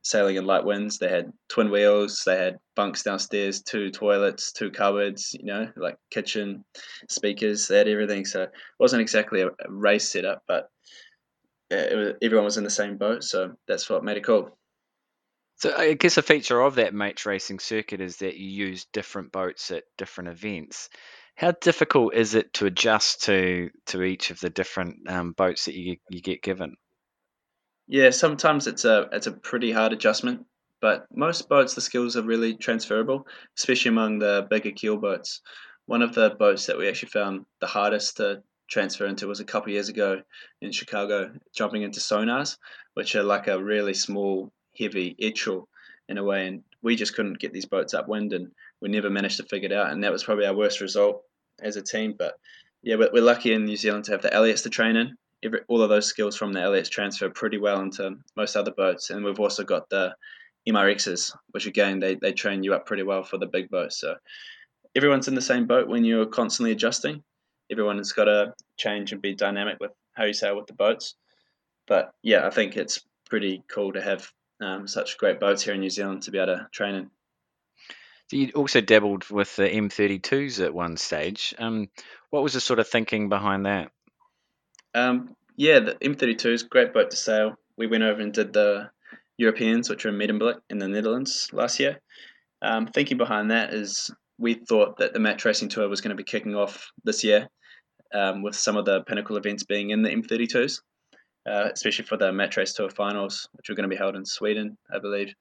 sailing 0.04 0.38
in 0.38 0.46
light 0.46 0.64
winds. 0.64 0.98
They 0.98 1.10
had 1.10 1.32
twin 1.50 1.70
wheels. 1.70 2.24
They 2.26 2.38
had 2.38 2.58
bunks 2.76 3.04
downstairs, 3.04 3.62
two 3.62 3.92
toilets, 3.92 4.52
two 4.52 4.72
cupboards. 4.72 5.34
You 5.34 5.46
know, 5.46 5.70
like 5.76 5.98
kitchen, 6.12 6.64
speakers. 7.10 7.68
They 7.68 7.78
had 7.78 7.88
everything. 7.88 8.26
So 8.26 8.44
it 8.44 8.52
wasn't 8.80 9.02
exactly 9.02 9.42
a, 9.42 9.50
race 9.68 10.12
setup, 10.12 10.44
but 10.48 10.70
was, 11.70 12.14
everyone 12.22 12.46
was 12.46 12.58
in 12.58 12.64
the 12.64 12.70
same 12.70 12.98
boat. 12.98 13.24
So 13.24 13.54
that's 13.68 13.90
what 13.90 14.04
made 14.04 14.18
it 14.18 14.24
cool. 14.24 14.58
So 15.58 15.76
I 15.76 15.94
guess 15.94 16.18
a 16.18 16.22
feature 16.22 16.62
of 16.62 16.76
that 16.76 16.94
match 16.94 17.26
racing 17.26 17.60
circuit 17.60 18.00
is 18.00 18.18
that 18.18 18.38
you 18.38 18.48
use 18.48 18.86
different 18.94 19.32
boats 19.32 19.72
at 19.72 19.86
different 19.98 20.30
events. 20.30 20.90
How 21.38 21.52
difficult 21.52 22.16
is 22.16 22.34
it 22.34 22.52
to 22.54 22.66
adjust 22.66 23.22
to 23.26 23.70
to 23.88 24.02
each 24.02 24.32
of 24.32 24.40
the 24.40 24.50
different 24.50 25.08
um, 25.08 25.34
boats 25.34 25.66
that 25.66 25.76
you 25.76 25.98
you 26.10 26.20
get 26.20 26.42
given? 26.42 26.76
Yeah, 27.86 28.10
sometimes 28.10 28.66
it's 28.66 28.86
a 28.86 29.08
it's 29.12 29.28
a 29.28 29.32
pretty 29.32 29.72
hard 29.72 29.94
adjustment, 29.94 30.48
but 30.82 31.06
most 31.14 31.48
boats 31.48 31.76
the 31.76 31.82
skills 31.82 32.18
are 32.18 32.24
really 32.24 32.56
transferable, 32.56 33.28
especially 33.56 33.90
among 33.90 34.18
the 34.18 34.48
bigger 34.50 34.72
keel 34.72 34.98
boats. 34.98 35.42
One 35.86 36.02
of 36.02 36.16
the 36.16 36.32
boats 36.32 36.66
that 36.66 36.78
we 36.80 36.88
actually 36.88 37.10
found 37.10 37.46
the 37.62 37.68
hardest 37.68 38.18
to 38.18 38.42
transfer 38.68 39.06
into 39.06 39.28
was 39.28 39.40
a 39.40 39.46
couple 39.46 39.72
years 39.72 39.90
ago 39.90 40.24
in 40.64 40.72
Chicago, 40.72 41.32
jumping 41.56 41.84
into 41.84 42.00
sonars, 42.00 42.58
which 42.96 43.16
are 43.16 43.22
like 43.22 43.48
a 43.48 43.64
really 43.64 43.94
small, 43.94 44.52
heavy 44.76 45.16
Etchells 45.20 45.68
in 46.10 46.18
a 46.18 46.24
way, 46.24 46.48
and 46.48 46.64
we 46.82 46.96
just 46.96 47.16
couldn't 47.16 47.38
get 47.38 47.54
these 47.54 47.66
boats 47.66 47.94
upwind, 47.94 48.34
and 48.34 48.52
we 48.82 48.90
never 48.90 49.12
managed 49.12 49.38
to 49.38 49.44
figure 49.44 49.72
it 49.72 49.78
out, 49.78 49.92
and 49.92 50.04
that 50.04 50.12
was 50.12 50.24
probably 50.24 50.48
our 50.48 50.56
worst 50.56 50.82
result 50.82 51.24
as 51.62 51.76
a 51.76 51.82
team. 51.82 52.16
But 52.18 52.36
yeah, 52.84 52.96
we're, 52.96 53.10
we're 53.12 53.24
lucky 53.24 53.54
in 53.54 53.66
New 53.66 53.78
Zealand 53.78 54.06
to 54.06 54.12
have 54.12 54.22
the 54.22 54.30
Elliotts 54.30 54.64
to 54.64 54.70
train 54.70 54.96
in. 54.96 55.16
Every, 55.44 55.60
all 55.68 55.82
of 55.82 55.90
those 55.90 56.08
skills 56.08 56.36
from 56.36 56.54
the 56.54 56.60
Elliotts 56.60 56.90
transfer 56.90 57.30
pretty 57.30 57.58
well 57.58 57.82
into 57.82 58.18
most 58.36 58.56
other 58.56 58.72
boats, 58.72 59.10
and 59.10 59.24
we've 59.24 59.40
also 59.40 59.64
got 59.64 59.90
the 59.90 60.16
MRXs, 60.68 61.36
which 61.52 61.66
again 61.66 62.00
they, 62.00 62.16
they 62.16 62.34
train 62.34 62.64
you 62.64 62.74
up 62.74 62.86
pretty 62.86 63.04
well 63.04 63.24
for 63.24 63.38
the 63.38 63.46
big 63.46 63.70
boats. 63.70 64.00
So 64.00 64.16
everyone's 64.96 65.28
in 65.28 65.36
the 65.36 65.42
same 65.42 65.68
boat 65.68 65.88
when 65.88 66.04
you're 66.04 66.26
constantly 66.26 66.72
adjusting. 66.72 67.24
Everyone 67.72 67.98
has 67.98 68.14
got 68.14 68.26
to 68.26 68.54
change 68.78 69.12
and 69.12 69.22
be 69.22 69.36
dynamic 69.36 69.78
with 69.80 69.92
how 70.14 70.26
you 70.26 70.34
sail 70.34 70.56
with 70.56 70.68
the 70.68 70.74
boats. 70.74 71.16
But 71.88 72.12
yeah, 72.24 72.46
I 72.46 72.50
think 72.50 72.76
it's 72.76 73.06
pretty 73.30 73.64
cool 73.70 73.94
to 73.94 74.02
have 74.02 74.32
um, 74.60 74.88
such 74.88 75.18
great 75.18 75.40
boats 75.40 75.64
here 75.64 75.74
in 75.74 75.80
New 75.80 75.90
Zealand 75.90 76.24
to 76.24 76.32
be 76.32 76.38
able 76.38 76.58
to 76.58 76.68
train 76.72 76.96
in. 76.96 77.10
You 78.32 78.52
also 78.56 78.82
dabbled 78.82 79.30
with 79.30 79.56
the 79.56 79.70
M32s 79.70 80.64
at 80.64 80.74
one 80.74 80.98
stage. 80.98 81.54
Um, 81.58 81.88
what 82.30 82.44
was 82.44 82.54
the 82.54 82.62
sort 82.62 82.80
of 82.80 82.88
thinking 82.88 83.30
behind 83.30 83.66
that? 83.66 83.92
Um, 84.94 85.36
yeah, 85.56 85.80
the 85.80 85.96
M32s, 85.96 86.46
is 86.46 86.64
a 86.64 86.68
great 86.68 86.94
boat 86.94 87.12
to 87.12 87.18
sail. 87.18 87.56
We 87.78 87.88
went 87.88 88.04
over 88.04 88.22
and 88.22 88.34
did 88.34 88.54
the 88.54 88.90
Europeans, 89.38 89.90
which 89.90 90.04
were 90.04 90.12
in 90.12 90.18
Medemblik 90.18 90.60
in 90.70 90.78
the 90.78 90.88
Netherlands 90.88 91.50
last 91.54 91.80
year. 91.80 92.02
Um, 92.62 92.88
thinking 92.88 93.18
behind 93.18 93.52
that 93.52 93.74
is 93.74 94.12
we 94.38 94.56
thought 94.56 94.98
that 94.98 95.14
the 95.14 95.20
match 95.20 95.46
racing 95.46 95.70
tour 95.70 95.88
was 95.88 96.02
going 96.02 96.16
to 96.16 96.16
be 96.16 96.24
kicking 96.24 96.56
off 96.56 96.92
this 97.04 97.24
year, 97.24 97.48
um, 98.14 98.42
with 98.42 98.56
some 98.56 98.78
of 98.78 98.86
the 98.86 99.02
pinnacle 99.04 99.38
events 99.38 99.64
being 99.64 99.92
in 99.92 100.02
the 100.02 100.10
M32s, 100.10 100.82
uh, 101.50 101.70
especially 101.72 102.06
for 102.06 102.18
the 102.18 102.32
match 102.32 102.58
race 102.58 102.74
tour 102.74 102.90
finals, 102.90 103.48
which 103.54 103.70
were 103.70 103.76
going 103.76 103.90
to 103.90 103.94
be 103.94 104.00
held 104.00 104.16
in 104.16 104.26
Sweden, 104.26 104.78
I 104.94 105.00
believe, 105.00 105.34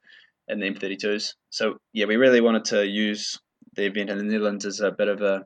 in 0.48 0.60
the 0.60 0.70
M32s. 0.70 1.34
So 1.50 1.76
yeah, 1.92 2.06
we 2.06 2.16
really 2.16 2.40
wanted 2.40 2.66
to 2.66 2.86
use 2.86 3.38
the 3.74 3.86
event 3.86 4.10
in 4.10 4.18
the 4.18 4.24
Netherlands 4.24 4.64
as 4.64 4.80
a 4.80 4.90
bit 4.90 5.08
of 5.08 5.20
a 5.22 5.44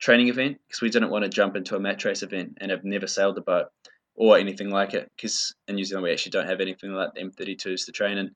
training 0.00 0.28
event 0.28 0.58
because 0.66 0.80
we 0.80 0.90
didn't 0.90 1.10
want 1.10 1.24
to 1.24 1.28
jump 1.28 1.56
into 1.56 1.76
a 1.76 1.80
match 1.80 2.04
race 2.04 2.22
event 2.22 2.58
and 2.60 2.70
have 2.70 2.84
never 2.84 3.06
sailed 3.06 3.38
a 3.38 3.40
boat 3.40 3.66
or 4.14 4.38
anything 4.38 4.70
like 4.70 4.94
it 4.94 5.10
because 5.16 5.54
in 5.66 5.74
New 5.74 5.84
Zealand 5.84 6.04
we 6.04 6.12
actually 6.12 6.30
don't 6.30 6.48
have 6.48 6.60
anything 6.60 6.92
like 6.92 7.10
the 7.14 7.22
M32s 7.22 7.86
to 7.86 7.92
train 7.92 8.18
in. 8.18 8.30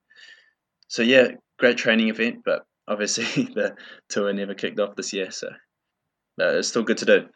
So 0.89 1.03
yeah, 1.03 1.29
great 1.59 1.77
training 1.77 2.09
event, 2.09 2.43
but 2.45 2.65
obviously 2.87 3.25
the 3.55 3.77
tour 4.09 4.33
never 4.33 4.55
kicked 4.55 4.81
off 4.81 4.97
this 4.97 5.13
year, 5.13 5.31
so 5.31 5.51
it's 6.39 6.69
still 6.69 6.85
good 6.85 6.99
to 6.99 7.05
do. 7.05 7.27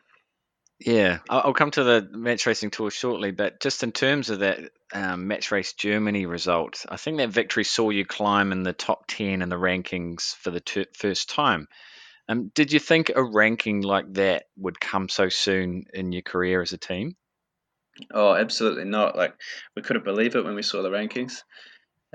Yeah, 0.85 1.19
I'll 1.29 1.53
come 1.53 1.71
to 1.73 1.85
the 1.85 2.09
match 2.11 2.47
racing 2.47 2.71
tour 2.71 2.91
shortly, 2.91 3.31
but 3.31 3.61
just 3.61 3.83
in 3.85 3.93
terms 3.93 4.31
of 4.31 4.41
that 4.41 4.71
um, 4.93 5.29
match 5.29 5.53
race 5.53 5.75
Germany 5.75 6.27
result, 6.27 6.85
I 6.89 6.97
think 6.97 7.19
that 7.19 7.29
victory 7.29 7.63
saw 7.63 7.91
you 7.91 8.05
climb 8.05 8.51
in 8.51 8.65
the 8.65 8.73
top 8.73 9.07
10 9.07 9.43
in 9.43 9.49
the 9.49 9.57
rankings 9.57 10.35
for 10.35 10.51
the 10.51 10.61
ter- 10.61 10.87
first 10.95 11.31
time. 11.31 11.69
Um, 12.29 12.51
did 12.55 12.73
you 12.73 12.81
think 12.81 13.13
a 13.15 13.23
ranking 13.23 13.83
like 13.83 14.13
that 14.15 14.47
would 14.57 14.81
come 14.81 15.09
so 15.09 15.29
soon 15.29 15.85
in 15.93 16.11
your 16.11 16.23
career 16.23 16.63
as 16.63 16.73
a 16.73 16.79
team? 16.79 17.17
Oh, 18.13 18.35
absolutely 18.35 18.85
not. 18.85 19.17
Like, 19.17 19.35
we 19.77 19.83
couldn't 19.83 20.05
believe 20.05 20.35
it 20.35 20.45
when 20.45 20.55
we 20.55 20.63
saw 20.63 20.83
the 20.83 20.91
rankings. 20.91 21.43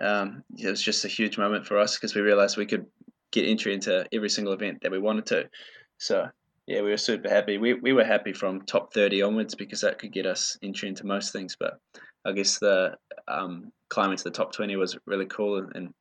Um, 0.02 0.44
it 0.58 0.68
was 0.68 0.82
just 0.82 1.06
a 1.06 1.10
huge 1.10 1.38
moment 1.38 1.68
for 1.68 1.78
us 1.78 1.96
because 1.96 2.16
we 2.16 2.22
realized 2.22 2.58
we 2.58 2.66
could 2.66 2.88
get 3.32 3.48
entry 3.48 3.74
into 3.74 4.06
every 4.12 4.30
single 4.30 4.54
event 4.54 4.82
that 4.82 4.92
we 4.92 5.00
wanted 5.00 5.28
to. 5.28 5.50
So 5.98 6.28
yeah, 6.68 6.82
we 6.82 6.90
were 6.90 6.98
super 6.98 7.30
happy. 7.30 7.58
We, 7.58 7.74
we 7.74 7.94
were 7.94 8.04
happy 8.04 8.34
from 8.34 8.62
top 8.62 8.94
30 8.94 9.22
onwards 9.22 9.56
because 9.56 9.82
that 9.82 10.00
could 10.00 10.12
get 10.12 10.26
us 10.26 10.58
entry 10.62 10.90
into 10.90 11.06
most 11.06 11.32
things. 11.32 11.56
But 11.58 11.80
I 12.26 12.34
guess 12.34 12.60
the 12.60 12.96
um, 13.28 13.72
climbing 13.90 14.18
to 14.18 14.24
the 14.26 14.32
top 14.32 14.52
20 14.52 14.76
was 14.76 14.98
really 15.06 15.26
cool 15.28 15.60
and, 15.60 15.72
and 15.76 15.94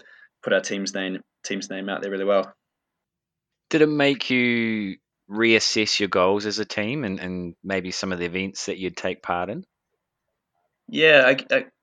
put 0.42 0.52
our 0.52 0.60
team's 0.60 0.92
name 0.92 1.20
team's 1.44 1.70
name 1.70 1.88
out 1.88 2.02
there 2.02 2.10
really 2.10 2.24
well. 2.24 2.52
Did 3.70 3.82
it 3.82 3.88
make 3.88 4.28
you 4.28 4.96
reassess 5.30 6.00
your 6.00 6.08
goals 6.08 6.46
as 6.46 6.58
a 6.58 6.64
team 6.64 7.04
and, 7.04 7.20
and 7.20 7.54
maybe 7.62 7.92
some 7.92 8.12
of 8.12 8.18
the 8.18 8.24
events 8.24 8.66
that 8.66 8.78
you'd 8.78 8.96
take 8.96 9.22
part 9.22 9.48
in? 9.48 9.64
Yeah, 10.88 11.32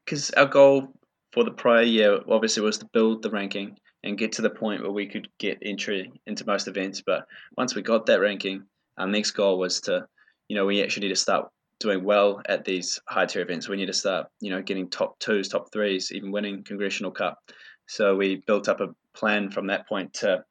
because 0.06 0.32
our 0.32 0.46
goal 0.46 0.90
for 1.32 1.46
the 1.46 1.52
prior 1.52 1.84
year 1.84 2.20
obviously 2.30 2.64
was 2.64 2.78
to 2.80 2.90
build 2.92 3.24
the 3.24 3.30
ranking 3.30 3.78
and 4.04 4.18
get 4.18 4.34
to 4.34 4.42
the 4.42 4.50
point 4.50 4.82
where 4.82 4.92
we 4.92 5.08
could 5.08 5.30
get 5.40 5.58
entry 5.62 6.12
into 6.28 6.46
most 6.46 6.68
events. 6.68 7.02
But 7.06 7.26
once 7.58 7.76
we 7.76 7.82
got 7.82 8.06
that 8.08 8.20
ranking, 8.20 8.64
our 8.98 9.08
next 9.08 9.32
goal 9.32 9.58
was 9.58 9.82
to, 9.82 10.06
you 10.48 10.56
know, 10.56 10.66
we 10.66 10.84
actually 10.84 11.08
need 11.08 11.14
to 11.14 11.20
start 11.20 11.50
doing 11.80 12.04
well 12.04 12.42
at 12.48 12.64
these 12.66 13.00
high 13.08 13.26
tier 13.26 13.42
events. 13.42 13.68
We 13.68 13.78
need 13.78 13.88
to 13.88 13.94
start, 13.94 14.28
you 14.40 14.50
know, 14.50 14.62
getting 14.62 14.90
top 14.90 15.20
twos, 15.20 15.50
top 15.50 15.72
threes, 15.72 16.12
even 16.12 16.32
winning 16.32 16.64
Congressional 16.64 17.12
Cup. 17.12 17.40
So 17.88 18.16
we 18.16 18.38
built 18.48 18.70
up 18.70 18.80
a 18.80 18.96
plan 19.14 19.50
from 19.50 19.68
that 19.68 19.88
point 19.88 20.14
to 20.16 20.44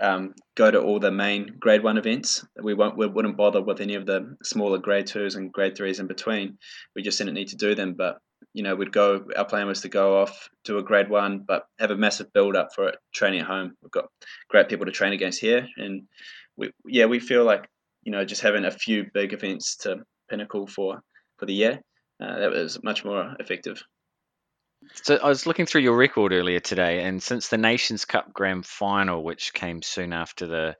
um, 0.00 0.34
go 0.54 0.70
to 0.70 0.80
all 0.80 0.98
the 0.98 1.10
main 1.10 1.56
grade 1.58 1.82
one 1.82 1.98
events. 1.98 2.44
We 2.62 2.74
won't 2.74 2.96
we 2.96 3.06
wouldn't 3.06 3.36
bother 3.36 3.62
with 3.62 3.80
any 3.80 3.94
of 3.94 4.06
the 4.06 4.36
smaller 4.42 4.78
grade 4.78 5.06
twos 5.06 5.36
and 5.36 5.52
grade 5.52 5.76
threes 5.76 6.00
in 6.00 6.06
between. 6.06 6.58
We 6.94 7.02
just 7.02 7.18
didn't 7.18 7.34
need 7.34 7.48
to 7.48 7.56
do 7.56 7.74
them. 7.74 7.94
But 7.94 8.18
you 8.52 8.62
know, 8.62 8.74
we'd 8.74 8.92
go. 8.92 9.24
Our 9.36 9.44
plan 9.44 9.66
was 9.66 9.80
to 9.82 9.88
go 9.88 10.20
off, 10.20 10.48
do 10.64 10.78
a 10.78 10.82
grade 10.82 11.08
one, 11.08 11.44
but 11.46 11.66
have 11.78 11.90
a 11.90 11.96
massive 11.96 12.32
build 12.32 12.56
up 12.56 12.74
for 12.74 12.88
it 12.88 12.98
training 13.14 13.40
at 13.40 13.46
home. 13.46 13.76
We've 13.82 13.90
got 13.90 14.08
great 14.48 14.68
people 14.68 14.86
to 14.86 14.92
train 14.92 15.12
against 15.12 15.40
here, 15.40 15.66
and 15.76 16.02
we 16.56 16.70
yeah 16.86 17.06
we 17.06 17.20
feel 17.20 17.44
like 17.44 17.68
you 18.02 18.12
know 18.12 18.24
just 18.24 18.42
having 18.42 18.64
a 18.64 18.70
few 18.70 19.06
big 19.12 19.32
events 19.32 19.76
to 19.76 20.02
pinnacle 20.28 20.66
for 20.66 21.00
for 21.38 21.46
the 21.46 21.54
year 21.54 21.80
uh, 22.20 22.38
that 22.38 22.50
was 22.50 22.82
much 22.82 23.04
more 23.04 23.34
effective. 23.38 23.82
So 25.02 25.16
I 25.16 25.28
was 25.28 25.46
looking 25.46 25.66
through 25.66 25.82
your 25.82 25.96
record 25.96 26.32
earlier 26.32 26.60
today, 26.60 27.02
and 27.02 27.22
since 27.22 27.48
the 27.48 27.58
Nations 27.58 28.04
Cup 28.04 28.32
Grand 28.32 28.64
Final, 28.64 29.24
which 29.24 29.52
came 29.52 29.82
soon 29.82 30.12
after 30.12 30.46
the 30.46 30.76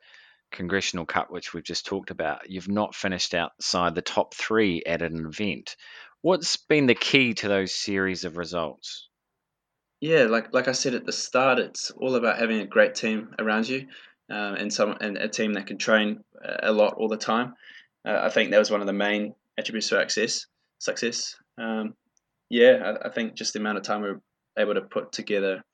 Congressional 0.53 1.07
Cup, 1.07 1.31
which 1.31 1.53
we've 1.53 1.65
just 1.65 1.87
talked 1.87 2.11
about, 2.11 2.49
you've 2.49 2.69
not 2.69 2.95
finished 2.95 3.35
outside 3.35 3.95
the 3.95 4.03
top 4.03 4.35
three 4.35 4.83
at 4.85 5.03
an 5.03 5.27
event. 5.27 5.77
What's 6.23 6.57
been 6.57 6.87
the 6.87 6.95
key 6.95 7.35
to 7.35 7.49
those 7.49 7.75
series 7.75 8.25
of 8.25 8.37
results? 8.37 9.09
Yeah, 10.01 10.25
like 10.25 10.53
like 10.53 10.69
I 10.69 10.73
said 10.73 10.95
at 10.95 11.07
the 11.07 11.12
start, 11.12 11.59
it's 11.59 11.91
all 11.91 12.15
about 12.15 12.39
having 12.39 12.61
a 12.61 12.67
great 12.67 12.95
team 12.95 13.35
around 13.39 13.69
you, 13.69 13.89
um, 14.31 14.55
and 14.55 14.73
some 14.73 14.97
and 15.01 15.17
a 15.17 15.29
team 15.29 15.55
that 15.55 15.67
can 15.67 15.79
train 15.79 16.25
a 16.62 16.73
lot 16.73 16.95
all 16.95 17.09
the 17.09 17.17
time. 17.17 17.55
Uh, 18.07 18.21
I 18.23 18.31
think 18.31 18.51
that 18.51 18.59
was 18.59 18.71
one 18.71 18.81
of 18.81 18.87
the 18.87 18.93
main 18.93 19.35
attributes 19.59 19.89
to 19.89 19.97
success. 19.97 20.47
Success. 20.79 21.37
Um, 21.59 21.95
yeah, 22.49 22.95
I, 23.03 23.09
I, 23.09 23.11
think 23.11 23.35
just 23.35 23.53
the 23.53 23.59
amount 23.59 23.79
of 23.79 23.85
time 23.85 24.03
we 24.03 24.11
were 24.11 24.23
able 24.59 24.75
to 24.75 24.83
put 24.83 25.11
together 25.11 25.65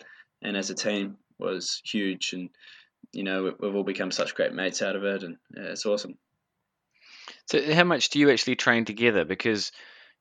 and 0.43 0.57
as 0.57 0.71
a 0.71 0.75
team 0.75 1.17
was 1.39 1.81
huge, 1.85 2.33
and 2.33 2.51
you 3.13 3.25
know 3.25 3.55
we've 3.59 3.75
all 3.75 3.85
become 3.85 4.11
such 4.11 4.35
great 4.35 4.53
mates 4.53 4.83
out 4.83 4.97
of 4.97 5.05
it, 5.05 5.23
and 5.23 5.37
yeah, 5.57 5.65
it's 5.65 5.87
awesome. 5.87 6.19
So, 7.47 7.75
how 7.75 7.85
much 7.85 8.11
do 8.11 8.19
you 8.19 8.31
actually 8.31 8.57
train 8.57 8.85
together? 8.85 9.25
Because 9.25 9.73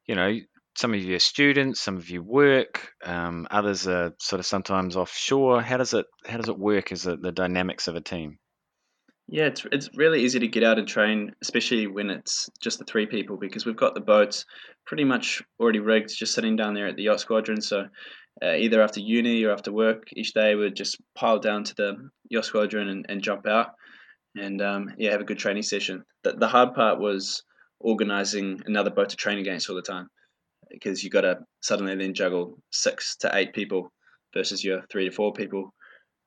you 0.06 0.16
know 0.16 0.40
some 0.76 0.94
of 0.94 1.02
you 1.02 1.16
are 1.16 1.20
students, 1.20 1.82
some 1.82 1.98
of 1.98 2.10
you 2.10 2.24
work, 2.24 2.92
um, 3.04 3.48
others 3.52 3.88
are 3.88 4.14
sort 4.20 4.40
of 4.40 4.46
sometimes 4.46 4.96
offshore. 4.96 5.62
How 5.62 5.78
does 5.78 5.94
it 5.94 6.06
how 6.26 6.38
does 6.38 6.50
it 6.50 6.58
work 6.58 6.92
as 6.92 7.06
a, 7.06 7.18
the 7.18 7.32
dynamics 7.32 7.88
of 7.88 7.96
a 7.96 8.02
team? 8.02 8.40
Yeah, 9.28 9.46
it's 9.46 9.66
it's 9.72 9.90
really 9.96 10.24
easy 10.24 10.40
to 10.40 10.48
get 10.48 10.64
out 10.64 10.80
and 10.80 10.88
train, 10.88 11.34
especially 11.42 11.88
when 11.88 12.10
it's 12.10 12.50
just 12.62 12.80
the 12.80 12.86
three 12.86 13.06
people, 13.06 13.38
because 13.38 13.66
we've 13.66 13.76
got 13.76 13.94
the 13.94 14.02
boats 14.02 14.46
pretty 14.86 15.04
much 15.04 15.42
already 15.60 15.80
rigged, 15.80 16.10
just 16.18 16.34
sitting 16.34 16.56
down 16.56 16.74
there 16.74 16.88
at 16.88 16.96
the 16.96 17.04
yacht 17.04 17.20
squadron. 17.20 17.62
So 17.62 17.88
uh, 18.44 18.54
either 18.54 18.82
after 18.82 19.00
uni 19.00 19.44
or 19.44 19.52
after 19.52 19.72
work, 19.72 20.08
each 20.14 20.34
day 20.34 20.56
we'd 20.56 20.76
just 20.76 20.98
pile 21.16 21.40
down 21.40 21.64
to 21.66 21.76
the 21.76 22.10
yacht 22.30 22.46
squadron 22.46 22.88
and, 22.88 23.06
and 23.10 23.22
jump 23.22 23.46
out, 23.46 23.72
and 24.36 24.62
um, 24.62 24.92
yeah, 24.98 25.12
have 25.12 25.22
a 25.22 25.26
good 25.26 25.40
training 25.40 25.64
session. 25.64 26.04
The, 26.24 26.34
the 26.34 26.48
hard 26.48 26.74
part 26.74 27.00
was 27.00 27.44
organizing 27.80 28.62
another 28.66 28.90
boat 28.90 29.10
to 29.10 29.16
train 29.16 29.40
against 29.40 29.70
all 29.70 29.76
the 29.76 29.82
time 29.82 30.10
because 30.72 31.04
you've 31.04 31.14
got 31.14 31.22
to 31.22 31.40
suddenly 31.62 31.96
then 31.96 32.14
juggle 32.14 32.58
six 32.72 33.16
to 33.18 33.36
eight 33.36 33.54
people 33.54 33.92
versus 34.34 34.64
your 34.64 34.82
three 34.92 35.06
to 35.06 35.16
four 35.16 35.34
people. 35.34 35.74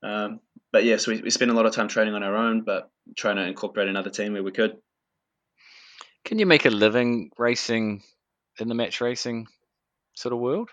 Um, 0.02 0.40
but 0.72 0.84
yeah, 0.84 0.96
so 0.96 1.12
we, 1.12 1.22
we 1.22 1.30
spend 1.30 1.50
a 1.50 1.54
lot 1.54 1.66
of 1.66 1.72
time 1.72 1.88
training 1.88 2.14
on 2.14 2.22
our 2.22 2.36
own, 2.36 2.62
but 2.62 2.90
trying 3.16 3.36
to 3.36 3.46
incorporate 3.46 3.88
another 3.88 4.10
team 4.10 4.34
where 4.34 4.42
we 4.42 4.52
could. 4.52 4.76
Can 6.24 6.38
you 6.38 6.46
make 6.46 6.66
a 6.66 6.70
living 6.70 7.30
racing 7.38 8.02
in 8.58 8.68
the 8.68 8.74
match 8.74 9.00
racing 9.00 9.46
sort 10.14 10.32
of 10.32 10.40
world? 10.40 10.70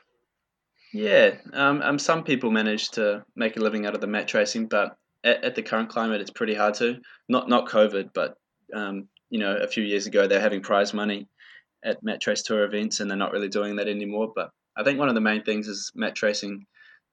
Yeah, 0.93 1.35
um, 1.53 1.81
um, 1.81 1.99
some 1.99 2.23
people 2.23 2.51
manage 2.51 2.89
to 2.91 3.23
make 3.35 3.55
a 3.55 3.61
living 3.61 3.85
out 3.85 3.95
of 3.95 4.01
the 4.01 4.07
match 4.07 4.33
racing, 4.33 4.67
but 4.67 4.97
at, 5.23 5.43
at 5.43 5.55
the 5.55 5.63
current 5.63 5.89
climate, 5.89 6.19
it's 6.19 6.31
pretty 6.31 6.53
hard 6.53 6.73
to. 6.75 6.99
Not 7.29 7.47
not 7.47 7.69
COVID, 7.69 8.09
but 8.13 8.35
um, 8.73 9.07
you 9.29 9.39
know, 9.39 9.55
a 9.55 9.67
few 9.67 9.83
years 9.83 10.05
ago 10.05 10.27
they're 10.27 10.41
having 10.41 10.61
prize 10.61 10.93
money 10.93 11.27
at 11.83 12.03
match 12.03 12.27
race 12.27 12.43
tour 12.43 12.63
events, 12.63 12.99
and 12.99 13.09
they're 13.09 13.17
not 13.17 13.31
really 13.31 13.49
doing 13.49 13.75
that 13.77 13.87
anymore. 13.87 14.31
But 14.35 14.49
I 14.77 14.83
think 14.83 14.99
one 14.99 15.09
of 15.09 15.15
the 15.15 15.21
main 15.21 15.43
things 15.43 15.67
is 15.67 15.91
match 15.95 16.21
racing 16.21 16.65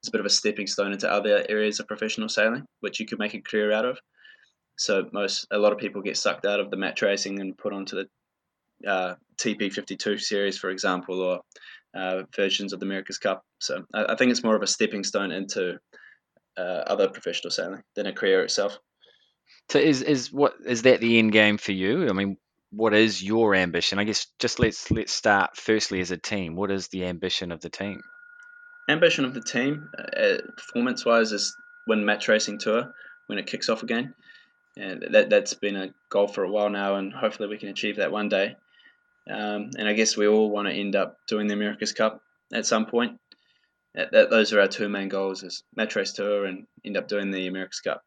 is 0.03 0.09
a 0.09 0.11
bit 0.11 0.21
of 0.21 0.25
a 0.25 0.29
stepping 0.29 0.67
stone 0.67 0.91
into 0.91 1.11
other 1.11 1.45
areas 1.49 1.79
of 1.79 1.87
professional 1.87 2.29
sailing, 2.29 2.65
which 2.79 2.99
you 2.99 3.05
could 3.05 3.19
make 3.19 3.33
a 3.33 3.41
career 3.41 3.71
out 3.71 3.85
of. 3.85 3.99
So 4.77 5.09
most 5.11 5.45
a 5.51 5.57
lot 5.57 5.73
of 5.73 5.79
people 5.79 6.01
get 6.01 6.17
sucked 6.17 6.45
out 6.45 6.59
of 6.59 6.71
the 6.71 6.77
match 6.77 7.01
racing 7.01 7.39
and 7.39 7.57
put 7.57 7.73
onto 7.73 7.97
the 7.97 8.89
uh, 8.89 9.15
TP52 9.37 10.21
series, 10.21 10.57
for 10.57 10.69
example, 10.69 11.21
or 11.21 11.41
uh, 11.93 12.23
versions 12.35 12.71
of 12.71 12.79
the 12.79 12.85
America's 12.85 13.17
Cup. 13.17 13.43
So 13.59 13.83
I, 13.93 14.13
I, 14.13 14.15
think 14.15 14.31
it's 14.31 14.43
more 14.43 14.55
of 14.55 14.61
a 14.61 14.67
stepping 14.67 15.03
stone 15.03 15.31
into 15.31 15.79
uh, 16.57 16.83
other 16.87 17.09
professional 17.09 17.51
sailing 17.51 17.81
than 17.95 18.05
a 18.05 18.13
career 18.13 18.41
itself. 18.43 18.77
So 19.69 19.79
is 19.79 20.01
is 20.01 20.31
what 20.31 20.53
is 20.65 20.83
that 20.83 21.01
the 21.01 21.19
end 21.19 21.31
game 21.31 21.57
for 21.57 21.71
you? 21.71 22.07
I 22.07 22.13
mean, 22.13 22.37
what 22.71 22.93
is 22.93 23.23
your 23.23 23.55
ambition? 23.55 23.99
I 23.99 24.03
guess 24.03 24.27
just 24.39 24.59
let's 24.59 24.91
let's 24.91 25.11
start 25.11 25.57
firstly 25.57 26.01
as 26.01 26.11
a 26.11 26.17
team. 26.17 26.55
What 26.55 26.71
is 26.71 26.87
the 26.87 27.05
ambition 27.05 27.51
of 27.51 27.61
the 27.61 27.69
team? 27.69 28.01
Ambition 28.87 29.25
of 29.25 29.33
the 29.33 29.41
team, 29.41 29.89
uh, 29.97 30.37
performance 30.55 31.05
wise, 31.05 31.31
is 31.31 31.55
win 31.87 32.05
match 32.05 32.27
racing 32.27 32.59
tour 32.59 32.93
when 33.27 33.39
it 33.39 33.47
kicks 33.47 33.69
off 33.69 33.83
again. 33.83 34.13
And 34.77 35.03
that 35.11 35.29
that's 35.29 35.53
been 35.53 35.75
a 35.75 35.93
goal 36.09 36.27
for 36.27 36.43
a 36.43 36.49
while 36.49 36.69
now, 36.69 36.95
and 36.95 37.11
hopefully 37.11 37.49
we 37.49 37.57
can 37.57 37.69
achieve 37.69 37.97
that 37.97 38.11
one 38.11 38.29
day. 38.29 38.55
Um, 39.29 39.71
and 39.77 39.87
I 39.87 39.93
guess 39.93 40.15
we 40.15 40.27
all 40.27 40.49
want 40.49 40.67
to 40.67 40.73
end 40.73 40.95
up 40.95 41.17
doing 41.27 41.47
the 41.47 41.53
America's 41.53 41.93
Cup 41.93 42.21
at 42.53 42.65
some 42.65 42.85
point. 42.85 43.19
That, 43.95 44.11
that, 44.11 44.29
those 44.29 44.53
are 44.53 44.61
our 44.61 44.67
two 44.67 44.89
main 44.89 45.09
goals: 45.09 45.43
is 45.43 45.63
match 45.75 45.95
race 45.95 46.13
tour 46.13 46.45
and 46.45 46.67
end 46.85 46.97
up 46.97 47.07
doing 47.07 47.31
the 47.31 47.47
America's 47.47 47.81
Cup. 47.81 48.03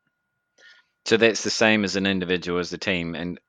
So 1.04 1.16
that's 1.16 1.42
the 1.42 1.50
same 1.50 1.82
as 1.84 1.96
an 1.96 2.06
individual 2.06 2.60
as 2.60 2.70
the 2.70 2.78
team, 2.78 3.16
and 3.16 3.40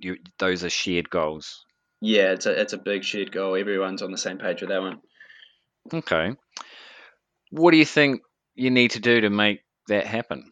you 0.00 0.16
those 0.38 0.64
are 0.64 0.70
shared 0.70 1.10
goals. 1.10 1.64
Yeah, 2.00 2.32
it's 2.32 2.46
a 2.46 2.60
it's 2.60 2.72
a 2.72 2.78
big 2.78 3.04
shared 3.04 3.32
goal. 3.32 3.56
Everyone's 3.56 4.02
on 4.02 4.12
the 4.12 4.18
same 4.18 4.38
page 4.38 4.60
with 4.60 4.70
that 4.70 4.80
one. 4.80 5.00
Okay. 5.92 6.32
What 7.50 7.70
do 7.70 7.76
you 7.76 7.84
think 7.84 8.20
you 8.54 8.70
need 8.70 8.92
to 8.92 9.00
do 9.00 9.20
to 9.20 9.30
make 9.30 9.60
that 9.88 10.06
happen? 10.06 10.50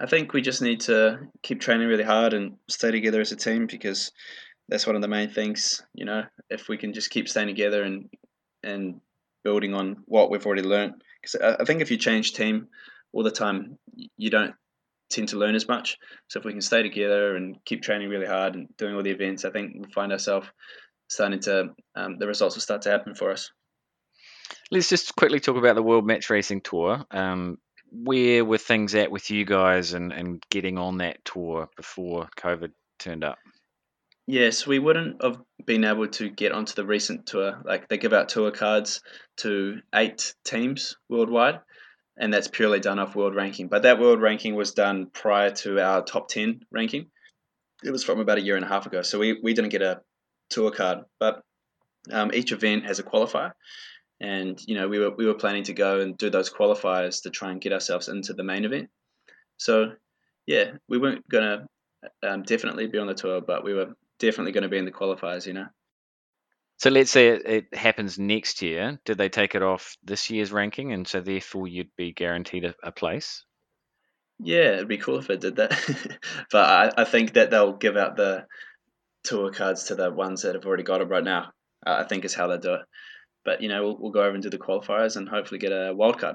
I 0.00 0.06
think 0.06 0.32
we 0.32 0.42
just 0.42 0.62
need 0.62 0.80
to 0.80 1.20
keep 1.42 1.60
training 1.60 1.86
really 1.86 2.02
hard 2.02 2.34
and 2.34 2.56
stay 2.68 2.90
together 2.90 3.20
as 3.20 3.30
a 3.30 3.36
team 3.36 3.66
because 3.66 4.10
that's 4.68 4.86
one 4.86 4.96
of 4.96 5.02
the 5.02 5.08
main 5.08 5.30
things. 5.30 5.82
You 5.94 6.04
know, 6.04 6.24
if 6.50 6.68
we 6.68 6.76
can 6.76 6.92
just 6.92 7.10
keep 7.10 7.28
staying 7.28 7.46
together 7.48 7.82
and 7.84 8.10
and 8.62 9.00
building 9.44 9.74
on 9.74 10.02
what 10.06 10.30
we've 10.30 10.44
already 10.44 10.62
learned, 10.62 11.02
because 11.20 11.40
I, 11.40 11.62
I 11.62 11.64
think 11.64 11.80
if 11.80 11.90
you 11.90 11.96
change 11.96 12.32
team 12.32 12.68
all 13.12 13.22
the 13.22 13.30
time, 13.30 13.78
you 14.16 14.30
don't 14.30 14.54
tend 15.12 15.28
to 15.28 15.38
learn 15.38 15.54
as 15.54 15.68
much. 15.68 15.98
So 16.28 16.38
if 16.38 16.44
we 16.44 16.52
can 16.52 16.60
stay 16.60 16.82
together 16.82 17.36
and 17.36 17.56
keep 17.64 17.82
training 17.82 18.08
really 18.08 18.26
hard 18.26 18.54
and 18.54 18.68
doing 18.76 18.94
all 18.94 19.02
the 19.02 19.10
events, 19.10 19.44
I 19.44 19.50
think 19.50 19.72
we'll 19.74 19.90
find 19.90 20.12
ourselves 20.12 20.48
starting 21.08 21.40
to 21.40 21.74
um, 21.94 22.18
the 22.18 22.26
results 22.26 22.56
will 22.56 22.62
start 22.62 22.82
to 22.82 22.90
happen 22.90 23.14
for 23.14 23.30
us. 23.30 23.50
Let's 24.70 24.88
just 24.88 25.14
quickly 25.16 25.40
talk 25.40 25.56
about 25.56 25.74
the 25.76 25.82
World 25.82 26.06
Match 26.06 26.30
Racing 26.30 26.62
Tour. 26.62 27.04
Um, 27.10 27.58
where 27.90 28.44
were 28.44 28.58
things 28.58 28.94
at 28.94 29.10
with 29.10 29.30
you 29.30 29.44
guys 29.44 29.92
and, 29.92 30.12
and 30.12 30.42
getting 30.50 30.78
on 30.78 30.98
that 30.98 31.24
tour 31.24 31.68
before 31.76 32.28
COVID 32.38 32.70
turned 32.98 33.22
up? 33.22 33.38
Yes, 34.26 34.66
we 34.66 34.78
wouldn't 34.78 35.22
have 35.22 35.38
been 35.66 35.84
able 35.84 36.08
to 36.08 36.30
get 36.30 36.52
onto 36.52 36.74
the 36.74 36.86
recent 36.86 37.26
tour. 37.26 37.60
Like 37.64 37.88
they 37.88 37.98
give 37.98 38.12
out 38.12 38.28
tour 38.28 38.50
cards 38.50 39.02
to 39.38 39.80
eight 39.94 40.34
teams 40.44 40.96
worldwide, 41.08 41.60
and 42.18 42.32
that's 42.32 42.48
purely 42.48 42.80
done 42.80 42.98
off 42.98 43.16
world 43.16 43.34
ranking. 43.34 43.68
But 43.68 43.82
that 43.82 43.98
world 43.98 44.20
ranking 44.20 44.54
was 44.54 44.72
done 44.72 45.06
prior 45.12 45.50
to 45.50 45.80
our 45.80 46.02
top 46.02 46.28
10 46.28 46.60
ranking. 46.70 47.06
It 47.82 47.90
was 47.90 48.04
from 48.04 48.20
about 48.20 48.38
a 48.38 48.42
year 48.42 48.56
and 48.56 48.64
a 48.64 48.68
half 48.68 48.86
ago. 48.86 49.02
So 49.02 49.18
we, 49.18 49.40
we 49.42 49.54
didn't 49.54 49.70
get 49.70 49.82
a 49.82 50.02
tour 50.50 50.70
card, 50.70 51.00
but 51.18 51.42
um, 52.10 52.32
each 52.32 52.52
event 52.52 52.86
has 52.86 52.98
a 52.98 53.02
qualifier. 53.02 53.52
And, 54.20 54.60
you 54.66 54.76
know, 54.76 54.88
we 54.88 54.98
were, 54.98 55.10
we 55.10 55.26
were 55.26 55.34
planning 55.34 55.64
to 55.64 55.72
go 55.72 56.00
and 56.00 56.16
do 56.16 56.30
those 56.30 56.52
qualifiers 56.52 57.22
to 57.22 57.30
try 57.30 57.50
and 57.50 57.60
get 57.60 57.72
ourselves 57.72 58.08
into 58.08 58.34
the 58.34 58.44
main 58.44 58.64
event. 58.64 58.88
So, 59.56 59.92
yeah, 60.46 60.72
we 60.88 60.98
weren't 60.98 61.28
going 61.28 61.66
to 62.22 62.30
um, 62.30 62.42
definitely 62.42 62.86
be 62.86 62.98
on 62.98 63.06
the 63.06 63.14
tour, 63.14 63.40
but 63.40 63.64
we 63.64 63.74
were 63.74 63.94
definitely 64.20 64.52
going 64.52 64.62
to 64.62 64.68
be 64.68 64.78
in 64.78 64.84
the 64.84 64.92
qualifiers, 64.92 65.46
you 65.46 65.54
know. 65.54 65.66
So 66.82 66.90
let's 66.90 67.12
say 67.12 67.28
it, 67.28 67.42
it, 67.46 67.74
happens 67.78 68.18
next 68.18 68.60
year. 68.60 68.98
Did 69.04 69.16
they 69.16 69.28
take 69.28 69.54
it 69.54 69.62
off 69.62 69.96
this 70.02 70.30
year's 70.30 70.50
ranking, 70.50 70.92
and 70.92 71.06
so 71.06 71.20
therefore 71.20 71.68
you'd 71.68 71.94
be 71.96 72.12
guaranteed 72.12 72.64
a, 72.64 72.74
a 72.82 72.90
place? 72.90 73.44
Yeah, 74.40 74.72
it'd 74.72 74.88
be 74.88 74.98
cool 74.98 75.20
if 75.20 75.30
it 75.30 75.40
did 75.40 75.54
that. 75.54 75.70
but 76.50 76.64
I, 76.64 77.02
I, 77.02 77.04
think 77.04 77.34
that 77.34 77.52
they'll 77.52 77.76
give 77.76 77.96
out 77.96 78.16
the 78.16 78.46
tour 79.22 79.52
cards 79.52 79.84
to 79.84 79.94
the 79.94 80.10
ones 80.10 80.42
that 80.42 80.56
have 80.56 80.66
already 80.66 80.82
got 80.82 81.00
it 81.00 81.04
right 81.04 81.22
now. 81.22 81.52
Uh, 81.86 81.98
I 82.00 82.02
think 82.02 82.24
is 82.24 82.34
how 82.34 82.48
they 82.48 82.58
do 82.58 82.74
it. 82.74 82.80
But 83.44 83.62
you 83.62 83.68
know, 83.68 83.84
we'll, 83.84 83.98
we'll 84.00 84.10
go 84.10 84.24
over 84.24 84.34
and 84.34 84.42
do 84.42 84.50
the 84.50 84.58
qualifiers 84.58 85.16
and 85.16 85.28
hopefully 85.28 85.60
get 85.60 85.70
a 85.70 85.94
wild 85.94 86.18
card. 86.18 86.34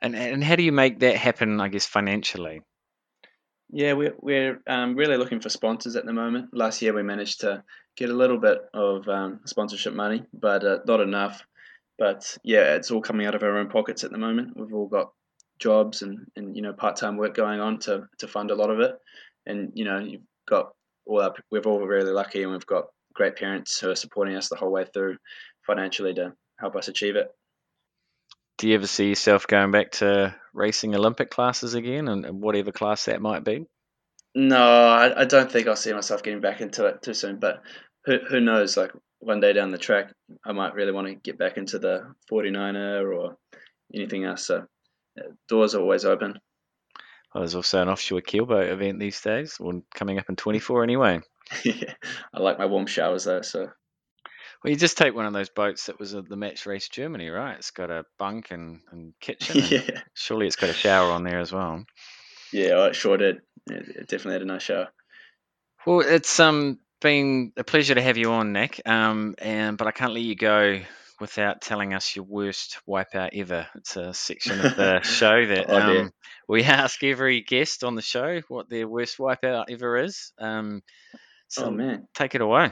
And 0.00 0.16
and 0.16 0.42
how 0.42 0.56
do 0.56 0.62
you 0.62 0.72
make 0.72 1.00
that 1.00 1.16
happen? 1.16 1.60
I 1.60 1.68
guess 1.68 1.84
financially. 1.84 2.62
Yeah, 3.70 3.92
we're 3.92 4.14
we're 4.18 4.62
um, 4.66 4.94
really 4.94 5.18
looking 5.18 5.40
for 5.40 5.50
sponsors 5.50 5.96
at 5.96 6.06
the 6.06 6.14
moment. 6.14 6.54
Last 6.54 6.80
year 6.80 6.94
we 6.94 7.02
managed 7.02 7.40
to 7.40 7.62
get 7.98 8.10
a 8.10 8.14
little 8.14 8.38
bit 8.38 8.58
of 8.72 9.08
um, 9.08 9.40
sponsorship 9.44 9.92
money, 9.92 10.22
but 10.32 10.64
uh, 10.64 10.78
not 10.86 11.00
enough. 11.00 11.44
But 11.98 12.38
yeah, 12.44 12.76
it's 12.76 12.92
all 12.92 13.02
coming 13.02 13.26
out 13.26 13.34
of 13.34 13.42
our 13.42 13.58
own 13.58 13.68
pockets 13.68 14.04
at 14.04 14.12
the 14.12 14.18
moment. 14.18 14.56
We've 14.56 14.72
all 14.72 14.86
got 14.86 15.10
jobs 15.58 16.02
and, 16.02 16.26
and 16.36 16.54
you 16.54 16.62
know 16.62 16.72
part 16.72 16.96
time 16.96 17.16
work 17.16 17.34
going 17.34 17.60
on 17.60 17.80
to, 17.80 18.08
to 18.18 18.28
fund 18.28 18.52
a 18.52 18.54
lot 18.54 18.70
of 18.70 18.78
it. 18.78 18.94
And 19.46 19.72
you 19.74 19.84
know 19.84 19.98
you've 19.98 20.22
got 20.48 20.72
all 21.06 21.20
our, 21.20 21.34
we're 21.50 21.60
all 21.62 21.80
really 21.80 22.12
lucky 22.12 22.42
and 22.42 22.52
we've 22.52 22.66
got 22.66 22.84
great 23.14 23.36
parents 23.36 23.80
who 23.80 23.90
are 23.90 23.96
supporting 23.96 24.36
us 24.36 24.48
the 24.48 24.56
whole 24.56 24.70
way 24.70 24.84
through 24.84 25.16
financially 25.66 26.14
to 26.14 26.34
help 26.60 26.76
us 26.76 26.86
achieve 26.86 27.16
it. 27.16 27.28
Do 28.58 28.68
you 28.68 28.74
ever 28.74 28.86
see 28.86 29.08
yourself 29.08 29.46
going 29.46 29.72
back 29.72 29.92
to 29.92 30.34
racing 30.52 30.94
Olympic 30.94 31.30
classes 31.30 31.74
again, 31.74 32.08
and 32.08 32.40
whatever 32.40 32.72
class 32.72 33.04
that 33.04 33.22
might 33.22 33.44
be? 33.44 33.66
No, 34.34 34.58
I, 34.60 35.22
I 35.22 35.24
don't 35.24 35.50
think 35.50 35.66
I'll 35.66 35.76
see 35.76 35.92
myself 35.92 36.22
getting 36.22 36.40
back 36.40 36.60
into 36.60 36.86
it 36.86 37.02
too 37.02 37.14
soon. 37.14 37.38
But 37.38 37.62
who, 38.08 38.18
who 38.28 38.40
knows? 38.40 38.76
Like 38.76 38.92
one 39.20 39.40
day 39.40 39.52
down 39.52 39.70
the 39.70 39.78
track, 39.78 40.12
I 40.44 40.52
might 40.52 40.74
really 40.74 40.92
want 40.92 41.08
to 41.08 41.14
get 41.14 41.38
back 41.38 41.56
into 41.58 41.78
the 41.78 42.14
49er 42.32 43.14
or 43.14 43.36
anything 43.94 44.24
else. 44.24 44.46
So 44.46 44.66
doors 45.48 45.74
are 45.74 45.82
always 45.82 46.04
open. 46.04 46.38
Well, 47.34 47.42
there's 47.42 47.54
also 47.54 47.82
an 47.82 47.88
offshore 47.88 48.22
keelboat 48.22 48.70
event 48.70 48.98
these 48.98 49.20
days, 49.20 49.56
one 49.58 49.82
coming 49.94 50.18
up 50.18 50.30
in 50.30 50.36
24 50.36 50.82
anyway. 50.82 51.20
yeah, 51.64 51.94
I 52.32 52.40
like 52.40 52.58
my 52.58 52.66
warm 52.66 52.86
showers 52.86 53.24
though. 53.24 53.42
So. 53.42 53.68
Well, 54.64 54.72
you 54.72 54.76
just 54.76 54.98
take 54.98 55.14
one 55.14 55.26
of 55.26 55.34
those 55.34 55.50
boats 55.50 55.86
that 55.86 56.00
was 56.00 56.14
at 56.14 56.28
the 56.28 56.36
match 56.36 56.66
race 56.66 56.88
Germany, 56.88 57.28
right? 57.28 57.58
It's 57.58 57.70
got 57.70 57.90
a 57.90 58.04
bunk 58.18 58.50
and, 58.50 58.80
and 58.90 59.12
kitchen. 59.20 59.60
And 59.60 59.70
yeah. 59.70 60.00
Surely 60.14 60.46
it's 60.46 60.56
got 60.56 60.70
a 60.70 60.74
shower 60.74 61.12
on 61.12 61.22
there 61.22 61.38
as 61.38 61.52
well. 61.52 61.84
Yeah, 62.52 62.74
well, 62.74 62.86
it 62.86 62.96
sure 62.96 63.18
did. 63.18 63.42
It 63.66 64.08
definitely 64.08 64.32
had 64.32 64.42
a 64.42 64.46
nice 64.46 64.62
shower. 64.62 64.88
Well, 65.86 66.00
it's 66.00 66.40
um 66.40 66.78
been 67.00 67.52
a 67.56 67.64
pleasure 67.64 67.94
to 67.94 68.02
have 68.02 68.16
you 68.16 68.32
on, 68.32 68.52
Nick. 68.52 68.80
Um, 68.86 69.34
and 69.38 69.76
but 69.76 69.86
I 69.86 69.92
can't 69.92 70.12
let 70.12 70.22
you 70.22 70.34
go 70.34 70.80
without 71.20 71.60
telling 71.60 71.94
us 71.94 72.14
your 72.14 72.24
worst 72.24 72.78
wipeout 72.88 73.30
ever. 73.34 73.66
It's 73.74 73.96
a 73.96 74.14
section 74.14 74.60
of 74.64 74.76
the 74.76 75.00
show 75.02 75.46
that 75.46 75.66
oh, 75.68 76.00
um, 76.00 76.12
we 76.48 76.62
ask 76.62 77.02
every 77.02 77.40
guest 77.40 77.84
on 77.84 77.94
the 77.94 78.02
show 78.02 78.40
what 78.48 78.68
their 78.68 78.86
worst 78.88 79.18
wipeout 79.18 79.66
ever 79.70 79.98
is. 79.98 80.32
Um, 80.38 80.82
so 81.48 81.66
oh 81.66 81.70
man, 81.70 82.06
take 82.14 82.34
it 82.34 82.40
away. 82.40 82.70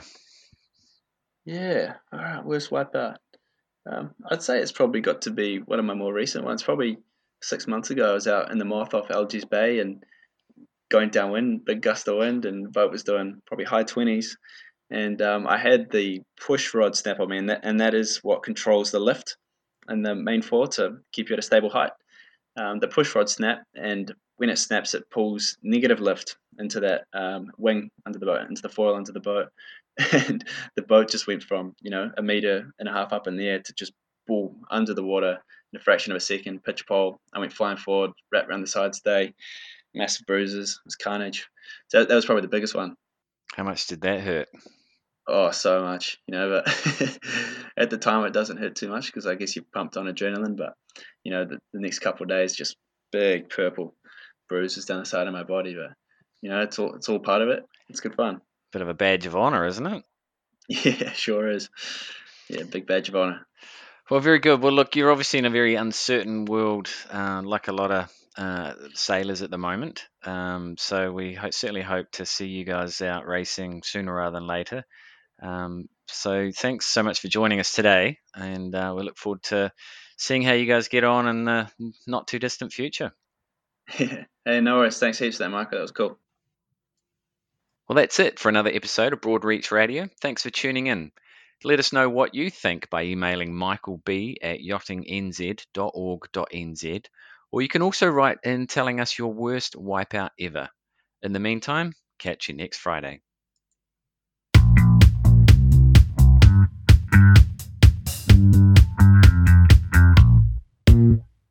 Yeah, 1.45 1.95
all 2.13 2.19
right, 2.19 2.45
worst 2.45 2.71
wipeout. 2.71 3.17
Um, 3.91 4.15
I'd 4.29 4.43
say 4.43 4.59
it's 4.59 4.73
probably 4.73 5.01
got 5.01 5.23
to 5.23 5.31
be 5.31 5.59
one 5.59 5.79
of 5.79 5.85
my 5.85 5.95
more 5.95 6.13
recent 6.13 6.45
ones. 6.45 6.63
Probably 6.63 6.99
six 7.41 7.67
months 7.67 7.91
ago, 7.91 8.11
I 8.11 8.15
was 8.15 8.27
out 8.27 8.51
in 8.51 8.59
the 8.59 8.65
Moth 8.65 8.95
off 8.95 9.11
Algies 9.11 9.45
Bay 9.45 9.79
and 9.79 10.03
going 10.89 11.11
downwind, 11.11 11.65
big 11.65 11.83
gust 11.83 12.09
of 12.09 12.17
wind, 12.17 12.45
and 12.45 12.73
boat 12.73 12.91
was 12.91 13.03
doing 13.03 13.41
probably 13.47 13.65
high 13.65 13.85
twenties. 13.85 14.37
And 14.91 15.21
um, 15.21 15.47
I 15.47 15.59
had 15.59 15.91
the 15.91 16.23
push 16.41 16.73
rod 16.73 16.97
snap 16.97 17.19
on 17.19 17.29
me, 17.29 17.39
and 17.39 17.51
that, 17.51 17.61
and 17.65 17.81
that 17.81 17.95
is 17.95 18.19
what 18.19 18.45
controls 18.45 18.91
the 18.91 19.01
lift 19.01 19.37
and 19.89 20.05
the 20.05 20.15
main 20.15 20.43
foil 20.43 20.69
to 20.69 20.99
keep 21.13 21.29
you 21.29 21.35
at 21.35 21.41
a 21.41 21.43
stable 21.43 21.71
height. 21.71 21.93
Um, 22.57 22.79
the 22.79 22.89
push 22.89 23.15
rod 23.15 23.29
snap, 23.29 23.63
and 23.75 24.13
when 24.37 24.49
it 24.49 24.59
snaps, 24.59 24.95
it 24.95 25.11
pulls 25.11 25.57
negative 25.63 26.01
lift 26.01 26.37
into 26.59 26.81
that 26.81 27.05
um, 27.13 27.51
wing 27.59 27.91
under 28.07 28.19
the 28.19 28.27
boat, 28.27 28.49
into 28.49 28.63
the 28.63 28.69
foil 28.69 28.95
under 28.95 29.13
the 29.13 29.21
boat, 29.21 29.49
and 30.13 30.45
the 30.77 30.83
boat 30.83 31.11
just 31.11 31.27
went 31.27 31.43
from 31.43 31.75
you 31.81 31.91
know 31.91 32.11
a 32.17 32.23
meter 32.23 32.71
and 32.79 32.89
a 32.89 32.93
half 32.93 33.13
up 33.13 33.27
in 33.27 33.37
the 33.37 33.47
air 33.47 33.61
to 33.61 33.73
just 33.75 33.93
ball 34.27 34.55
under 34.71 34.95
the 34.95 35.05
water 35.05 35.39
in 35.73 35.77
a 35.77 35.83
fraction 35.83 36.13
of 36.13 36.17
a 36.17 36.21
second. 36.21 36.63
Pitch 36.65 36.87
pole, 36.87 37.19
I 37.35 37.39
went 37.39 37.53
flying 37.53 37.77
forward, 37.77 38.13
wrapped 38.33 38.49
around 38.49 38.63
the 38.63 38.67
side 38.67 38.95
stay, 38.95 39.35
massive 39.97 40.27
bruises, 40.27 40.79
it 40.79 40.87
was 40.87 40.95
carnage. 40.95 41.49
So 41.89 42.05
that 42.05 42.15
was 42.15 42.27
probably 42.27 42.43
the 42.43 42.49
biggest 42.49 42.75
one. 42.75 42.97
How 43.55 43.65
much 43.65 43.87
did 43.87 44.03
that 44.03 44.21
hurt? 44.21 44.49
Oh, 45.27 45.51
so 45.51 45.83
much, 45.83 46.19
you 46.27 46.33
know. 46.33 46.63
But 46.63 47.19
at 47.77 47.91
the 47.91 47.99
time, 47.99 48.25
it 48.25 48.33
doesn't 48.33 48.59
hurt 48.59 48.77
too 48.77 48.89
much 48.89 49.07
because 49.07 49.27
I 49.27 49.35
guess 49.35 49.57
you're 49.57 49.65
pumped 49.75 49.97
on 49.97 50.07
adrenaline. 50.07 50.57
But 50.57 50.75
you 51.25 51.33
know, 51.33 51.45
the, 51.45 51.59
the 51.73 51.81
next 51.81 51.99
couple 51.99 52.25
of 52.25 52.29
days, 52.29 52.55
just 52.55 52.77
big 53.11 53.49
purple 53.49 53.95
bruises 54.49 54.85
down 54.85 55.01
the 55.01 55.07
side 55.07 55.27
of 55.27 55.33
my 55.33 55.43
body. 55.43 55.75
But 55.75 55.97
you 56.43 56.51
know, 56.51 56.61
it's 56.61 56.79
all 56.79 56.95
it's 56.95 57.09
all 57.09 57.19
part 57.19 57.43
of 57.43 57.49
it. 57.49 57.65
It's 57.89 58.01
good 58.01 58.15
fun. 58.15 58.41
Bit 58.73 58.83
of 58.83 58.89
a 58.89 58.95
badge 58.95 59.27
of 59.27 59.35
honor, 59.35 59.67
isn't 59.67 59.87
it? 59.87 60.03
Yeah, 60.69 61.13
sure 61.13 61.49
is. 61.49 61.71
Yeah, 62.49 62.65
big 62.65 62.89
badge 62.89 63.09
of 63.09 63.15
honor. 63.15 63.47
Well, 64.11 64.19
very 64.19 64.41
good. 64.41 64.61
Well, 64.61 64.73
look, 64.73 64.97
you're 64.97 65.13
obviously 65.13 65.39
in 65.39 65.45
a 65.45 65.51
very 65.51 65.77
uncertain 65.77 66.45
world, 66.45 66.89
uh, 67.13 67.43
like 67.45 67.69
a 67.69 67.73
lot 67.73 67.93
of 67.93 68.13
uh, 68.37 68.75
sailors 68.95 69.43
at 69.43 69.51
the 69.51 69.59
moment. 69.59 70.07
Um, 70.25 70.77
so 70.79 71.13
we 71.13 71.35
ho- 71.35 71.51
certainly 71.51 71.83
hope 71.83 72.11
to 72.13 72.27
see 72.27 72.47
you 72.47 72.65
guys 72.65 73.01
out 73.01 73.27
racing 73.27 73.83
sooner 73.83 74.15
rather 74.15 74.39
than 74.39 74.47
later. 74.47 74.85
Um, 75.43 75.89
so 76.09 76.51
thanks 76.55 76.87
so 76.87 77.03
much 77.03 77.21
for 77.21 77.29
joining 77.29 77.61
us 77.61 77.73
today, 77.73 78.19
and 78.35 78.75
uh, 78.75 78.95
we 78.97 79.03
look 79.03 79.19
forward 79.19 79.43
to 79.45 79.73
seeing 80.17 80.43
how 80.43 80.53
you 80.53 80.67
guys 80.67 80.89
get 80.89 81.05
on 81.05 81.29
in 81.29 81.45
the 81.45 81.69
not 82.07 82.29
too 82.29 82.39
distant 82.39 82.73
future. 82.73 83.13
hey, 83.87 84.27
no 84.47 84.79
worries. 84.79 84.99
Thanks 84.99 85.19
heaps 85.19 85.37
for 85.37 85.45
that, 85.45 85.51
Michael. 85.51 85.79
That 85.79 85.83
was 85.83 85.93
cool. 85.93 86.19
Well, 87.89 87.97
that's 87.97 88.19
it 88.19 88.39
for 88.39 88.49
another 88.49 88.71
episode 88.73 89.13
of 89.13 89.21
Broadreach 89.21 89.71
Radio. 89.71 90.09
Thanks 90.21 90.43
for 90.43 90.51
tuning 90.51 90.89
in. 90.89 91.13
Let 91.65 91.79
us 91.79 91.93
know 91.93 92.11
what 92.11 92.35
you 92.35 92.51
think 92.51 92.91
by 92.91 93.05
emailing 93.05 93.53
michaelb 93.53 94.37
at 94.43 94.61
yachtingnz.org.nz, 94.61 97.05
or 97.53 97.63
you 97.63 97.69
can 97.69 97.83
also 97.83 98.09
write 98.09 98.39
in 98.45 98.67
telling 98.67 99.01
us 99.01 99.19
your 99.19 99.33
worst 99.33 99.75
wipeout 99.75 100.31
ever. 100.41 100.69
In 101.23 101.33
the 101.33 101.41
meantime, 101.41 101.93
catch 102.19 102.49
you 102.49 102.55
next 102.55 102.79
Friday. 102.79 103.23